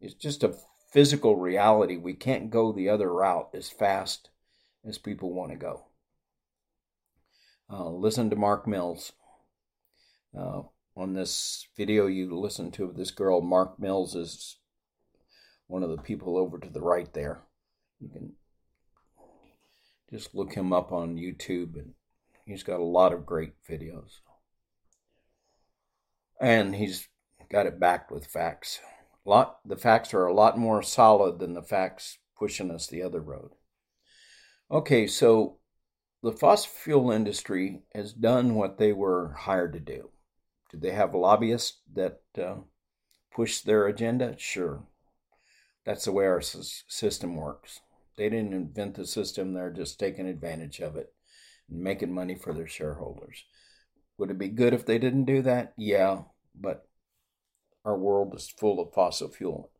it's 0.00 0.14
just 0.14 0.44
a 0.44 0.54
physical 0.92 1.36
reality. 1.36 1.96
We 1.96 2.14
can't 2.14 2.50
go 2.50 2.72
the 2.72 2.88
other 2.88 3.12
route 3.12 3.50
as 3.54 3.70
fast 3.70 4.28
as 4.86 4.98
people 4.98 5.32
want 5.32 5.52
to 5.52 5.56
go. 5.56 5.84
Uh, 7.72 7.88
listen 7.88 8.28
to 8.30 8.36
Mark 8.36 8.66
Mills. 8.66 9.12
Uh, 10.38 10.62
on 10.96 11.14
this 11.14 11.66
video 11.76 12.06
you 12.06 12.38
listen 12.38 12.70
to 12.72 12.84
of 12.84 12.96
this 12.96 13.10
girl, 13.10 13.40
Mark 13.40 13.78
Mills 13.78 14.14
is 14.14 14.56
one 15.66 15.82
of 15.82 15.90
the 15.90 16.02
people 16.02 16.36
over 16.36 16.58
to 16.58 16.68
the 16.68 16.80
right 16.80 17.12
there. 17.14 17.42
You 18.00 18.08
can 18.08 18.32
just 20.10 20.34
look 20.34 20.54
him 20.54 20.72
up 20.72 20.92
on 20.92 21.16
YouTube, 21.16 21.74
and 21.76 21.94
he's 22.44 22.62
got 22.62 22.80
a 22.80 22.84
lot 22.84 23.12
of 23.12 23.26
great 23.26 23.52
videos. 23.68 24.20
And 26.40 26.74
he's 26.74 27.08
got 27.50 27.66
it 27.66 27.78
backed 27.78 28.10
with 28.10 28.26
facts. 28.26 28.80
A 29.26 29.28
lot 29.28 29.58
the 29.64 29.76
facts 29.76 30.14
are 30.14 30.26
a 30.26 30.32
lot 30.32 30.58
more 30.58 30.82
solid 30.82 31.38
than 31.38 31.54
the 31.54 31.62
facts 31.62 32.18
pushing 32.36 32.70
us 32.70 32.86
the 32.86 33.02
other 33.02 33.20
road. 33.20 33.50
Okay, 34.70 35.06
so 35.06 35.58
the 36.22 36.32
fossil 36.32 36.70
fuel 36.70 37.10
industry 37.10 37.82
has 37.94 38.12
done 38.12 38.54
what 38.54 38.78
they 38.78 38.92
were 38.92 39.34
hired 39.36 39.72
to 39.74 39.80
do. 39.80 40.10
Did 40.70 40.80
they 40.82 40.92
have 40.92 41.14
lobbyists 41.14 41.78
that 41.94 42.20
uh, 42.40 42.56
push 43.32 43.60
their 43.60 43.86
agenda? 43.86 44.36
Sure. 44.38 44.84
That's 45.84 46.04
the 46.04 46.12
way 46.12 46.26
our 46.26 46.40
system 46.40 47.36
works. 47.36 47.80
They 48.20 48.28
didn't 48.28 48.52
invent 48.52 48.96
the 48.96 49.06
system, 49.06 49.54
they're 49.54 49.72
just 49.72 49.98
taking 49.98 50.26
advantage 50.26 50.78
of 50.80 50.94
it 50.94 51.14
and 51.70 51.80
making 51.80 52.12
money 52.12 52.34
for 52.34 52.52
their 52.52 52.66
shareholders. 52.66 53.46
Would 54.18 54.30
it 54.30 54.36
be 54.36 54.48
good 54.48 54.74
if 54.74 54.84
they 54.84 54.98
didn't 54.98 55.24
do 55.24 55.40
that? 55.40 55.72
Yeah, 55.78 56.24
but 56.54 56.86
our 57.82 57.96
world 57.96 58.34
is 58.34 58.50
full 58.50 58.78
of 58.78 58.92
fossil 58.92 59.30
fuel. 59.30 59.70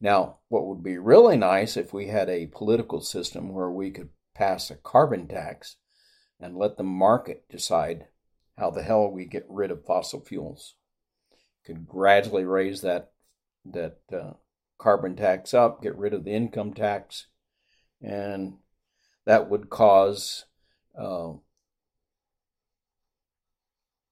Now, 0.00 0.38
what 0.48 0.64
would 0.64 0.82
be 0.82 0.96
really 0.96 1.36
nice 1.36 1.76
if 1.76 1.92
we 1.92 2.06
had 2.06 2.30
a 2.30 2.46
political 2.46 3.02
system 3.02 3.52
where 3.52 3.70
we 3.70 3.90
could 3.90 4.08
pass 4.34 4.70
a 4.70 4.76
carbon 4.76 5.28
tax 5.28 5.76
and 6.40 6.56
let 6.56 6.78
the 6.78 6.84
market 6.84 7.44
decide 7.50 8.06
how 8.56 8.70
the 8.70 8.82
hell 8.82 9.10
we 9.10 9.26
get 9.26 9.44
rid 9.50 9.70
of 9.70 9.84
fossil 9.84 10.24
fuels. 10.24 10.76
Could 11.66 11.86
gradually 11.86 12.46
raise 12.46 12.80
that 12.80 13.12
that 13.66 13.98
uh, 14.10 14.32
carbon 14.78 15.16
tax 15.16 15.52
up, 15.52 15.82
get 15.82 15.98
rid 15.98 16.14
of 16.14 16.24
the 16.24 16.32
income 16.32 16.72
tax, 16.72 17.26
and 18.02 18.54
that 19.24 19.48
would 19.48 19.70
cause 19.70 20.44
uh, 20.98 21.32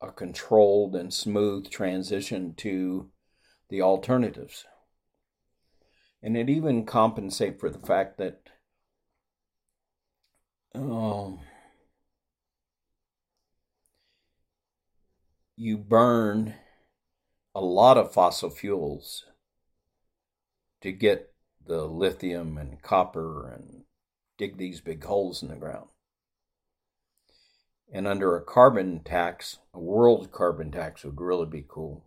a 0.01 0.13
controlled 0.13 0.95
and 0.95 1.13
smooth 1.13 1.69
transition 1.69 2.55
to 2.55 3.11
the 3.69 3.83
alternatives. 3.83 4.65
And 6.23 6.37
it 6.37 6.49
even 6.49 6.85
compensate 6.85 7.59
for 7.59 7.71
the 7.71 7.79
fact 7.79 8.19
that 8.19 8.41
um, 10.75 11.41
you 15.57 15.77
burn 15.77 16.55
a 17.55 17.61
lot 17.61 17.99
of 17.99 18.13
fossil 18.13 18.51
fuels 18.51 19.25
to 20.83 20.93
get 20.93 21.33
the 21.67 21.85
lithium 21.85 22.57
and 22.57 22.81
copper 22.83 23.49
and 23.53 23.80
dig 24.41 24.57
these 24.57 24.81
big 24.81 25.05
holes 25.05 25.43
in 25.43 25.49
the 25.49 25.55
ground. 25.55 25.87
And 27.93 28.09
under 28.09 28.35
a 28.35 28.43
carbon 28.43 29.01
tax, 29.05 29.59
a 29.75 29.79
world 29.79 30.33
carbon 30.33 30.73
tax 30.73 31.05
would 31.05 31.21
really 31.21 31.45
be 31.45 31.65
cool. 31.69 32.07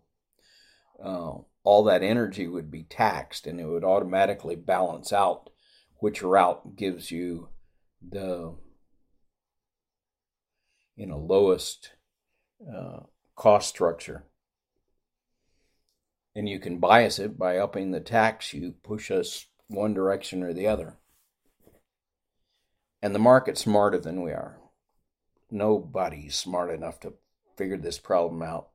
Uh, 1.02 1.34
all 1.62 1.84
that 1.84 2.02
energy 2.02 2.48
would 2.48 2.72
be 2.72 2.82
taxed 2.82 3.46
and 3.46 3.60
it 3.60 3.66
would 3.66 3.84
automatically 3.84 4.56
balance 4.56 5.12
out 5.12 5.50
which 5.98 6.22
route 6.22 6.74
gives 6.74 7.12
you 7.12 7.50
the 8.06 8.54
you 10.96 11.06
know 11.06 11.18
lowest 11.18 11.92
uh, 12.68 13.00
cost 13.36 13.68
structure. 13.68 14.24
And 16.34 16.48
you 16.48 16.58
can 16.58 16.80
bias 16.80 17.20
it 17.20 17.38
by 17.38 17.58
upping 17.58 17.92
the 17.92 18.00
tax. 18.00 18.52
You 18.52 18.74
push 18.82 19.12
us 19.12 19.46
one 19.68 19.94
direction 19.94 20.42
or 20.42 20.52
the 20.52 20.66
other. 20.66 20.98
And 23.04 23.14
the 23.14 23.18
market's 23.18 23.60
smarter 23.60 23.98
than 23.98 24.22
we 24.22 24.30
are. 24.30 24.56
Nobody's 25.50 26.36
smart 26.36 26.70
enough 26.70 27.00
to 27.00 27.12
figure 27.54 27.76
this 27.76 27.98
problem 27.98 28.40
out 28.40 28.70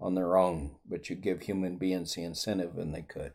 on 0.00 0.16
their 0.16 0.36
own, 0.36 0.72
but 0.84 1.08
you 1.08 1.14
give 1.14 1.42
human 1.42 1.76
beings 1.76 2.14
the 2.16 2.24
incentive 2.24 2.76
and 2.76 2.92
they 2.92 3.02
could. 3.02 3.34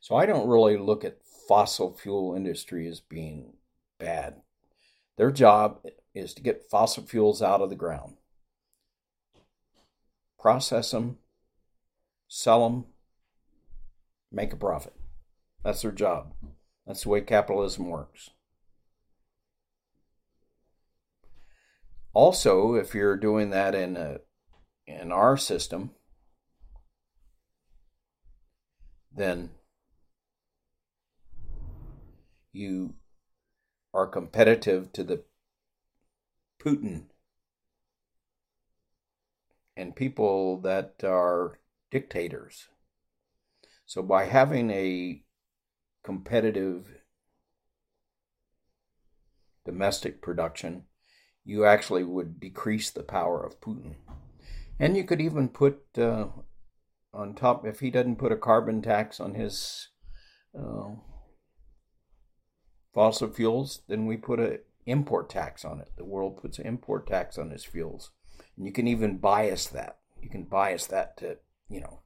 So 0.00 0.14
I 0.14 0.24
don't 0.24 0.46
really 0.46 0.76
look 0.76 1.04
at 1.04 1.18
fossil 1.48 1.96
fuel 1.96 2.36
industry 2.36 2.86
as 2.86 3.00
being 3.00 3.54
bad. 3.98 4.36
Their 5.16 5.32
job 5.32 5.80
is 6.14 6.32
to 6.34 6.42
get 6.42 6.70
fossil 6.70 7.02
fuels 7.02 7.42
out 7.42 7.60
of 7.60 7.68
the 7.68 7.74
ground 7.74 8.18
process 10.38 10.92
them, 10.92 11.18
sell 12.28 12.68
them, 12.68 12.84
make 14.30 14.52
a 14.52 14.56
profit. 14.56 14.94
That's 15.64 15.82
their 15.82 15.90
job. 15.90 16.34
That's 16.86 17.02
the 17.02 17.08
way 17.08 17.20
capitalism 17.22 17.88
works. 17.88 18.30
Also, 22.16 22.72
if 22.76 22.94
you're 22.94 23.18
doing 23.18 23.50
that 23.50 23.74
in 23.74 23.94
a 23.94 24.20
in 24.86 25.12
our 25.12 25.36
system, 25.36 25.90
then 29.14 29.50
you 32.54 32.94
are 33.92 34.06
competitive 34.06 34.90
to 34.94 35.04
the 35.04 35.24
Putin 36.58 37.08
and 39.76 39.94
people 39.94 40.58
that 40.62 41.04
are 41.04 41.60
dictators. 41.90 42.68
So 43.84 44.00
by 44.00 44.24
having 44.24 44.70
a 44.70 45.22
competitive 46.02 47.02
domestic 49.66 50.22
production, 50.22 50.84
you 51.46 51.64
actually 51.64 52.02
would 52.02 52.40
decrease 52.40 52.90
the 52.90 53.04
power 53.04 53.42
of 53.42 53.60
Putin. 53.60 53.94
And 54.80 54.96
you 54.96 55.04
could 55.04 55.20
even 55.20 55.48
put 55.48 55.78
uh, 55.96 56.26
on 57.14 57.34
top, 57.34 57.64
if 57.64 57.78
he 57.78 57.88
doesn't 57.88 58.16
put 58.16 58.32
a 58.32 58.36
carbon 58.36 58.82
tax 58.82 59.20
on 59.20 59.34
his 59.34 59.88
uh, 60.58 60.88
fossil 62.92 63.30
fuels, 63.30 63.82
then 63.88 64.06
we 64.06 64.16
put 64.16 64.40
an 64.40 64.58
import 64.86 65.30
tax 65.30 65.64
on 65.64 65.80
it. 65.80 65.92
The 65.96 66.04
world 66.04 66.36
puts 66.42 66.58
an 66.58 66.66
import 66.66 67.06
tax 67.06 67.38
on 67.38 67.52
its 67.52 67.64
fuels. 67.64 68.10
And 68.56 68.66
you 68.66 68.72
can 68.72 68.88
even 68.88 69.18
bias 69.18 69.68
that. 69.68 69.98
You 70.20 70.28
can 70.28 70.44
bias 70.44 70.86
that 70.86 71.16
to, 71.18 71.38
you 71.68 71.80
know, 71.80 72.00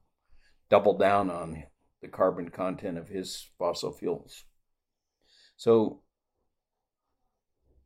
double 0.69 0.99
down 0.99 1.31
on 1.31 1.65
the 2.03 2.09
carbon 2.09 2.51
content 2.51 2.99
of 2.99 3.09
his 3.09 3.49
fossil 3.59 3.93
fuels. 3.93 4.45
So 5.57 6.03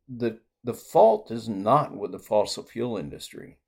the 0.09 0.41
the 0.65 0.75
fault 0.75 1.31
is 1.31 1.47
not 1.47 1.95
with 1.95 2.12
the 2.12 2.19
fossil 2.19 2.62
fuel 2.62 2.97
industry. 2.97 3.59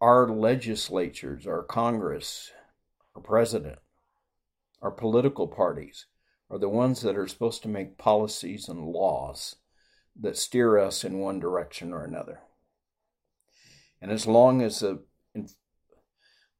Our 0.00 0.28
legislatures, 0.28 1.46
our 1.46 1.62
Congress, 1.62 2.52
our 3.16 3.22
president, 3.22 3.78
our 4.82 4.90
political 4.90 5.48
parties 5.48 6.06
are 6.50 6.58
the 6.58 6.68
ones 6.68 7.00
that 7.00 7.16
are 7.16 7.26
supposed 7.26 7.62
to 7.62 7.68
make 7.68 7.98
policies 7.98 8.68
and 8.68 8.84
laws 8.84 9.56
that 10.20 10.36
steer 10.36 10.78
us 10.78 11.04
in 11.04 11.18
one 11.18 11.40
direction 11.40 11.92
or 11.92 12.04
another. 12.04 12.40
And 14.00 14.10
as 14.12 14.26
long 14.26 14.62
as 14.62 14.80
the, 14.80 15.02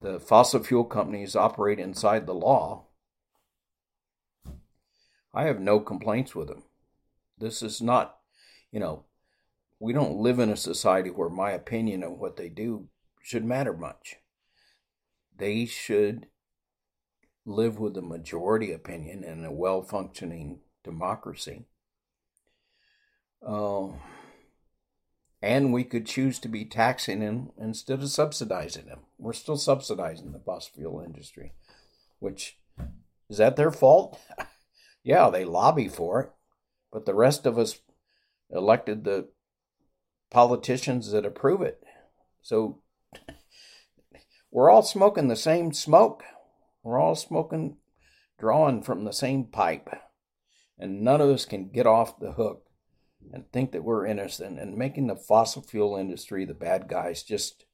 the 0.01 0.19
fossil 0.19 0.62
fuel 0.62 0.85
companies 0.85 1.37
operate 1.37 1.79
inside 1.79 2.27
the 2.27 2.35
law, 2.35 2.88
I 5.39 5.45
have 5.45 5.61
no 5.61 5.78
complaints 5.78 6.34
with 6.34 6.49
them. 6.49 6.64
This 7.39 7.62
is 7.62 7.80
not, 7.80 8.16
you 8.72 8.80
know, 8.80 9.05
we 9.78 9.93
don't 9.93 10.16
live 10.16 10.41
in 10.41 10.51
a 10.51 10.57
society 10.57 11.11
where 11.11 11.28
my 11.28 11.53
opinion 11.53 12.03
of 12.03 12.18
what 12.18 12.36
they 12.36 12.49
do 12.49 12.89
should 13.22 13.45
matter 13.45 13.72
much. 13.72 14.16
They 15.36 15.64
should 15.64 16.26
live 17.47 17.78
with 17.78 17.97
a 17.97 18.03
majority 18.03 18.72
opinion 18.72 19.22
in 19.22 19.45
a 19.45 19.53
well 19.53 19.80
functioning 19.80 20.59
democracy. 20.82 21.66
Uh, 23.41 23.91
and 25.41 25.72
we 25.72 25.84
could 25.84 26.07
choose 26.07 26.41
to 26.41 26.49
be 26.49 26.64
taxing 26.64 27.20
them 27.20 27.53
instead 27.57 28.03
of 28.03 28.09
subsidizing 28.09 28.86
them. 28.86 29.03
We're 29.18 29.34
still 29.34 29.57
subsidizing 29.57 30.32
the 30.32 30.41
fossil 30.41 30.72
fuel 30.74 31.01
industry, 31.01 31.53
which 32.18 32.59
is 33.30 33.39
that 33.39 33.55
their 33.55 33.70
fault? 33.70 34.18
yeah, 35.09 35.31
they 35.31 35.47
lobby 35.47 35.89
for 35.89 36.21
it, 36.21 36.31
but 36.93 37.07
the 37.07 37.15
rest 37.15 37.47
of 37.47 37.57
us 37.57 37.81
elected 38.51 39.05
the 39.05 39.27
politicians 40.31 41.13
that 41.13 41.25
approve 41.25 41.63
it. 41.63 41.83
So 42.43 42.83
we're 44.51 44.69
all 44.69 44.83
smoking 44.83 45.29
the 45.29 45.35
same 45.35 45.73
smoke. 45.73 46.25
We're 46.83 47.01
all 47.01 47.15
smoking, 47.15 47.79
drawing 48.39 48.83
from 48.83 49.07
the 49.07 49.15
same 49.15 49.45
pipe. 49.45 49.89
And 50.79 51.01
none 51.01 51.23
of 51.23 51.31
us 51.31 51.47
can 51.47 51.71
get 51.71 51.87
off 51.87 52.21
the 52.21 52.33
hook 52.33 52.67
and 53.33 53.51
think 53.51 53.73
that 53.73 53.85
we're 53.85 54.05
innocent 54.05 54.59
and 54.59 54.77
making 54.77 55.07
the 55.07 55.17
fossil 55.17 55.63
fuel 55.63 55.97
industry 55.97 56.45
the 56.45 56.53
bad 56.53 56.87
guys 56.87 57.23
just 57.23 57.65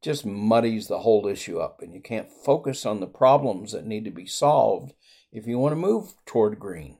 just 0.00 0.24
muddies 0.24 0.86
the 0.86 1.00
whole 1.00 1.26
issue 1.26 1.58
up 1.58 1.82
and 1.82 1.92
you 1.92 2.00
can't 2.00 2.32
focus 2.32 2.86
on 2.86 3.00
the 3.00 3.06
problems 3.06 3.72
that 3.72 3.84
need 3.84 4.04
to 4.04 4.10
be 4.10 4.26
solved 4.26 4.94
if 5.32 5.46
you 5.46 5.58
want 5.58 5.72
to 5.72 5.76
move 5.76 6.14
toward 6.26 6.58
green 6.58 6.98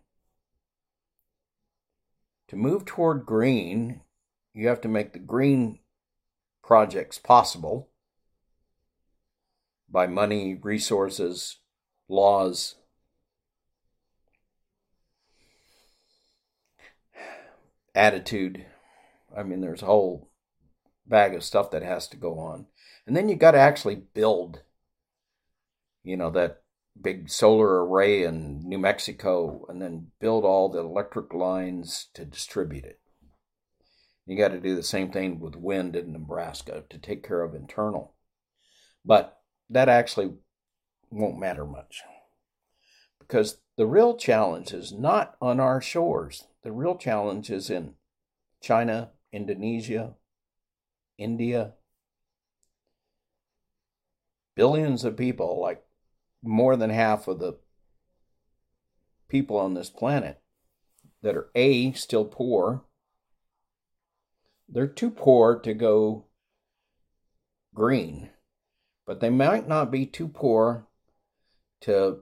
to 2.48 2.56
move 2.56 2.84
toward 2.84 3.26
green 3.26 4.00
you 4.54 4.68
have 4.68 4.80
to 4.80 4.88
make 4.88 5.12
the 5.12 5.18
green 5.18 5.78
projects 6.62 7.18
possible 7.18 7.88
by 9.90 10.06
money 10.06 10.54
resources 10.54 11.58
laws 12.08 12.76
attitude. 17.98 18.64
I 19.36 19.42
mean, 19.42 19.60
there's 19.60 19.82
a 19.82 19.86
whole 19.86 20.30
bag 21.06 21.34
of 21.34 21.44
stuff 21.44 21.70
that 21.72 21.82
has 21.82 22.08
to 22.08 22.16
go 22.16 22.38
on. 22.38 22.66
And 23.06 23.16
then 23.16 23.28
you 23.28 23.34
got 23.34 23.52
to 23.52 23.58
actually 23.58 23.96
build, 23.96 24.62
you 26.04 26.16
know, 26.16 26.30
that 26.30 26.62
big 27.00 27.30
solar 27.30 27.84
array 27.84 28.24
in 28.24 28.60
New 28.64 28.78
Mexico 28.78 29.64
and 29.68 29.80
then 29.80 30.08
build 30.20 30.44
all 30.44 30.68
the 30.68 30.80
electric 30.80 31.32
lines 31.32 32.08
to 32.14 32.24
distribute 32.24 32.84
it. 32.84 33.00
You 34.26 34.36
got 34.36 34.48
to 34.48 34.60
do 34.60 34.76
the 34.76 34.82
same 34.82 35.10
thing 35.10 35.40
with 35.40 35.56
wind 35.56 35.96
in 35.96 36.12
Nebraska 36.12 36.84
to 36.90 36.98
take 36.98 37.26
care 37.26 37.42
of 37.42 37.54
internal. 37.54 38.14
But 39.04 39.40
that 39.70 39.88
actually 39.88 40.34
won't 41.10 41.38
matter 41.38 41.64
much 41.64 42.02
because 43.18 43.58
the 43.76 43.86
real 43.86 44.16
challenge 44.16 44.72
is 44.72 44.92
not 44.92 45.36
on 45.40 45.60
our 45.60 45.80
shores. 45.80 46.46
The 46.62 46.72
real 46.72 46.96
challenge 46.96 47.50
is 47.50 47.70
in 47.70 47.94
China, 48.62 49.10
Indonesia, 49.32 50.14
India. 51.16 51.74
Billions 54.56 55.04
of 55.04 55.16
people, 55.16 55.60
like 55.60 55.84
more 56.42 56.76
than 56.76 56.90
half 56.90 57.28
of 57.28 57.38
the 57.38 57.58
people 59.28 59.56
on 59.56 59.74
this 59.74 59.90
planet, 59.90 60.40
that 61.22 61.36
are 61.36 61.50
A, 61.54 61.92
still 61.92 62.24
poor. 62.24 62.84
They're 64.68 64.86
too 64.86 65.10
poor 65.10 65.58
to 65.60 65.74
go 65.74 66.26
green, 67.74 68.30
but 69.06 69.20
they 69.20 69.30
might 69.30 69.68
not 69.68 69.90
be 69.90 70.06
too 70.06 70.28
poor 70.28 70.86
to 71.82 72.20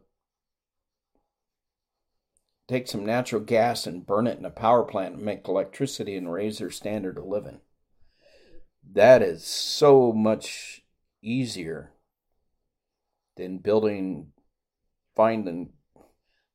take 2.69 2.89
some 2.89 3.07
natural 3.07 3.41
gas 3.41 3.87
and 3.87 4.07
burn 4.07 4.27
it 4.27 4.39
in 4.39 4.45
a 4.45 4.51
power 4.51 4.83
plant 4.83 5.15
and 5.15 5.25
make 5.25 5.47
electricity 5.47 6.17
and 6.17 6.33
raise 6.33 6.59
their 6.59 6.71
standard 6.71 7.19
of 7.19 7.25
living. 7.25 7.61
That 8.93 9.23
is 9.23 9.45
so 9.45 10.13
much 10.13 10.85
easier 11.23 11.93
than 13.37 13.59
building, 13.59 14.33
finding 15.15 15.73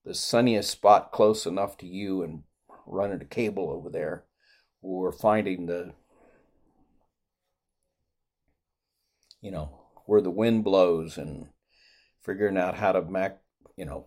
the 0.04 0.14
sunniest 0.14 0.70
spot 0.70 1.12
close 1.12 1.46
enough 1.46 1.78
to 1.78 1.86
you 1.86 2.24
and 2.24 2.44
running 2.86 3.22
a 3.22 3.26
cable 3.26 3.70
over 3.70 3.90
there, 3.90 4.26
or 4.82 5.12
finding 5.12 5.68
the, 5.68 5.94
you 9.42 9.52
know, 9.52 9.80
where 10.06 10.22
the 10.22 10.32
wind 10.32 10.64
blows 10.64 11.18
and 11.18 11.48
figuring 12.24 12.58
out 12.58 12.76
how 12.76 12.92
to 12.92 13.02
mac, 13.02 13.40
you 13.76 13.86
know, 13.86 14.06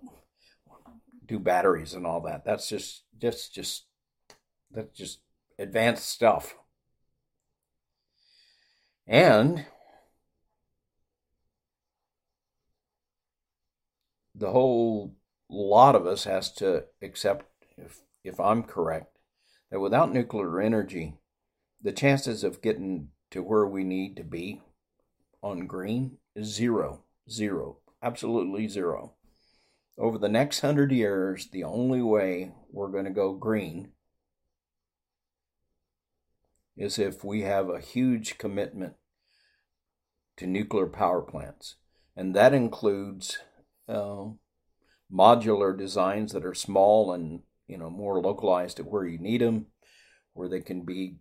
do 1.26 1.38
batteries 1.38 1.94
and 1.94 2.06
all 2.06 2.20
that. 2.22 2.44
That's 2.44 2.68
just 2.68 3.04
just 3.18 3.54
just 3.54 3.86
that's 4.70 4.96
just 4.96 5.20
advanced 5.58 6.08
stuff. 6.08 6.56
And 9.06 9.66
the 14.44 14.50
whole 14.50 15.16
lot 15.48 15.94
of 15.94 16.06
us 16.06 16.24
has 16.24 16.52
to 16.52 16.84
accept 17.00 17.46
if 17.78 18.02
if 18.22 18.38
I'm 18.38 18.62
correct 18.62 19.16
that 19.70 19.80
without 19.80 20.12
nuclear 20.12 20.60
energy 20.60 21.14
the 21.80 21.92
chances 21.92 22.44
of 22.44 22.60
getting 22.60 23.08
to 23.30 23.42
where 23.42 23.66
we 23.66 23.84
need 23.84 24.16
to 24.18 24.24
be 24.24 24.60
on 25.42 25.66
green 25.66 26.18
is 26.36 26.48
zero 26.54 27.04
zero 27.30 27.78
absolutely 28.02 28.68
zero 28.68 29.14
over 29.96 30.18
the 30.18 30.28
next 30.28 30.60
hundred 30.60 30.90
years, 30.90 31.46
the 31.46 31.62
only 31.62 32.02
way 32.02 32.52
we're 32.70 32.90
going 32.90 33.04
to 33.04 33.10
go 33.10 33.32
green 33.32 33.92
is 36.76 36.98
if 36.98 37.22
we 37.22 37.42
have 37.42 37.68
a 37.68 37.78
huge 37.78 38.36
commitment 38.36 38.94
to 40.36 40.48
nuclear 40.48 40.86
power 40.86 41.22
plants. 41.22 41.76
And 42.16 42.34
that 42.34 42.52
includes 42.52 43.38
uh, 43.88 44.26
modular 45.12 45.76
designs 45.76 46.32
that 46.32 46.44
are 46.44 46.54
small 46.54 47.12
and 47.12 47.40
you 47.66 47.78
know 47.78 47.90
more 47.90 48.20
localized 48.20 48.76
to 48.78 48.82
where 48.82 49.06
you 49.06 49.18
need 49.18 49.40
them, 49.40 49.66
where 50.32 50.48
they 50.48 50.60
can 50.60 50.82
be 50.82 51.16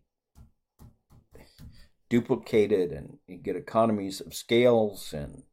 duplicated 2.10 2.92
and 2.92 3.18
you 3.28 3.38
get 3.38 3.56
economies 3.56 4.22
of 4.22 4.34
scales 4.36 5.14
and 5.14 5.44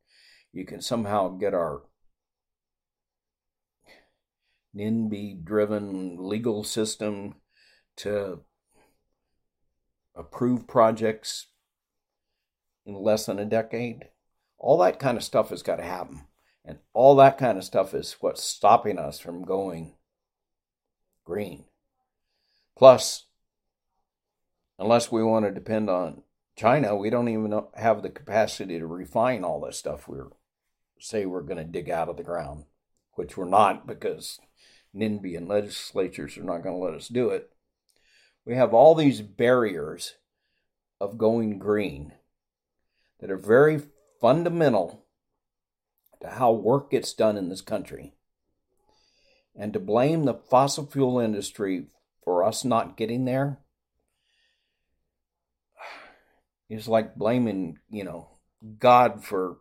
you 0.52 0.66
can 0.66 0.80
somehow 0.80 1.28
get 1.28 1.54
our 1.54 1.82
NIMBY 4.76 5.42
driven 5.42 6.16
legal 6.18 6.62
system 6.62 7.36
to 7.96 8.40
approve 10.14 10.66
projects 10.66 11.46
in 12.84 12.94
less 12.94 13.26
than 13.26 13.38
a 13.38 13.44
decade. 13.44 14.08
All 14.58 14.78
that 14.78 14.98
kind 14.98 15.16
of 15.16 15.24
stuff 15.24 15.50
has 15.50 15.62
got 15.62 15.76
to 15.76 15.82
happen. 15.82 16.26
And 16.64 16.78
all 16.92 17.16
that 17.16 17.38
kind 17.38 17.58
of 17.58 17.64
stuff 17.64 17.94
is 17.94 18.16
what's 18.20 18.42
stopping 18.42 18.98
us 18.98 19.18
from 19.18 19.44
going 19.44 19.94
green. 21.24 21.64
Plus, 22.76 23.26
unless 24.78 25.10
we 25.10 25.22
want 25.22 25.44
to 25.44 25.50
depend 25.50 25.88
on 25.88 26.22
China, 26.56 26.96
we 26.96 27.10
don't 27.10 27.28
even 27.28 27.62
have 27.74 28.02
the 28.02 28.10
capacity 28.10 28.78
to 28.78 28.86
refine 28.86 29.44
all 29.44 29.60
this 29.60 29.78
stuff 29.78 30.08
we 30.08 30.18
say 30.98 31.24
we're 31.24 31.42
going 31.42 31.58
to 31.58 31.64
dig 31.64 31.88
out 31.88 32.08
of 32.08 32.16
the 32.16 32.22
ground, 32.22 32.64
which 33.14 33.36
we're 33.36 33.48
not 33.48 33.86
because 33.86 34.38
NIMBY 34.94 35.48
legislatures 35.48 36.36
are 36.36 36.42
not 36.42 36.62
going 36.62 36.74
to 36.74 36.84
let 36.84 36.94
us 36.94 37.08
do 37.08 37.30
it. 37.30 37.50
We 38.44 38.56
have 38.56 38.74
all 38.74 38.94
these 38.94 39.20
barriers 39.20 40.16
of 41.00 41.18
going 41.18 41.58
green 41.58 42.12
that 43.20 43.30
are 43.30 43.36
very 43.36 43.80
fundamental 44.20 45.06
to 46.20 46.28
how 46.28 46.52
work 46.52 46.90
gets 46.90 47.12
done 47.12 47.36
in 47.36 47.48
this 47.48 47.60
country. 47.60 48.14
And 49.56 49.72
to 49.72 49.80
blame 49.80 50.24
the 50.24 50.34
fossil 50.34 50.86
fuel 50.86 51.18
industry 51.18 51.86
for 52.24 52.44
us 52.44 52.64
not 52.64 52.96
getting 52.96 53.24
there 53.24 53.58
is 56.68 56.86
like 56.86 57.16
blaming, 57.16 57.78
you 57.90 58.04
know, 58.04 58.28
God 58.78 59.24
for 59.24 59.58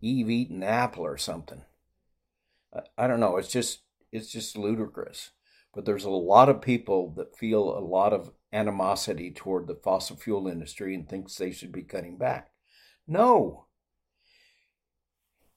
Eve 0.00 0.30
eating 0.30 0.56
an 0.58 0.62
apple 0.62 1.04
or 1.04 1.18
something. 1.18 1.62
I 2.96 3.06
don't 3.06 3.20
know. 3.20 3.36
It's 3.38 3.50
just 3.50 3.80
it's 4.12 4.30
just 4.30 4.56
ludicrous. 4.56 5.30
But 5.74 5.84
there's 5.84 6.04
a 6.04 6.10
lot 6.10 6.48
of 6.48 6.62
people 6.62 7.12
that 7.16 7.36
feel 7.36 7.76
a 7.76 7.80
lot 7.80 8.12
of 8.14 8.30
animosity 8.52 9.30
toward 9.30 9.66
the 9.66 9.74
fossil 9.74 10.16
fuel 10.16 10.48
industry 10.48 10.94
and 10.94 11.06
thinks 11.06 11.36
they 11.36 11.50
should 11.50 11.72
be 11.72 11.82
cutting 11.82 12.16
back. 12.16 12.50
No. 13.06 13.65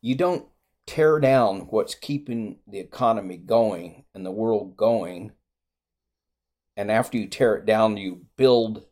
You 0.01 0.15
don't 0.15 0.47
tear 0.87 1.19
down 1.19 1.67
what's 1.69 1.93
keeping 1.93 2.59
the 2.67 2.79
economy 2.79 3.37
going 3.37 4.05
and 4.13 4.25
the 4.25 4.31
world 4.31 4.75
going. 4.75 5.33
And 6.75 6.89
after 6.89 7.17
you 7.17 7.27
tear 7.27 7.55
it 7.55 7.65
down, 7.65 7.97
you 7.97 8.25
build 8.37 8.85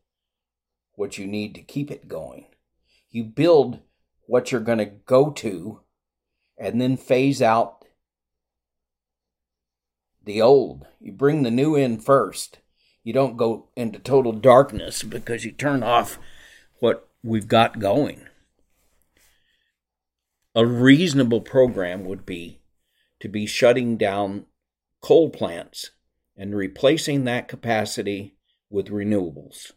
what 0.94 1.18
you 1.18 1.26
need 1.26 1.56
to 1.56 1.62
keep 1.62 1.90
it 1.90 2.08
going. 2.08 2.48
You 3.10 3.24
build 3.24 3.80
what 4.28 4.52
you're 4.52 4.62
going 4.62 4.80
to 4.80 4.86
go 4.86 5.32
to 5.32 5.82
and 6.58 6.82
then 6.82 6.98
phase 6.98 7.42
out 7.42 7.86
the 10.24 10.42
old. 10.42 10.86
You 11.00 11.14
bring 11.14 11.44
the 11.44 11.52
new 11.52 11.76
in 11.76 12.00
first. 12.00 12.60
You 13.04 13.14
don't 13.14 13.38
go 13.38 13.70
into 13.76 14.00
total 14.00 14.34
darkness 14.34 15.02
because 15.02 15.46
you 15.46 15.52
turn 15.52 15.82
off 15.82 16.20
what 16.80 17.08
we've 17.24 17.48
got 17.48 17.80
going. 17.80 18.28
A 20.58 20.66
reasonable 20.66 21.42
program 21.42 22.04
would 22.06 22.26
be 22.26 22.62
to 23.20 23.28
be 23.28 23.46
shutting 23.46 23.96
down 23.96 24.48
coal 25.02 25.30
plants 25.30 25.92
and 26.36 26.56
replacing 26.56 27.26
that 27.26 27.48
capacity 27.48 28.38
with 28.68 28.88
renewables. 28.88 29.74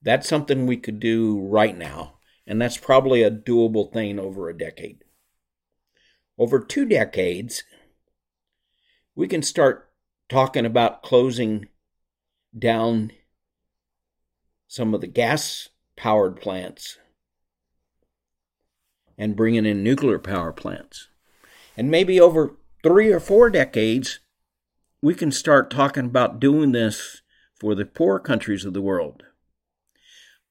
That's 0.00 0.26
something 0.26 0.66
we 0.66 0.78
could 0.78 0.98
do 0.98 1.38
right 1.38 1.76
now, 1.76 2.20
and 2.46 2.58
that's 2.58 2.78
probably 2.78 3.22
a 3.22 3.30
doable 3.30 3.92
thing 3.92 4.18
over 4.18 4.48
a 4.48 4.56
decade. 4.56 5.04
Over 6.38 6.58
two 6.58 6.86
decades, 6.86 7.64
we 9.14 9.28
can 9.28 9.42
start 9.42 9.90
talking 10.30 10.64
about 10.64 11.02
closing 11.02 11.68
down 12.58 13.12
some 14.66 14.94
of 14.94 15.02
the 15.02 15.06
gas 15.06 15.68
powered 15.96 16.40
plants 16.40 16.96
and 19.18 19.36
bringing 19.36 19.66
in 19.66 19.82
nuclear 19.82 20.18
power 20.18 20.52
plants. 20.52 21.08
And 21.76 21.90
maybe 21.90 22.20
over 22.20 22.56
three 22.82 23.12
or 23.12 23.20
four 23.20 23.50
decades, 23.50 24.20
we 25.02 25.14
can 25.14 25.32
start 25.32 25.70
talking 25.70 26.06
about 26.06 26.40
doing 26.40 26.72
this 26.72 27.22
for 27.60 27.74
the 27.74 27.84
poor 27.84 28.20
countries 28.20 28.64
of 28.64 28.72
the 28.72 28.80
world. 28.80 29.24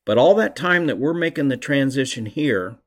But 0.06 0.18
all 0.18 0.36
that 0.36 0.56
time 0.56 0.88
that 0.88 1.00
we're 1.00 1.14
making 1.14 1.48
the 1.48 1.58
transition 1.58 2.28
here, 2.28 2.78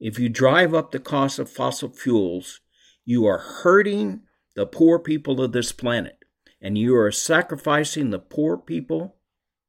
if 0.00 0.18
you 0.18 0.28
drive 0.28 0.74
up 0.74 0.90
the 0.90 0.98
cost 0.98 1.38
of 1.38 1.50
fossil 1.50 1.88
fuels, 1.88 2.60
you 3.04 3.26
are 3.26 3.38
hurting 3.38 4.22
the 4.54 4.66
poor 4.66 4.98
people 4.98 5.40
of 5.40 5.52
this 5.52 5.72
planet. 5.72 6.18
And 6.60 6.78
you 6.78 6.96
are 6.96 7.10
sacrificing 7.10 8.10
the 8.10 8.18
poor 8.20 8.56
people 8.56 9.16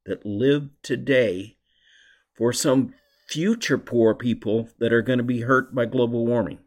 that 0.05 0.25
live 0.25 0.69
today 0.84 1.57
for 2.36 2.53
some 2.53 2.93
future 3.28 3.78
poor 3.78 4.13
people 4.13 4.69
that 4.80 4.93
are 4.93 5.01
going 5.01 5.19
to 5.19 5.24
be 5.24 5.41
hurt 5.41 5.74
by 5.74 5.86
global 5.86 6.26
warming. 6.26 6.59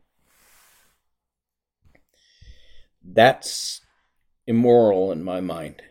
That's 3.03 3.81
immoral 4.47 5.13
in 5.13 5.23
my 5.23 5.41
mind. 5.41 5.83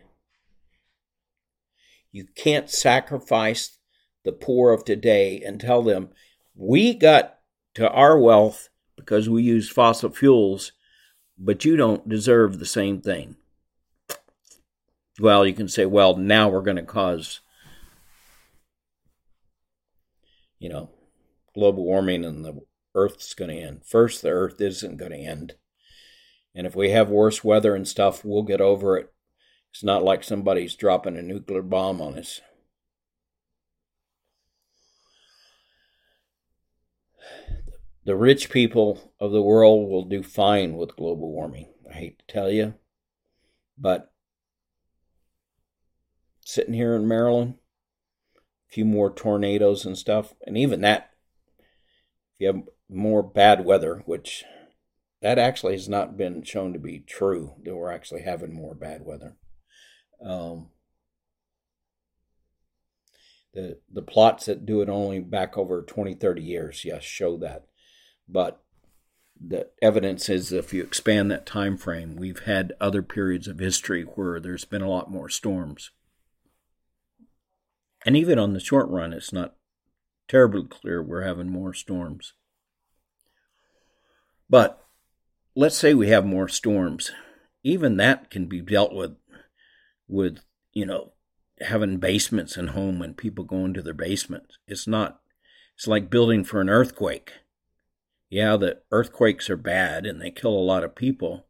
You 2.12 2.26
can't 2.34 2.70
sacrifice 2.70 3.78
the 4.24 4.32
poor 4.32 4.72
of 4.72 4.84
today 4.84 5.42
and 5.44 5.60
tell 5.60 5.82
them 5.82 6.10
we 6.54 6.94
got 6.94 7.38
to 7.74 7.90
our 7.90 8.18
wealth 8.18 8.70
because 8.96 9.28
we 9.28 9.42
use 9.42 9.68
fossil 9.68 10.10
fuels, 10.10 10.72
but 11.38 11.64
you 11.64 11.76
don't 11.76 12.08
deserve 12.08 12.58
the 12.58 12.66
same 12.66 13.00
thing. 13.00 13.36
Well, 15.20 15.46
you 15.46 15.52
can 15.52 15.68
say, 15.68 15.86
well, 15.86 16.16
now 16.16 16.48
we're 16.48 16.62
going 16.62 16.76
to 16.76 16.82
cause, 16.82 17.40
you 20.58 20.68
know, 20.68 20.90
global 21.54 21.84
warming 21.84 22.24
and 22.24 22.44
the 22.44 22.60
earth's 22.94 23.34
going 23.34 23.50
to 23.50 23.56
end. 23.56 23.82
First, 23.84 24.22
the 24.22 24.30
earth 24.30 24.60
isn't 24.60 24.96
going 24.96 25.12
to 25.12 25.18
end. 25.18 25.54
And 26.54 26.66
if 26.66 26.74
we 26.74 26.90
have 26.90 27.10
worse 27.10 27.44
weather 27.44 27.74
and 27.74 27.86
stuff, 27.86 28.24
we'll 28.24 28.42
get 28.42 28.60
over 28.60 28.96
it. 28.96 29.12
It's 29.72 29.84
not 29.84 30.02
like 30.02 30.24
somebody's 30.24 30.74
dropping 30.74 31.16
a 31.16 31.22
nuclear 31.22 31.60
bomb 31.60 32.00
on 32.00 32.18
us. 32.18 32.40
The 38.06 38.16
rich 38.16 38.50
people 38.50 39.12
of 39.20 39.32
the 39.32 39.42
world 39.42 39.90
will 39.90 40.04
do 40.04 40.22
fine 40.22 40.76
with 40.76 40.96
global 40.96 41.30
warming. 41.32 41.68
I 41.90 41.92
hate 41.92 42.20
to 42.20 42.32
tell 42.32 42.50
you, 42.50 42.74
but 43.76 44.12
sitting 46.44 46.72
here 46.72 46.94
in 46.94 47.08
Maryland, 47.08 47.56
few 48.68 48.84
more 48.84 49.12
tornadoes 49.12 49.84
and 49.84 49.96
stuff, 49.96 50.34
and 50.46 50.56
even 50.56 50.80
that, 50.80 51.10
if 51.58 52.40
you 52.40 52.46
have 52.48 52.62
more 52.88 53.22
bad 53.22 53.64
weather, 53.64 54.02
which 54.06 54.44
that 55.22 55.38
actually 55.38 55.74
has 55.74 55.88
not 55.88 56.16
been 56.16 56.42
shown 56.42 56.72
to 56.72 56.78
be 56.78 57.00
true, 57.00 57.54
that 57.64 57.74
we're 57.74 57.90
actually 57.90 58.22
having 58.22 58.54
more 58.54 58.74
bad 58.74 59.02
weather. 59.04 59.36
Um, 60.24 60.68
the 63.54 63.78
the 63.90 64.02
plots 64.02 64.46
that 64.46 64.66
do 64.66 64.82
it 64.82 64.88
only 64.88 65.20
back 65.20 65.56
over 65.56 65.82
20 65.82 66.14
30 66.14 66.42
years 66.42 66.84
yes 66.84 67.02
show 67.02 67.38
that 67.38 67.64
but 68.28 68.62
the 69.40 69.68
evidence 69.82 70.28
is 70.28 70.52
if 70.52 70.72
you 70.72 70.82
expand 70.82 71.30
that 71.30 71.46
time 71.46 71.76
frame, 71.76 72.16
we've 72.16 72.40
had 72.40 72.72
other 72.80 73.02
periods 73.02 73.48
of 73.48 73.58
history 73.58 74.02
where 74.02 74.40
there's 74.40 74.64
been 74.64 74.82
a 74.82 74.88
lot 74.88 75.10
more 75.10 75.28
storms. 75.28 75.90
And 78.06 78.16
even 78.16 78.38
on 78.38 78.54
the 78.54 78.60
short 78.60 78.88
run, 78.88 79.12
it's 79.12 79.32
not 79.32 79.56
terribly 80.28 80.64
clear 80.64 81.02
we're 81.02 81.24
having 81.24 81.50
more 81.50 81.74
storms. 81.74 82.32
But 84.48 84.82
let's 85.54 85.76
say 85.76 85.92
we 85.92 86.08
have 86.08 86.24
more 86.24 86.48
storms. 86.48 87.10
Even 87.62 87.98
that 87.98 88.30
can 88.30 88.46
be 88.46 88.60
dealt 88.60 88.94
with 88.94 89.16
with, 90.08 90.38
you 90.72 90.86
know, 90.86 91.12
having 91.60 91.98
basements 91.98 92.56
in 92.56 92.68
home 92.68 93.00
when 93.00 93.12
people 93.12 93.44
go 93.44 93.64
into 93.64 93.82
their 93.82 93.92
basements. 93.92 94.56
It's 94.68 94.86
not 94.86 95.20
it's 95.74 95.88
like 95.88 96.08
building 96.08 96.44
for 96.44 96.60
an 96.60 96.70
earthquake 96.70 97.32
yeah, 98.28 98.56
the 98.56 98.80
earthquakes 98.90 99.48
are 99.48 99.56
bad 99.56 100.04
and 100.04 100.20
they 100.20 100.30
kill 100.30 100.52
a 100.52 100.58
lot 100.58 100.84
of 100.84 100.96
people, 100.96 101.46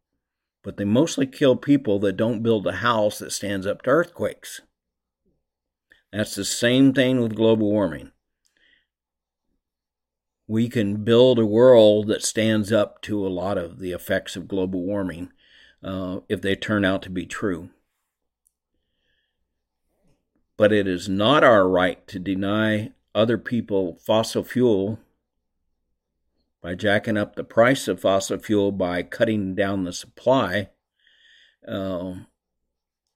but 0.62 0.76
they 0.76 0.84
mostly 0.84 1.26
kill 1.26 1.56
people 1.56 1.98
that 2.00 2.16
don't 2.16 2.42
build 2.42 2.66
a 2.66 2.72
house 2.72 3.18
that 3.18 3.32
stands 3.32 3.66
up 3.66 3.82
to 3.82 3.90
earthquakes. 3.90 4.60
That's 6.12 6.34
the 6.34 6.44
same 6.44 6.92
thing 6.92 7.20
with 7.20 7.34
global 7.34 7.70
warming. 7.70 8.12
We 10.46 10.68
can 10.68 11.04
build 11.04 11.38
a 11.38 11.46
world 11.46 12.06
that 12.06 12.24
stands 12.24 12.72
up 12.72 13.02
to 13.02 13.26
a 13.26 13.28
lot 13.28 13.58
of 13.58 13.80
the 13.80 13.92
effects 13.92 14.36
of 14.36 14.46
global 14.46 14.82
warming 14.82 15.32
uh, 15.82 16.20
if 16.28 16.40
they 16.40 16.54
turn 16.54 16.84
out 16.84 17.02
to 17.02 17.10
be 17.10 17.26
true. 17.26 17.70
But 20.56 20.72
it 20.72 20.86
is 20.86 21.08
not 21.08 21.44
our 21.44 21.68
right 21.68 22.06
to 22.08 22.18
deny 22.18 22.92
other 23.14 23.38
people 23.38 23.98
fossil 24.00 24.44
fuel 24.44 25.00
by 26.62 26.74
jacking 26.74 27.16
up 27.16 27.34
the 27.34 27.44
price 27.44 27.88
of 27.88 28.00
fossil 28.00 28.38
fuel 28.38 28.72
by 28.72 29.02
cutting 29.02 29.54
down 29.54 29.84
the 29.84 29.92
supply 29.92 30.68
uh, 31.66 32.14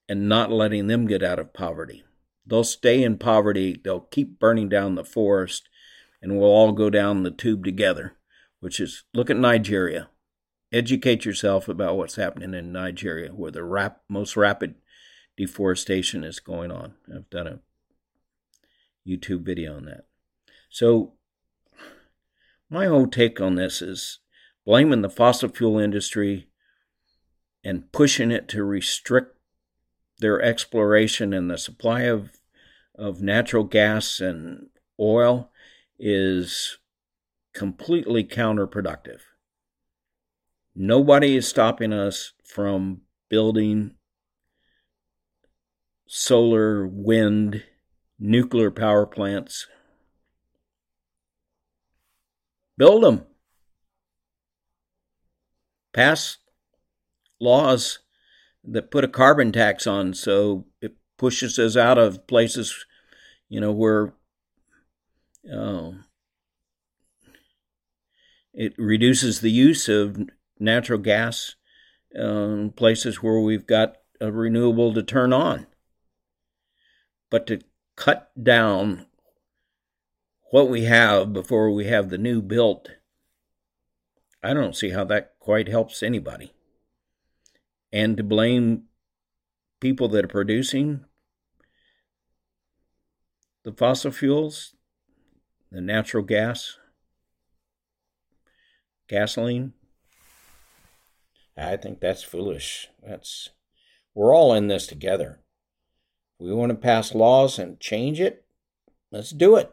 and 0.07 0.27
not 0.29 0.51
letting 0.51 0.87
them 0.87 1.07
get 1.07 1.23
out 1.23 1.39
of 1.39 1.53
poverty. 1.53 2.03
They'll 2.45 2.63
stay 2.63 3.03
in 3.03 3.17
poverty, 3.17 3.79
they'll 3.83 4.01
keep 4.01 4.39
burning 4.39 4.69
down 4.69 4.95
the 4.95 5.05
forest, 5.05 5.69
and 6.21 6.37
we'll 6.37 6.49
all 6.49 6.71
go 6.71 6.89
down 6.89 7.23
the 7.23 7.31
tube 7.31 7.63
together, 7.63 8.15
which 8.59 8.79
is 8.79 9.03
look 9.13 9.29
at 9.29 9.37
Nigeria. 9.37 10.09
Educate 10.71 11.25
yourself 11.25 11.67
about 11.67 11.97
what's 11.97 12.15
happening 12.15 12.53
in 12.53 12.71
Nigeria, 12.71 13.31
where 13.31 13.51
the 13.51 13.63
rap, 13.63 14.01
most 14.07 14.37
rapid 14.37 14.75
deforestation 15.37 16.23
is 16.23 16.39
going 16.39 16.71
on. 16.71 16.93
I've 17.13 17.29
done 17.29 17.47
a 17.47 17.59
YouTube 19.07 19.43
video 19.43 19.75
on 19.75 19.85
that. 19.85 20.05
So 20.69 21.13
my 22.69 22.85
whole 22.85 23.07
take 23.07 23.41
on 23.41 23.55
this 23.55 23.81
is 23.81 24.19
blaming 24.65 25.01
the 25.01 25.09
fossil 25.09 25.49
fuel 25.49 25.77
industry 25.77 26.47
and 27.63 27.91
pushing 27.91 28.31
it 28.31 28.47
to 28.49 28.63
restrict 28.63 29.37
their 30.21 30.41
exploration 30.41 31.33
and 31.33 31.49
the 31.49 31.57
supply 31.57 32.01
of 32.03 32.31
of 32.95 33.21
natural 33.21 33.63
gas 33.63 34.19
and 34.19 34.67
oil 34.99 35.49
is 35.97 36.77
completely 37.53 38.23
counterproductive. 38.23 39.21
Nobody 40.75 41.35
is 41.35 41.47
stopping 41.47 41.91
us 41.91 42.33
from 42.45 43.01
building 43.29 43.95
solar, 46.07 46.85
wind, 46.85 47.63
nuclear 48.19 48.69
power 48.71 49.05
plants 49.05 49.67
Build 52.81 53.03
them. 53.03 53.27
Pass 55.93 56.37
laws 57.39 57.99
that 58.63 58.91
put 58.91 59.03
a 59.03 59.07
carbon 59.07 59.51
tax 59.51 59.87
on 59.87 60.13
so 60.13 60.65
it 60.81 60.95
pushes 61.17 61.57
us 61.57 61.75
out 61.75 61.97
of 61.97 62.27
places, 62.27 62.85
you 63.49 63.59
know, 63.59 63.71
where 63.71 64.13
uh, 65.51 65.91
it 68.53 68.73
reduces 68.77 69.41
the 69.41 69.51
use 69.51 69.87
of 69.87 70.17
natural 70.59 70.99
gas 70.99 71.55
uh, 72.19 72.67
places 72.75 73.23
where 73.23 73.39
we've 73.39 73.65
got 73.65 73.97
a 74.19 74.31
renewable 74.31 74.93
to 74.93 75.01
turn 75.01 75.33
on. 75.33 75.67
But 77.29 77.47
to 77.47 77.61
cut 77.95 78.31
down 78.41 79.05
what 80.51 80.69
we 80.69 80.83
have 80.83 81.33
before 81.33 81.71
we 81.71 81.85
have 81.85 82.09
the 82.09 82.17
new 82.17 82.41
built, 82.41 82.89
I 84.43 84.53
don't 84.53 84.75
see 84.75 84.89
how 84.89 85.05
that 85.05 85.35
quite 85.39 85.67
helps 85.67 86.03
anybody. 86.03 86.51
And 87.91 88.15
to 88.17 88.23
blame 88.23 88.83
people 89.79 90.07
that 90.09 90.25
are 90.25 90.29
producing 90.29 91.05
the 93.63 93.73
fossil 93.73 94.11
fuels, 94.11 94.75
the 95.71 95.81
natural 95.81 96.23
gas, 96.23 96.77
gasoline, 99.07 99.73
I 101.57 101.77
think 101.77 101.99
that's 101.99 102.23
foolish. 102.23 102.89
That's 103.05 103.49
we're 104.13 104.35
all 104.35 104.53
in 104.53 104.67
this 104.67 104.87
together. 104.87 105.39
We 106.39 106.53
want 106.53 106.71
to 106.71 106.75
pass 106.75 107.13
laws 107.13 107.59
and 107.59 107.79
change 107.79 108.19
it. 108.19 108.45
Let's 109.11 109.31
do 109.31 109.57
it. 109.57 109.71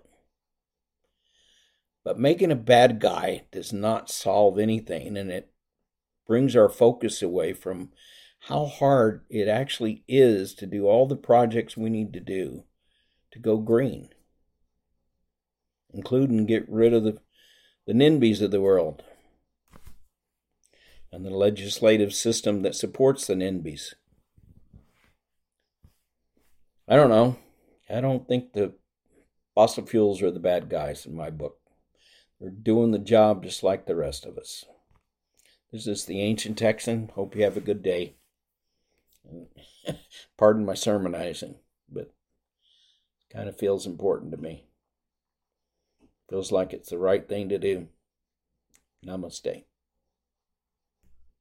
But 2.04 2.18
making 2.18 2.52
a 2.52 2.56
bad 2.56 3.00
guy 3.00 3.44
does 3.50 3.72
not 3.72 4.10
solve 4.10 4.58
anything, 4.58 5.16
and 5.16 5.30
it 5.30 5.50
brings 6.28 6.54
our 6.54 6.68
focus 6.68 7.22
away 7.22 7.52
from 7.52 7.90
how 8.40 8.66
hard 8.66 9.24
it 9.28 9.48
actually 9.48 10.04
is 10.06 10.54
to 10.54 10.66
do 10.66 10.86
all 10.86 11.06
the 11.06 11.16
projects 11.16 11.76
we 11.76 11.90
need 11.90 12.12
to 12.12 12.20
do 12.20 12.64
to 13.32 13.38
go 13.38 13.56
green, 13.56 14.10
including 15.92 16.46
get 16.46 16.68
rid 16.68 16.94
of 16.94 17.02
the, 17.02 17.18
the 17.86 17.92
NIMBYs 17.92 18.40
of 18.40 18.50
the 18.50 18.60
world 18.60 19.02
and 21.10 21.24
the 21.24 21.30
legislative 21.30 22.14
system 22.14 22.62
that 22.62 22.74
supports 22.74 23.26
the 23.26 23.34
NIMBYs. 23.34 23.94
I 26.86 26.96
don't 26.96 27.10
know. 27.10 27.36
I 27.90 28.00
don't 28.00 28.28
think 28.28 28.52
the 28.52 28.74
fossil 29.54 29.86
fuels 29.86 30.22
are 30.22 30.30
the 30.30 30.38
bad 30.38 30.68
guys 30.68 31.06
in 31.06 31.16
my 31.16 31.30
book. 31.30 31.58
They're 32.40 32.50
doing 32.50 32.92
the 32.92 32.98
job 32.98 33.42
just 33.42 33.62
like 33.62 33.86
the 33.86 33.96
rest 33.96 34.24
of 34.24 34.38
us. 34.38 34.64
This 35.70 35.86
is 35.86 36.06
the 36.06 36.20
Ancient 36.22 36.56
Texan. 36.56 37.10
Hope 37.14 37.36
you 37.36 37.44
have 37.44 37.56
a 37.56 37.60
good 37.60 37.82
day. 37.82 38.16
Pardon 40.38 40.64
my 40.64 40.74
sermonizing, 40.74 41.56
but 41.90 42.10
kind 43.30 43.48
of 43.48 43.58
feels 43.58 43.86
important 43.86 44.30
to 44.32 44.38
me. 44.38 44.64
Feels 46.30 46.50
like 46.50 46.72
it's 46.72 46.88
the 46.90 46.98
right 46.98 47.28
thing 47.28 47.50
to 47.50 47.58
do. 47.58 47.88
Namaste. 49.06 49.64